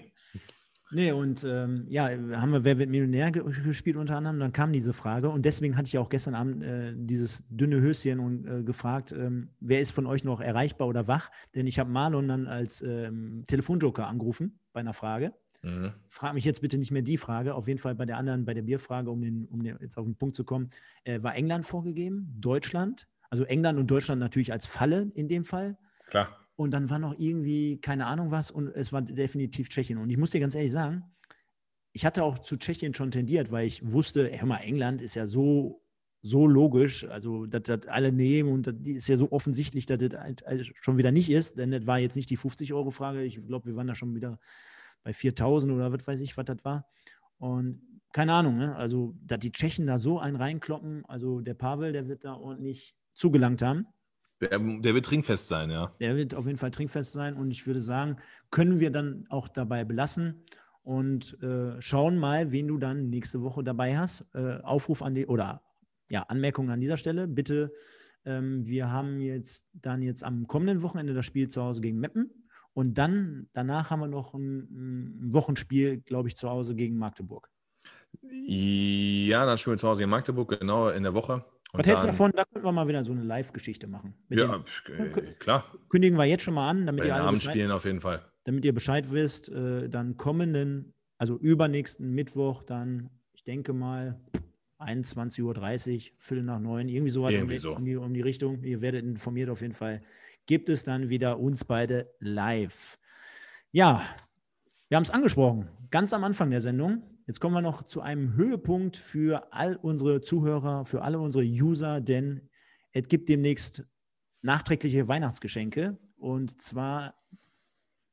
[0.92, 4.92] Nee, und ähm, ja, haben wir Wer wird Millionär gespielt unter anderem, dann kam diese
[4.92, 9.12] Frage und deswegen hatte ich auch gestern Abend äh, dieses dünne Höschen und äh, gefragt,
[9.12, 11.30] ähm, wer ist von euch noch erreichbar oder wach?
[11.54, 15.32] Denn ich habe Marlon dann als ähm, Telefonjoker angerufen bei einer Frage.
[15.62, 15.92] Mhm.
[16.08, 18.54] Frag mich jetzt bitte nicht mehr die Frage, auf jeden Fall bei der anderen, bei
[18.54, 20.70] der Bierfrage, um, den, um den, jetzt auf den Punkt zu kommen,
[21.04, 25.76] äh, war England vorgegeben, Deutschland, also England und Deutschland natürlich als Falle in dem Fall.
[26.08, 26.28] Klar.
[26.56, 29.98] Und dann war noch irgendwie, keine Ahnung was, und es war definitiv Tschechien.
[29.98, 31.04] Und ich muss dir ganz ehrlich sagen,
[31.92, 35.26] ich hatte auch zu Tschechien schon tendiert, weil ich wusste, hör mal, England ist ja
[35.26, 35.82] so,
[36.22, 40.18] so logisch, also dass das alle nehmen und das ist ja so offensichtlich, dass das
[40.18, 43.22] halt, halt schon wieder nicht ist, denn das war jetzt nicht die 50-Euro-Frage.
[43.22, 44.38] Ich glaube, wir waren da schon wieder
[45.06, 46.84] bei 4000 oder was weiß ich, was das war.
[47.38, 47.80] Und
[48.12, 48.74] keine Ahnung, ne?
[48.74, 52.96] also dass die Tschechen da so einen reinkloppen, also der Pavel, der wird da ordentlich
[53.14, 53.86] zugelangt haben.
[54.40, 55.94] Der, der, wird trinkfest sein, ja.
[56.00, 58.16] Der wird auf jeden Fall trinkfest sein und ich würde sagen,
[58.50, 60.42] können wir dann auch dabei belassen
[60.82, 64.26] und äh, schauen mal, wen du dann nächste Woche dabei hast.
[64.34, 65.62] Äh, Aufruf an die oder
[66.08, 67.28] ja, Anmerkung an dieser Stelle.
[67.28, 67.72] Bitte,
[68.24, 72.45] ähm, wir haben jetzt dann jetzt am kommenden Wochenende das Spiel zu Hause gegen Meppen
[72.76, 74.58] und dann danach haben wir noch ein,
[75.24, 77.48] ein Wochenspiel, glaube ich, zu Hause gegen Magdeburg.
[78.20, 81.42] Ja, dann spielen wir zu Hause gegen Magdeburg, genau in der Woche.
[81.72, 82.32] Und Was hältst du davon?
[82.36, 84.12] Da könnten wir mal wieder so eine Live-Geschichte machen.
[84.28, 85.64] ja, den, äh, klar.
[85.88, 88.30] Kündigen wir jetzt schon mal an, damit Bei ihr alle Abendspielen auf jeden Fall.
[88.44, 94.20] Damit ihr Bescheid wisst, äh, dann kommenden, also übernächsten Mittwoch, dann, ich denke mal,
[94.80, 97.74] 21.30 Uhr, Viertel nach neun, irgendwie sowas irgendwie so.
[97.74, 98.62] um, die, um die Richtung.
[98.62, 100.02] Ihr werdet informiert auf jeden Fall.
[100.46, 102.98] Gibt es dann wieder uns beide live.
[103.72, 104.02] Ja,
[104.88, 107.02] wir haben es angesprochen, ganz am Anfang der Sendung.
[107.26, 112.00] Jetzt kommen wir noch zu einem Höhepunkt für all unsere Zuhörer, für alle unsere User,
[112.00, 112.48] denn
[112.92, 113.84] es gibt demnächst
[114.42, 117.14] nachträgliche Weihnachtsgeschenke und zwar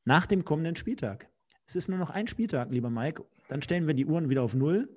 [0.03, 1.29] nach dem kommenden Spieltag.
[1.65, 3.23] Es ist nur noch ein Spieltag, lieber Mike.
[3.47, 4.89] Dann stellen wir die Uhren wieder auf Null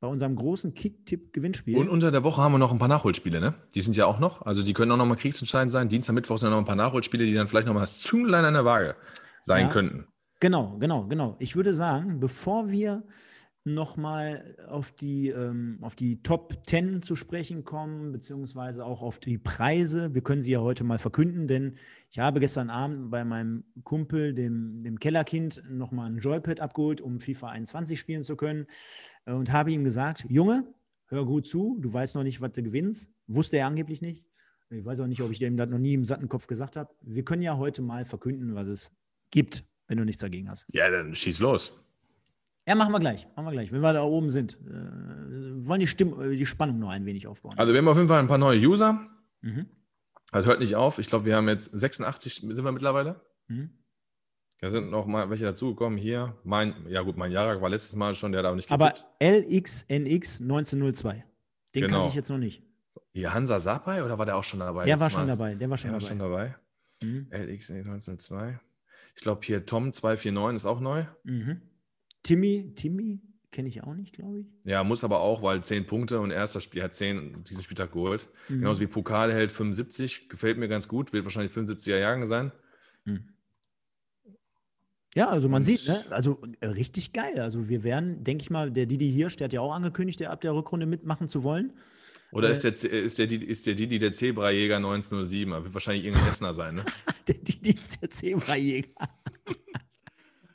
[0.00, 1.76] bei unserem großen Kick-Tipp-Gewinnspiel.
[1.76, 3.54] Und unter der Woche haben wir noch ein paar Nachholspiele, ne?
[3.74, 4.42] Die sind ja auch noch.
[4.42, 5.90] Also die können auch noch mal kriegsentscheidend sein.
[5.90, 8.54] Dienstag, Mittwoch sind noch ein paar Nachholspiele, die dann vielleicht noch mal das Zünglein an
[8.54, 8.96] der Waage
[9.42, 10.06] sein ja, könnten.
[10.40, 11.36] Genau, genau, genau.
[11.38, 13.04] Ich würde sagen, bevor wir
[13.64, 19.38] nochmal auf die, ähm, auf die Top 10 zu sprechen kommen, beziehungsweise auch auf die
[19.38, 20.14] Preise.
[20.14, 21.76] Wir können sie ja heute mal verkünden, denn
[22.10, 27.20] ich habe gestern Abend bei meinem Kumpel, dem, dem Kellerkind, nochmal ein Joypad abgeholt, um
[27.20, 28.66] FIFA 21 spielen zu können
[29.26, 30.64] äh, und habe ihm gesagt, Junge,
[31.06, 33.12] hör gut zu, du weißt noch nicht, was du gewinnst.
[33.26, 34.24] Wusste er angeblich nicht.
[34.70, 36.94] Ich weiß auch nicht, ob ich dem das noch nie im satten Kopf gesagt habe.
[37.02, 38.92] Wir können ja heute mal verkünden, was es
[39.30, 40.66] gibt, wenn du nichts dagegen hast.
[40.72, 41.84] Ja, dann schieß los.
[42.70, 43.26] Ja, machen wir gleich.
[43.34, 44.56] Machen wir gleich, wenn wir da oben sind.
[44.64, 47.58] Äh, wollen die, Stimm äh, die Spannung noch ein wenig aufbauen.
[47.58, 49.08] Also wir haben auf jeden Fall ein paar neue User.
[49.40, 49.66] Mhm.
[50.30, 51.00] Also hört nicht auf.
[51.00, 53.22] Ich glaube, wir haben jetzt 86 sind wir mittlerweile.
[53.48, 53.70] Mhm.
[54.60, 55.98] Da sind noch mal welche dazugekommen.
[55.98, 59.04] Hier, mein, ja gut, mein Jarak war letztes Mal schon, der hat aber nicht getippt.
[59.20, 61.24] Aber LXNX 1902.
[61.74, 61.94] Den genau.
[61.94, 62.62] kannte ich jetzt noch nicht.
[63.12, 64.84] Hier, Hansa Sapai oder war der auch schon dabei?
[64.84, 65.26] Der war schon Mal?
[65.26, 65.56] dabei.
[65.56, 66.04] Der war schon der dabei.
[66.04, 66.54] War schon dabei.
[67.02, 67.26] Mhm.
[67.32, 68.60] LXNX 1902.
[69.16, 71.06] Ich glaube, hier Tom 249 ist auch neu.
[71.24, 71.62] Mhm.
[72.22, 74.46] Timmy, Timmy kenne ich auch nicht, glaube ich.
[74.64, 78.28] Ja, muss aber auch, weil 10 Punkte und erster Spiel hat 10 diesen Spieltag geholt.
[78.48, 78.60] Mhm.
[78.60, 82.52] Genauso wie Pokal hält 75, gefällt mir ganz gut, wird wahrscheinlich 75er Jahren sein.
[83.04, 83.30] Mhm.
[85.14, 86.04] Ja, also man sieht, ne?
[86.10, 87.40] also äh, richtig geil.
[87.40, 90.30] Also wir werden, denke ich mal, der Didi Hirsch, der hat ja auch angekündigt, der
[90.30, 91.72] ab der Rückrunde mitmachen zu wollen.
[92.32, 95.52] Oder äh, ist, der, ist, der, ist der Didi der Zebrajäger 1907?
[95.52, 96.84] Wird wahrscheinlich irgendein Essener sein, ne?
[97.26, 98.88] der Didi ist der Zebrajäger.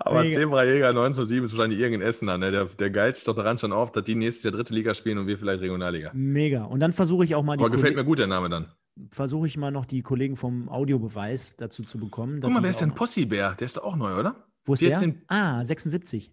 [0.05, 2.51] Aber Zebra-Jäger 1907 ist wahrscheinlich irgendein Essener, ne?
[2.51, 5.17] Der, der geilt sich doch daran schon auf, dass die nächstes Jahr dritte Liga spielen
[5.17, 6.11] und wir vielleicht Regionalliga.
[6.13, 6.63] Mega.
[6.65, 7.63] Und dann versuche ich auch mal die.
[7.63, 8.71] Aber gefällt mir gut der Name dann.
[9.11, 12.39] Versuche ich mal noch die Kollegen vom Audiobeweis dazu zu bekommen.
[12.39, 13.55] Guck mal, wer ist denn Possibär?
[13.59, 14.47] Der ist doch auch neu, oder?
[14.63, 15.15] Wo ist der?
[15.27, 16.31] Ah, 76.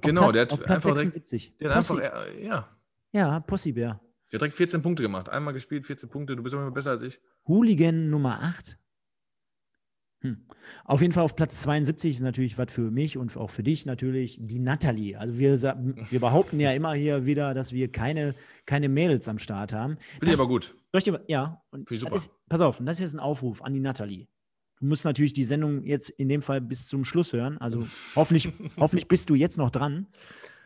[0.00, 1.56] Genau, Platz, der hat auf Platz einfach 76.
[1.58, 2.68] Direkt, der hat einfach, ja.
[3.12, 4.00] Ja, Possibär.
[4.30, 5.28] Der hat direkt 14 Punkte gemacht.
[5.28, 6.36] Einmal gespielt, 14 Punkte.
[6.36, 7.18] Du bist immer besser als ich.
[7.48, 8.78] Hooligan Nummer 8.
[10.20, 10.38] Hm.
[10.84, 13.86] Auf jeden Fall auf Platz 72 ist natürlich was für mich und auch für dich
[13.86, 15.16] natürlich die Natalie.
[15.16, 15.60] Also wir,
[16.10, 18.34] wir behaupten ja immer hier wieder, dass wir keine,
[18.66, 19.96] keine Mädels am Start haben.
[20.18, 20.74] Finde ich aber gut.
[20.92, 24.26] Dir, ja, und ist, pass auf, das ist jetzt ein Aufruf an die Natalie.
[24.80, 27.58] Du musst natürlich die Sendung jetzt in dem Fall bis zum Schluss hören.
[27.58, 27.86] Also
[28.16, 30.08] hoffentlich, hoffentlich bist du jetzt noch dran.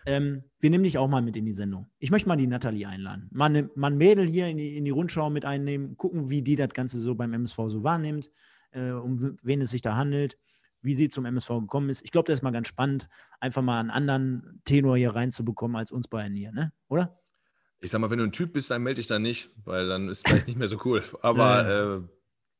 [0.07, 1.87] Ähm, wir nehmen dich auch mal mit in die Sendung.
[1.99, 3.29] Ich möchte mal die Natalie einladen.
[3.33, 6.43] Mal, ne, mal ein Mädel hier in die, in die Rundschau mit einnehmen, gucken, wie
[6.43, 8.31] die das Ganze so beim MSV so wahrnimmt
[8.73, 10.39] äh, um wen es sich da handelt,
[10.81, 12.05] wie sie zum MSV gekommen ist.
[12.05, 13.09] Ich glaube, das ist mal ganz spannend,
[13.41, 16.73] einfach mal einen anderen Tenor hier reinzubekommen als uns beiden hier, ne?
[16.89, 17.19] oder?
[17.81, 20.09] Ich sag mal, wenn du ein Typ bist, dann melde dich da nicht, weil dann
[20.09, 21.03] ist es vielleicht nicht mehr so cool.
[21.23, 21.69] Aber
[22.05, 22.09] äh,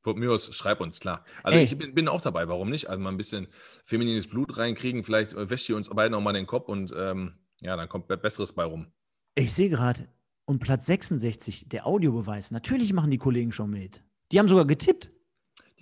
[0.03, 1.25] Von mir aus, schreib uns, klar.
[1.45, 1.65] Also Ey.
[1.65, 2.89] ich bin, bin auch dabei, warum nicht?
[2.91, 3.47] Also mal ein bisschen
[3.85, 7.35] feminines Blut reinkriegen, vielleicht äh, wäscht ihr uns beiden auch mal den Kopf und ähm,
[7.61, 8.93] ja, dann kommt be- Besseres bei rum.
[9.37, 10.09] Ich sehe gerade,
[10.45, 12.51] und Platz 66, der Audiobeweis.
[12.51, 14.03] Natürlich machen die Kollegen schon mit.
[14.33, 15.13] Die haben sogar getippt.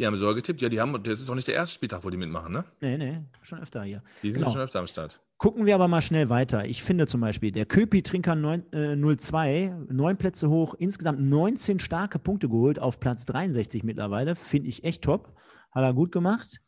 [0.00, 2.08] Die haben sogar getippt, ja, die haben, das ist auch nicht der erste Spieltag, wo
[2.08, 2.64] die mitmachen, ne?
[2.80, 4.02] Nee, nee, schon öfter hier.
[4.22, 4.50] Die sind Genau.
[4.52, 5.20] schon öfter am Start.
[5.36, 6.64] Gucken wir aber mal schnell weiter.
[6.64, 11.80] Ich finde zum Beispiel, der Köpi Trinker 9, äh, 02, neun Plätze hoch, insgesamt 19
[11.80, 14.36] starke Punkte geholt, auf Platz 63 mittlerweile.
[14.36, 15.34] Finde ich echt top.
[15.70, 16.60] Hat er gut gemacht.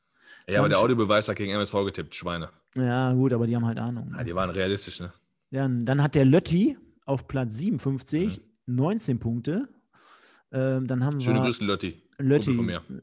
[0.46, 2.50] Ja, aber Dann der sch- Audiobeweis hat gegen MSV getippt, Schweine.
[2.74, 4.12] Ja, gut, aber die haben halt Ahnung.
[4.14, 5.10] Ja, die waren realistisch, ne?
[5.50, 6.76] Dann, dann hat der Lötti
[7.06, 9.68] auf Platz 57 19 Punkte.
[10.52, 12.02] Ähm, dann haben Schöne wir Grüße, Lotti.
[12.22, 12.54] Lötti,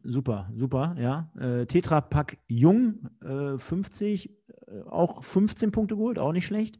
[0.03, 1.31] super, super, ja.
[1.39, 4.29] Äh, Tetra Pack Jung, äh, 50,
[4.67, 6.79] äh, auch 15 Punkte geholt, auch nicht schlecht.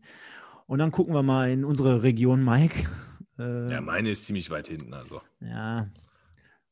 [0.66, 2.76] Und dann gucken wir mal in unsere Region, Mike.
[3.40, 5.22] Äh, Ja, meine ist ziemlich weit hinten, also.
[5.40, 5.88] ja.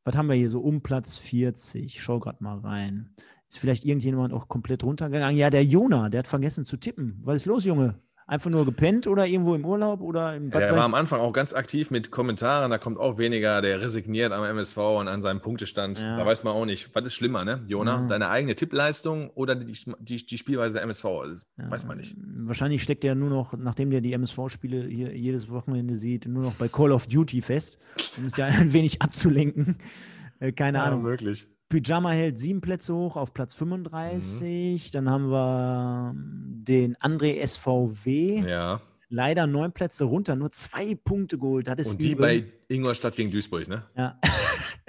[0.03, 1.83] Was haben wir hier so um Platz 40?
[1.85, 3.13] Ich schau gerade mal rein.
[3.47, 5.37] Ist vielleicht irgendjemand auch komplett runtergegangen?
[5.37, 7.21] Ja, der Jona, der hat vergessen zu tippen.
[7.23, 8.01] Was ist los, Junge?
[8.29, 11.21] Einfach nur gepennt oder irgendwo im Urlaub oder im Ja, was er war am Anfang
[11.21, 15.21] auch ganz aktiv mit Kommentaren, da kommt auch weniger, der resigniert am MSV und an
[15.21, 16.01] seinem Punktestand.
[16.01, 16.17] Ja.
[16.17, 18.01] Da weiß man auch nicht, was ist schlimmer, ne, Jona?
[18.01, 18.07] Ja.
[18.07, 21.05] Deine eigene Tippleistung oder die, die, die Spielweise der MSV?
[21.25, 22.17] Das weiß man nicht.
[22.17, 26.55] Wahrscheinlich steckt er nur noch, nachdem der die MSV-Spiele hier jedes Wochenende sieht, nur noch
[26.55, 27.79] bei Call of Duty fest,
[28.17, 29.77] um es ja ein wenig abzulenken.
[30.41, 31.05] Äh, keine Ahnung.
[31.05, 31.47] wirklich.
[31.69, 34.91] Pyjama hält sieben Plätze hoch auf Platz 35.
[34.91, 38.41] Dann haben wir ähm, den André SVW.
[38.47, 38.81] Ja.
[39.09, 41.67] Leider neun Plätze runter, nur zwei Punkte geholt.
[41.67, 42.25] Das ist Und die übel.
[42.25, 43.83] bei Ingolstadt gegen Duisburg, ne?
[43.95, 44.19] Ja.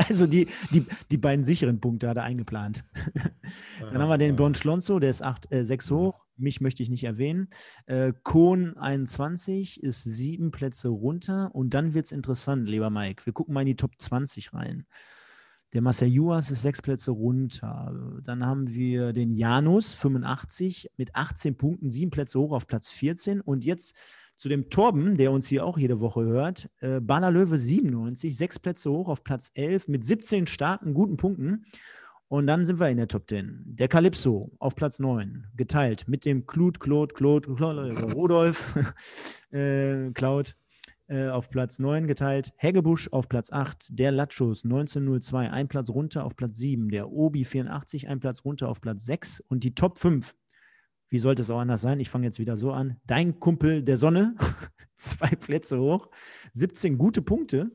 [0.08, 2.84] Also die, die, die beiden sicheren Punkte hat er eingeplant.
[3.80, 6.24] Dann haben wir den Bon Schlonzo, der ist acht, äh, sechs hoch.
[6.36, 7.48] Mich möchte ich nicht erwähnen.
[7.86, 11.50] Äh, Kohn 21 ist sieben Plätze runter.
[11.52, 13.26] Und dann wird es interessant, lieber Mike.
[13.26, 14.86] Wir gucken mal in die Top 20 rein.
[15.74, 17.94] Der Marcel Juas ist sechs Plätze runter.
[18.24, 23.42] Dann haben wir den Janus 85 mit 18 Punkten, sieben Plätze hoch auf Platz 14.
[23.42, 23.94] Und jetzt
[24.38, 26.70] zu dem Torben, der uns hier auch jede Woche hört.
[26.80, 31.66] Äh, Bana Löwe 97, sechs Plätze hoch auf Platz 11 mit 17 starken, guten Punkten.
[32.28, 33.64] Und dann sind wir in der Top 10.
[33.66, 38.74] Der Calypso auf Platz 9, geteilt mit dem Claude, Claude, Claude, Claude äh, Rudolf,
[39.50, 40.54] äh, Cloud
[41.08, 42.52] äh, auf Platz 9 geteilt.
[42.56, 43.98] Heggebusch auf Platz 8.
[43.98, 46.90] Der Latschus 1902, ein Platz runter auf Platz 7.
[46.90, 49.40] Der Obi 84, ein Platz runter auf Platz 6.
[49.48, 50.34] Und die Top 5,
[51.08, 52.00] wie sollte es auch anders sein?
[52.00, 53.00] Ich fange jetzt wieder so an.
[53.06, 54.34] Dein Kumpel der Sonne,
[54.96, 56.08] zwei Plätze hoch,
[56.52, 57.70] 17 gute Punkte.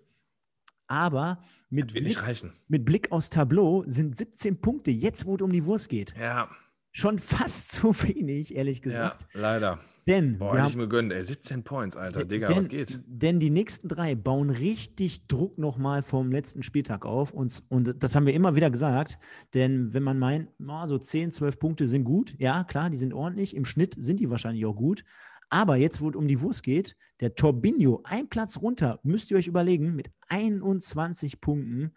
[0.88, 2.20] Aber mit Blick,
[2.68, 6.52] mit Blick aufs Tableau sind 17 Punkte, jetzt wo es um die Wurst geht, Ja,
[6.92, 9.28] schon fast zu wenig, ehrlich ja, gesagt.
[9.34, 9.80] leider.
[10.08, 11.24] Denn, Boah, wir hätte ich haben, mir gönnt, ey.
[11.24, 12.26] 17 Points, Alter.
[12.26, 13.00] Digga, denn, was geht?
[13.06, 17.32] denn die nächsten drei bauen richtig Druck nochmal vom letzten Spieltag auf.
[17.32, 19.18] Und, und das haben wir immer wieder gesagt.
[19.54, 23.14] Denn wenn man meint, na, so 10, 12 Punkte sind gut, ja, klar, die sind
[23.14, 23.56] ordentlich.
[23.56, 25.04] Im Schnitt sind die wahrscheinlich auch gut.
[25.50, 29.38] Aber jetzt, wo es um die Wurst geht, der Torbinho, ein Platz runter, müsst ihr
[29.38, 31.96] euch überlegen, mit 21 Punkten,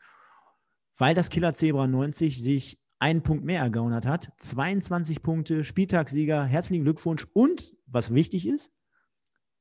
[0.99, 4.33] weil das Killer Zebra 90 sich einen Punkt mehr ergaunert hat.
[4.39, 7.27] 22 Punkte, Spieltagssieger, herzlichen Glückwunsch.
[7.33, 8.73] Und, was wichtig ist,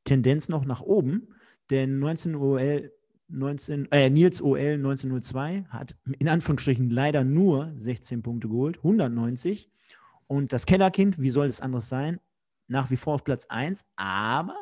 [0.03, 1.35] Tendenz noch nach oben,
[1.69, 2.91] denn 19 OL
[3.27, 9.69] 19, äh, Nils OL 1902 hat in Anführungsstrichen leider nur 16 Punkte geholt, 190.
[10.27, 12.19] Und das Kellerkind, wie soll es anders sein,
[12.67, 14.55] nach wie vor auf Platz 1, aber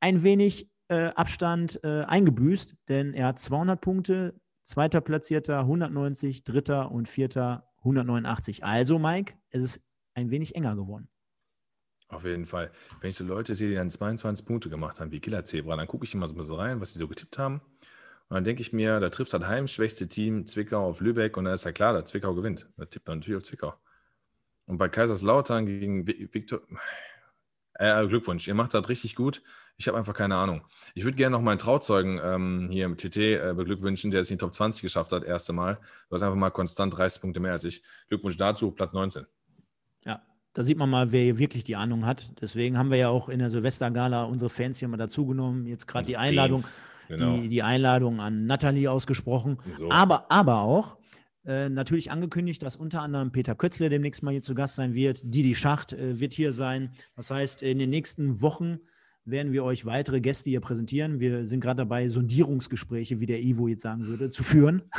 [0.00, 6.90] ein wenig äh, Abstand äh, eingebüßt, denn er hat 200 Punkte, zweiter Platzierter 190, dritter
[6.90, 8.64] und vierter 189.
[8.64, 9.82] Also, Mike, es ist
[10.14, 11.08] ein wenig enger geworden.
[12.10, 12.70] Auf jeden Fall.
[13.00, 15.86] Wenn ich so Leute sehe, die dann 22 Punkte gemacht haben, wie Killer Zebra, dann
[15.86, 17.60] gucke ich immer so ein bisschen rein, was die so getippt haben.
[18.28, 21.54] Und dann denke ich mir, da trifft das heimschwächste Team Zwickau auf Lübeck und dann
[21.54, 22.68] ist ja klar, dass Zwickau gewinnt.
[22.76, 23.74] Da tippt man natürlich auf Zwickau.
[24.66, 26.60] Und bei Kaiserslautern gegen Vi- Viktor.
[27.74, 29.42] Äh, Glückwunsch, ihr macht das richtig gut.
[29.76, 30.66] Ich habe einfach keine Ahnung.
[30.94, 34.36] Ich würde gerne noch meinen Trauzeugen ähm, hier im TT äh, beglückwünschen, der es in
[34.36, 35.78] die Top 20 geschafft hat, erste Mal.
[36.08, 37.82] Du hast einfach mal konstant 30 Punkte mehr als ich.
[38.08, 39.26] Glückwunsch dazu, Platz 19.
[40.52, 42.32] Da sieht man mal, wer hier wirklich die Ahnung hat.
[42.40, 45.66] Deswegen haben wir ja auch in der Silvestergala unsere Fans hier mal dazugenommen.
[45.66, 46.64] Jetzt gerade die Einladung,
[47.08, 47.36] Genau.
[47.36, 49.58] die, die Einladung an Nathalie ausgesprochen.
[49.76, 49.90] So.
[49.90, 50.96] Aber, aber auch
[51.44, 55.20] äh, natürlich angekündigt, dass unter anderem Peter Kötzle demnächst mal hier zu Gast sein wird.
[55.24, 56.92] Didi Schacht äh, wird hier sein.
[57.16, 58.78] Das heißt, in den nächsten Wochen
[59.24, 61.20] werden wir euch weitere Gäste hier präsentieren.
[61.20, 64.82] Wir sind gerade dabei, Sondierungsgespräche, wie der Ivo jetzt sagen würde, zu führen.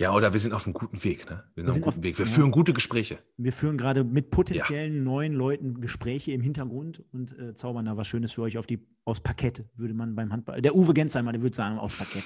[0.00, 1.30] Ja, oder wir sind auf einem guten Weg.
[1.30, 1.44] Ne?
[1.54, 2.18] Wir sind, auf sind einem guten auf- Weg.
[2.18, 2.30] Wir ja.
[2.32, 3.18] führen gute Gespräche.
[3.36, 8.08] Wir führen gerade mit potenziellen neuen Leuten Gespräche im Hintergrund und äh, zaubern da was
[8.08, 10.60] Schönes für euch auf die, aufs Parkett, würde man beim Handball.
[10.60, 12.24] Der Uwe Gensheimer, der würde sagen, aufs Parkett.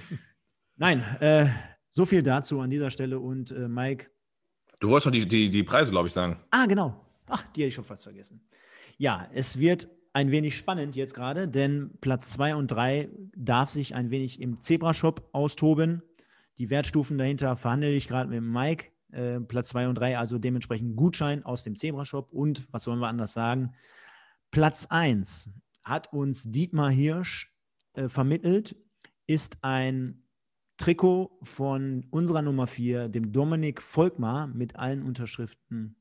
[0.76, 1.46] Nein, äh,
[1.90, 4.10] So viel dazu an dieser Stelle und äh, Mike.
[4.80, 6.38] Du wolltest noch die, die, die Preise, glaube ich, sagen.
[6.50, 7.00] Ah, genau.
[7.28, 8.40] Ach, die hätte ich schon fast vergessen.
[8.98, 13.94] Ja, es wird ein wenig spannend jetzt gerade, denn Platz 2 und 3 darf sich
[13.94, 16.00] ein wenig im Zebra-Shop austoben.
[16.56, 18.86] Die Wertstufen dahinter verhandle ich gerade mit Mike.
[19.12, 22.32] Äh, Platz 2 und 3, also dementsprechend Gutschein aus dem Zebra-Shop.
[22.32, 23.74] Und was sollen wir anders sagen?
[24.50, 25.50] Platz 1
[25.84, 27.54] hat uns Dietmar Hirsch
[27.92, 28.74] äh, vermittelt,
[29.26, 30.24] ist ein
[30.78, 35.94] Trikot von unserer Nummer 4, dem Dominik Volkmar, mit allen Unterschriften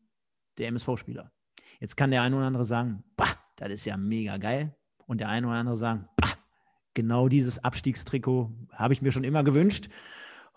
[0.57, 1.33] der MSV-Spieler.
[1.81, 4.75] Jetzt kann der eine oder andere sagen, bah, das ist ja mega geil.
[5.07, 6.07] Und der eine oder andere sagen,
[6.93, 9.89] genau dieses Abstiegstrikot habe ich mir schon immer gewünscht.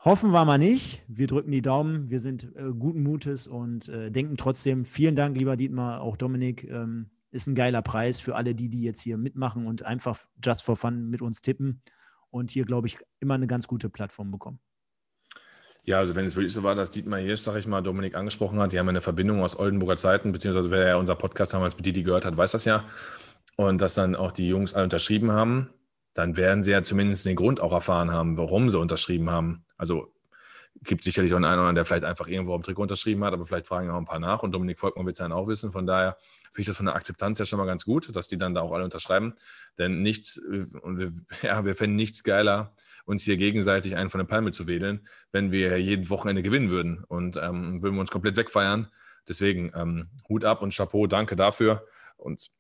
[0.05, 1.03] Hoffen wir mal nicht.
[1.09, 2.09] Wir drücken die Daumen.
[2.09, 6.65] Wir sind äh, guten Mutes und äh, denken trotzdem, vielen Dank, lieber Dietmar, auch Dominik.
[6.65, 10.63] Ähm, ist ein geiler Preis für alle die, die jetzt hier mitmachen und einfach just
[10.63, 11.83] for fun mit uns tippen
[12.31, 14.61] und hier, glaube ich, immer eine ganz gute Plattform bekommen.
[15.89, 18.61] Ja, also wenn es wirklich so war, dass Dietmar Hirsch, sag ich mal, Dominik angesprochen
[18.61, 21.87] hat, die haben eine Verbindung aus Oldenburger Zeiten, beziehungsweise wer ja unser Podcast damals mit
[21.87, 22.85] Didi gehört hat, weiß das ja.
[23.57, 25.71] Und dass dann auch die Jungs alle unterschrieben haben,
[26.13, 29.65] dann werden sie ja zumindest den Grund auch erfahren haben, warum sie unterschrieben haben.
[29.79, 30.13] Also
[30.83, 33.47] gibt sicherlich auch einen oder anderen, der vielleicht einfach irgendwo am Trikot unterschrieben hat, aber
[33.47, 35.73] vielleicht fragen auch ein paar nach und Dominik Volkmann wird es dann auch wissen.
[35.73, 36.19] Von daher
[36.53, 38.61] finde ich das von der Akzeptanz ja schon mal ganz gut, dass die dann da
[38.61, 39.35] auch alle unterschreiben.
[39.79, 41.13] Denn nichts, und wir,
[41.43, 45.51] ja, wir fänden nichts geiler, uns hier gegenseitig einen von der Palme zu wedeln, wenn
[45.51, 48.89] wir jeden Wochenende gewinnen würden und ähm, würden wir uns komplett wegfeiern.
[49.29, 51.87] Deswegen ähm, Hut ab und Chapeau, danke dafür.
[52.17, 52.51] Und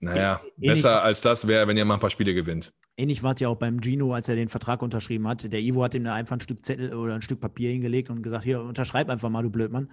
[0.00, 2.72] naja, Ähnlich, besser als das wäre, wenn ihr mal ein paar Spiele gewinnt.
[2.96, 5.52] Ähnlich war es ja auch beim Gino, als er den Vertrag unterschrieben hat.
[5.52, 8.22] Der Ivo hat ihm da einfach ein Stück Zettel oder ein Stück Papier hingelegt und
[8.22, 9.90] gesagt: Hier, unterschreib einfach mal, du Blödmann.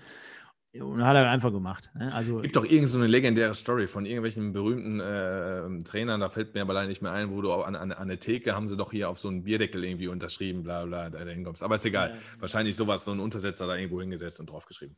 [0.81, 1.91] Und hat er einfach gemacht.
[1.95, 2.13] Ne?
[2.13, 6.53] Also, gibt doch irgend so eine legendäre Story von irgendwelchen berühmten äh, Trainern, da fällt
[6.53, 8.77] mir aber leider nicht mehr ein, wo du an, an, an der Theke haben sie
[8.77, 11.63] doch hier auf so einen Bierdeckel irgendwie unterschrieben, bla bla, da hinkommst.
[11.63, 12.11] Aber ist egal.
[12.11, 12.15] Ja.
[12.39, 14.95] Wahrscheinlich sowas, so ein Untersetzer da irgendwo hingesetzt und draufgeschrieben.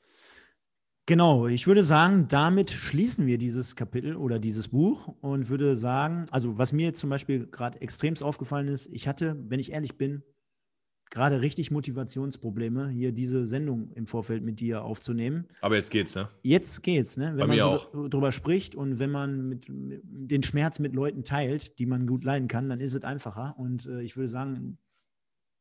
[1.10, 6.28] Genau, ich würde sagen, damit schließen wir dieses Kapitel oder dieses Buch und würde sagen,
[6.32, 9.98] also was mir jetzt zum Beispiel gerade extremst aufgefallen ist, ich hatte, wenn ich ehrlich
[9.98, 10.24] bin,
[11.10, 15.48] gerade richtig Motivationsprobleme, hier diese Sendung im Vorfeld mit dir aufzunehmen.
[15.62, 16.30] Aber jetzt geht's, ne?
[16.44, 17.32] Jetzt geht's, ne?
[17.36, 18.10] Wenn Bei man so auch.
[18.10, 22.24] drüber spricht und wenn man mit, mit, den Schmerz mit Leuten teilt, die man gut
[22.24, 23.56] leiden kann, dann ist es einfacher.
[23.58, 24.78] Und äh, ich würde sagen,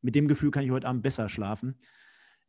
[0.01, 1.75] mit dem Gefühl kann ich heute Abend besser schlafen.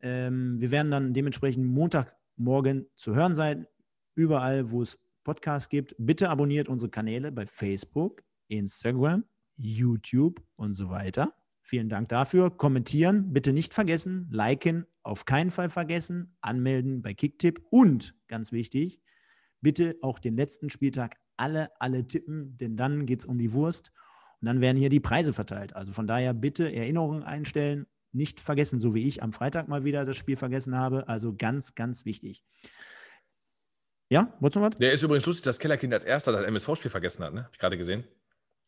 [0.01, 3.67] Ähm, wir werden dann dementsprechend Montag morgen zu hören sein,
[4.15, 5.95] überall, wo es Podcasts gibt.
[5.97, 9.25] Bitte abonniert unsere Kanäle bei Facebook, Instagram,
[9.57, 11.33] YouTube und so weiter.
[11.69, 12.49] Vielen Dank dafür.
[12.49, 18.99] Kommentieren bitte nicht vergessen, liken auf keinen Fall vergessen, anmelden bei Kicktip und ganz wichtig,
[19.61, 23.91] bitte auch den letzten Spieltag alle, alle tippen, denn dann geht es um die Wurst
[24.41, 25.75] und dann werden hier die Preise verteilt.
[25.75, 30.05] Also von daher bitte Erinnerungen einstellen nicht vergessen, so wie ich am Freitag mal wieder
[30.05, 31.07] das Spiel vergessen habe.
[31.07, 32.43] Also ganz, ganz wichtig.
[34.09, 34.75] Ja, wolltest du was?
[34.79, 37.43] Der ist übrigens lustig, dass Kellerkind als erster das MSV-Spiel vergessen hat, ne?
[37.43, 38.05] Hab ich gerade gesehen.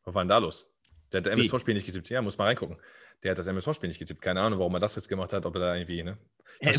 [0.03, 0.70] Was war denn da los?
[1.11, 2.09] Der hat das MSV-Spiel nicht getippt.
[2.09, 2.77] Ja, muss mal reingucken.
[3.23, 4.21] Der hat das MSV-Spiel nicht getippt.
[4.21, 6.17] Keine Ahnung, warum er das jetzt gemacht hat, ob er da irgendwie, ne?
[6.59, 6.73] Äh,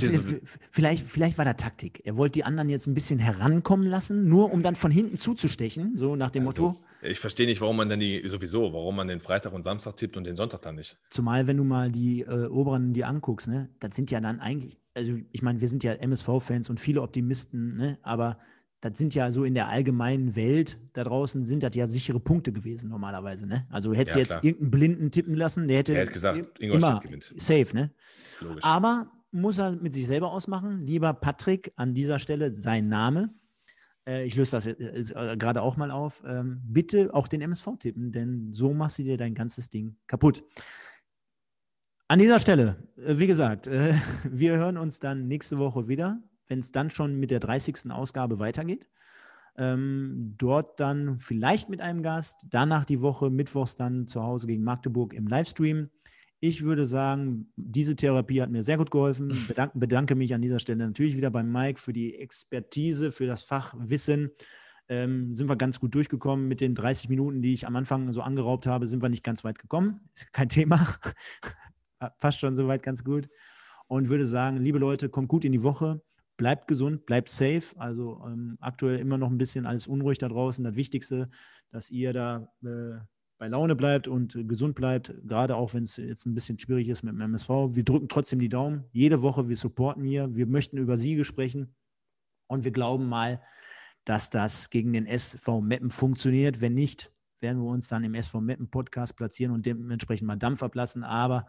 [0.70, 2.02] vielleicht, vielleicht war da Taktik.
[2.04, 5.96] Er wollte die anderen jetzt ein bisschen herankommen lassen, nur um dann von hinten zuzustechen,
[5.96, 6.80] so nach dem also, Motto.
[7.02, 10.16] Ich verstehe nicht, warum man dann die, sowieso, warum man den Freitag und Samstag tippt
[10.16, 10.98] und den Sonntag dann nicht.
[11.10, 14.78] Zumal, wenn du mal die äh, Oberen dir anguckst, ne, das sind ja dann eigentlich,
[14.94, 18.38] also ich meine, wir sind ja MSV-Fans und viele Optimisten, ne, aber
[18.82, 22.52] das sind ja so in der allgemeinen Welt da draußen sind das ja sichere Punkte
[22.52, 23.66] gewesen normalerweise, ne?
[23.70, 27.32] Also hättest ja, jetzt irgendeinen Blinden tippen lassen, der hätte, der hätte gesagt, immer gewinnt.
[27.36, 27.92] Safe, ne?
[28.40, 28.64] Logisch.
[28.64, 30.84] Aber muss er mit sich selber ausmachen.
[30.84, 33.32] Lieber Patrick, an dieser Stelle sein Name.
[34.04, 36.22] Äh, ich löse das äh, gerade auch mal auf.
[36.26, 40.42] Ähm, bitte auch den MSV tippen, denn so machst du dir dein ganzes Ding kaputt.
[42.08, 43.94] An dieser Stelle, äh, wie gesagt, äh,
[44.24, 46.20] wir hören uns dann nächste Woche wieder,
[46.52, 47.90] wenn es dann schon mit der 30.
[47.90, 48.86] Ausgabe weitergeht.
[49.56, 54.62] Ähm, dort dann vielleicht mit einem Gast, danach die Woche, mittwochs dann zu Hause gegen
[54.62, 55.88] Magdeburg im Livestream.
[56.40, 59.28] Ich würde sagen, diese Therapie hat mir sehr gut geholfen.
[59.48, 63.40] Bedanke, bedanke mich an dieser Stelle natürlich wieder beim Mike für die Expertise, für das
[63.40, 64.30] Fachwissen.
[64.90, 66.48] Ähm, sind wir ganz gut durchgekommen.
[66.48, 69.42] Mit den 30 Minuten, die ich am Anfang so angeraubt habe, sind wir nicht ganz
[69.42, 70.00] weit gekommen.
[70.14, 70.86] Ist kein Thema.
[72.20, 73.30] Passt schon soweit ganz gut.
[73.88, 76.02] Und würde sagen, liebe Leute, kommt gut in die Woche.
[76.36, 77.62] Bleibt gesund, bleibt safe.
[77.76, 80.64] Also ähm, aktuell immer noch ein bisschen alles unruhig da draußen.
[80.64, 81.30] Das Wichtigste,
[81.70, 82.98] dass ihr da äh,
[83.38, 87.02] bei Laune bleibt und gesund bleibt, gerade auch wenn es jetzt ein bisschen schwierig ist
[87.02, 87.48] mit dem MSV.
[87.72, 88.84] Wir drücken trotzdem die Daumen.
[88.92, 90.34] Jede Woche, wir supporten hier.
[90.34, 91.74] Wir möchten über Siege sprechen.
[92.46, 93.42] Und wir glauben mal,
[94.04, 96.60] dass das gegen den SV Meppen funktioniert.
[96.60, 100.62] Wenn nicht, werden wir uns dann im SV Meppen Podcast platzieren und dementsprechend mal Dampf
[100.62, 101.02] ablassen.
[101.02, 101.48] Aber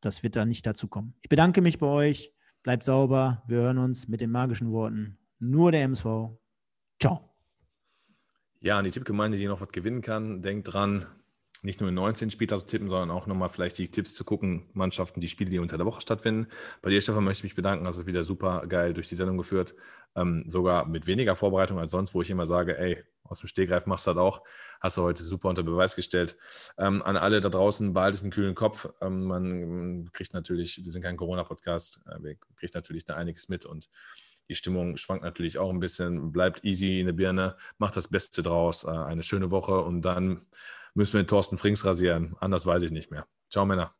[0.00, 1.14] das wird da nicht dazu kommen.
[1.22, 2.32] Ich bedanke mich bei euch.
[2.66, 3.44] Bleibt sauber.
[3.46, 5.18] Wir hören uns mit den magischen Worten.
[5.38, 6.36] Nur der MSV.
[7.00, 7.30] Ciao.
[8.58, 11.06] Ja, an die Tippgemeinde, die noch was gewinnen kann, denkt dran,
[11.62, 14.68] nicht nur in 19 Spieltag zu tippen, sondern auch nochmal vielleicht die Tipps zu gucken,
[14.72, 16.48] Mannschaften, die Spiele, die unter der Woche stattfinden.
[16.82, 19.38] Bei dir, Stefan, möchte ich mich bedanken, hast du wieder super geil durch die Sendung
[19.38, 19.76] geführt.
[20.16, 23.86] Ähm, sogar mit weniger Vorbereitung als sonst, wo ich immer sage, ey, aus dem Stehgreif
[23.86, 24.42] machst du das auch.
[24.80, 26.36] Hast du heute super unter Beweis gestellt.
[26.78, 28.88] Ähm, an alle da draußen, behaltet einen kühlen Kopf.
[29.00, 33.64] Ähm, man kriegt natürlich, wir sind kein Corona-Podcast, äh, wir kriegt natürlich da einiges mit
[33.64, 33.88] und
[34.48, 36.32] die Stimmung schwankt natürlich auch ein bisschen.
[36.32, 38.84] Bleibt easy in der Birne, macht das Beste draus.
[38.84, 40.46] Äh, eine schöne Woche und dann
[40.94, 42.36] müssen wir den Thorsten Frings rasieren.
[42.40, 43.26] Anders weiß ich nicht mehr.
[43.50, 43.94] Ciao, Männer.